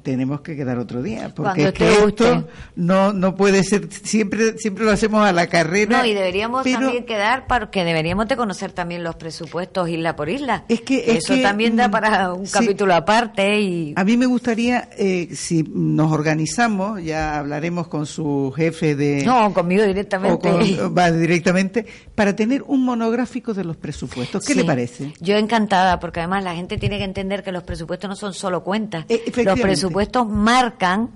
tenemos 0.02 0.40
que 0.40 0.56
quedar 0.56 0.78
otro 0.78 1.02
día 1.02 1.32
porque 1.34 1.68
es 1.68 1.72
que 1.74 2.04
esto 2.04 2.48
no 2.76 3.12
no 3.12 3.34
puede 3.34 3.62
ser 3.62 3.88
siempre 3.90 4.56
siempre 4.58 4.84
lo 4.84 4.92
hacemos 4.92 5.26
a 5.26 5.32
la 5.32 5.46
carrera 5.46 5.98
no 5.98 6.06
y 6.06 6.14
deberíamos 6.14 6.62
pero, 6.64 6.80
también 6.80 7.04
quedar 7.04 7.46
porque 7.46 7.84
deberíamos 7.84 8.28
de 8.28 8.36
conocer 8.36 8.72
también 8.72 9.04
los 9.04 9.16
presupuestos 9.16 9.88
isla 9.88 10.16
por 10.16 10.30
isla. 10.30 10.64
Es 10.68 10.80
que 10.80 11.16
eso 11.16 11.34
es 11.34 11.40
que, 11.40 11.42
también 11.42 11.76
da 11.76 11.90
para 11.90 12.32
un 12.32 12.46
sí, 12.46 12.52
capítulo 12.52 12.94
aparte 12.94 13.60
y 13.60 13.92
a 13.94 14.04
mí 14.04 14.16
me 14.16 14.26
gustaría 14.26 14.88
eh, 14.96 15.28
si 15.34 15.62
nos 15.62 16.12
organizamos 16.12 17.02
ya 17.02 17.38
hablaremos 17.38 17.88
con 17.88 18.06
su 18.06 18.52
jefe 18.56 18.96
de 18.96 19.22
no 19.24 19.52
conmigo 19.52 19.84
directamente. 19.84 20.48
con, 20.48 20.96
va 20.96 21.10
directamente 21.10 21.84
para 22.14 22.34
tener 22.34 22.62
un 22.62 22.84
monográfico 22.84 23.52
de 23.52 23.64
los 23.64 23.76
presupuestos. 23.76 24.44
Qué 24.44 24.54
sí. 24.54 24.58
le 24.58 24.64
parece 24.64 25.12
yo 25.20 25.36
encantada 25.36 26.00
porque 26.00 26.20
además 26.20 26.42
la 26.42 26.54
gente 26.54 26.78
tiene 26.78 26.98
que 26.98 27.04
entender 27.04 27.42
que 27.42 27.52
los 27.52 27.64
presupuestos 27.64 28.08
no 28.08 28.16
son 28.16 28.32
solo 28.32 28.64
cuentas. 28.64 29.04
Eh, 29.08 29.22
los 29.44 29.57
presupuestos 29.60 30.28
marcan 30.28 31.10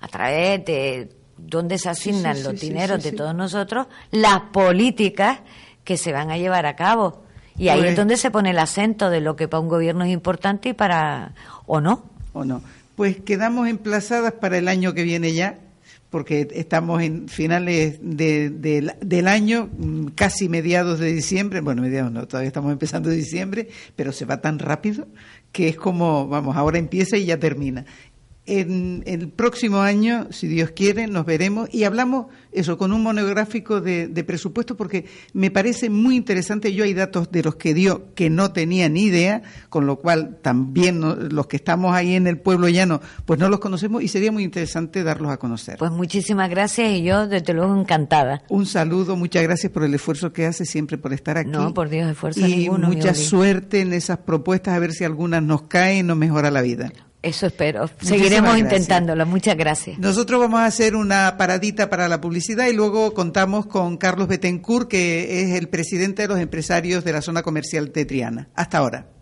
a 0.00 0.08
través 0.08 0.64
de 0.64 1.10
dónde 1.36 1.78
se 1.78 1.88
asignan 1.88 2.36
sí, 2.36 2.42
sí, 2.42 2.48
los 2.48 2.60
sí, 2.60 2.68
dineros 2.68 3.02
de 3.02 3.12
todos 3.12 3.34
nosotros 3.34 3.86
las 4.10 4.40
políticas 4.52 5.40
que 5.84 5.96
se 5.96 6.12
van 6.12 6.30
a 6.30 6.38
llevar 6.38 6.66
a 6.66 6.76
cabo. 6.76 7.24
Y 7.56 7.68
ahí 7.68 7.80
pues, 7.80 7.90
es 7.90 7.96
donde 7.96 8.16
se 8.16 8.30
pone 8.30 8.50
el 8.50 8.58
acento 8.58 9.10
de 9.10 9.20
lo 9.20 9.36
que 9.36 9.48
para 9.48 9.60
un 9.60 9.68
gobierno 9.68 10.04
es 10.04 10.10
importante 10.10 10.70
y 10.70 10.72
para 10.72 11.34
o 11.66 11.80
no. 11.80 12.04
O 12.32 12.44
no. 12.44 12.62
Pues 12.96 13.18
quedamos 13.20 13.68
emplazadas 13.68 14.32
para 14.32 14.58
el 14.58 14.68
año 14.68 14.94
que 14.94 15.02
viene 15.02 15.32
ya 15.32 15.58
porque 16.10 16.48
estamos 16.54 17.00
en 17.02 17.28
finales 17.28 17.98
del 18.02 19.28
año, 19.28 19.70
mm, 19.72 20.06
casi 20.16 20.48
mediados 20.48 20.98
de 20.98 21.12
diciembre, 21.12 21.60
bueno, 21.60 21.82
mediados 21.82 22.10
no, 22.10 22.26
todavía 22.26 22.48
estamos 22.48 22.72
empezando 22.72 23.10
diciembre, 23.10 23.68
pero 23.94 24.10
se 24.10 24.24
va 24.24 24.40
tan 24.40 24.58
rápido 24.58 25.06
que 25.52 25.68
es 25.68 25.76
como, 25.76 26.28
vamos, 26.28 26.56
ahora 26.56 26.78
empieza 26.78 27.16
y 27.16 27.26
ya 27.26 27.38
termina. 27.38 27.84
En 28.46 29.02
el 29.06 29.28
próximo 29.28 29.80
año, 29.80 30.26
si 30.30 30.48
Dios 30.48 30.70
quiere, 30.70 31.06
nos 31.06 31.24
veremos 31.26 31.68
y 31.72 31.84
hablamos 31.84 32.26
eso 32.52 32.78
con 32.78 32.92
un 32.92 33.02
monográfico 33.02 33.80
de, 33.80 34.08
presupuesto 34.26 34.76
porque 34.76 35.04
me 35.34 35.50
parece 35.50 35.90
muy 35.90 36.16
interesante. 36.16 36.74
Yo 36.74 36.84
hay 36.84 36.94
datos 36.94 37.30
de 37.30 37.42
los 37.42 37.56
que 37.56 37.74
dio 37.74 38.12
que 38.14 38.30
no 38.30 38.52
tenía 38.52 38.88
ni 38.88 39.04
idea, 39.04 39.42
con 39.68 39.86
lo 39.86 39.96
cual 39.96 40.38
también 40.42 41.00
los 41.30 41.46
que 41.46 41.56
estamos 41.56 41.94
ahí 41.94 42.14
en 42.14 42.26
el 42.26 42.38
pueblo 42.38 42.68
llano, 42.68 43.00
pues 43.24 43.38
no 43.38 43.48
los 43.48 43.60
conocemos 43.60 44.02
y 44.02 44.08
sería 44.08 44.32
muy 44.32 44.42
interesante 44.42 45.04
darlos 45.04 45.30
a 45.30 45.36
conocer. 45.36 45.76
Pues 45.78 45.92
muchísimas 45.92 46.50
gracias 46.50 46.90
y 46.90 47.02
yo 47.02 47.28
desde 47.28 47.52
luego 47.52 47.78
encantada. 47.78 48.42
Un 48.48 48.66
saludo, 48.66 49.16
muchas 49.16 49.42
gracias 49.42 49.70
por 49.70 49.84
el 49.84 49.94
esfuerzo 49.94 50.32
que 50.32 50.46
hace 50.46 50.64
siempre 50.64 50.98
por 50.98 51.12
estar 51.12 51.38
aquí. 51.38 51.50
No, 51.50 51.74
por 51.74 51.88
Dios, 51.88 52.10
esfuerzo 52.10 52.40
y 52.46 52.68
mucha 52.70 53.14
suerte 53.14 53.80
en 53.80 53.92
esas 53.92 54.18
propuestas, 54.18 54.74
a 54.74 54.78
ver 54.78 54.92
si 54.92 55.04
algunas 55.04 55.42
nos 55.42 55.62
caen 55.62 55.98
y 55.98 56.02
nos 56.08 56.16
mejora 56.16 56.50
la 56.50 56.62
vida. 56.62 56.90
Eso 57.22 57.46
espero. 57.46 57.88
Seguiremos 58.00 58.56
intentándolo. 58.56 59.26
Muchas 59.26 59.56
gracias. 59.56 59.98
Nosotros 59.98 60.40
vamos 60.40 60.60
a 60.60 60.66
hacer 60.66 60.96
una 60.96 61.36
paradita 61.36 61.90
para 61.90 62.08
la 62.08 62.20
publicidad 62.20 62.66
y 62.66 62.72
luego 62.72 63.12
contamos 63.12 63.66
con 63.66 63.98
Carlos 63.98 64.28
Betancourt, 64.28 64.88
que 64.88 65.42
es 65.42 65.50
el 65.50 65.68
presidente 65.68 66.22
de 66.22 66.28
los 66.28 66.40
empresarios 66.40 67.04
de 67.04 67.12
la 67.12 67.20
zona 67.20 67.42
comercial 67.42 67.92
de 67.92 68.04
Triana. 68.06 68.48
Hasta 68.54 68.78
ahora. 68.78 69.19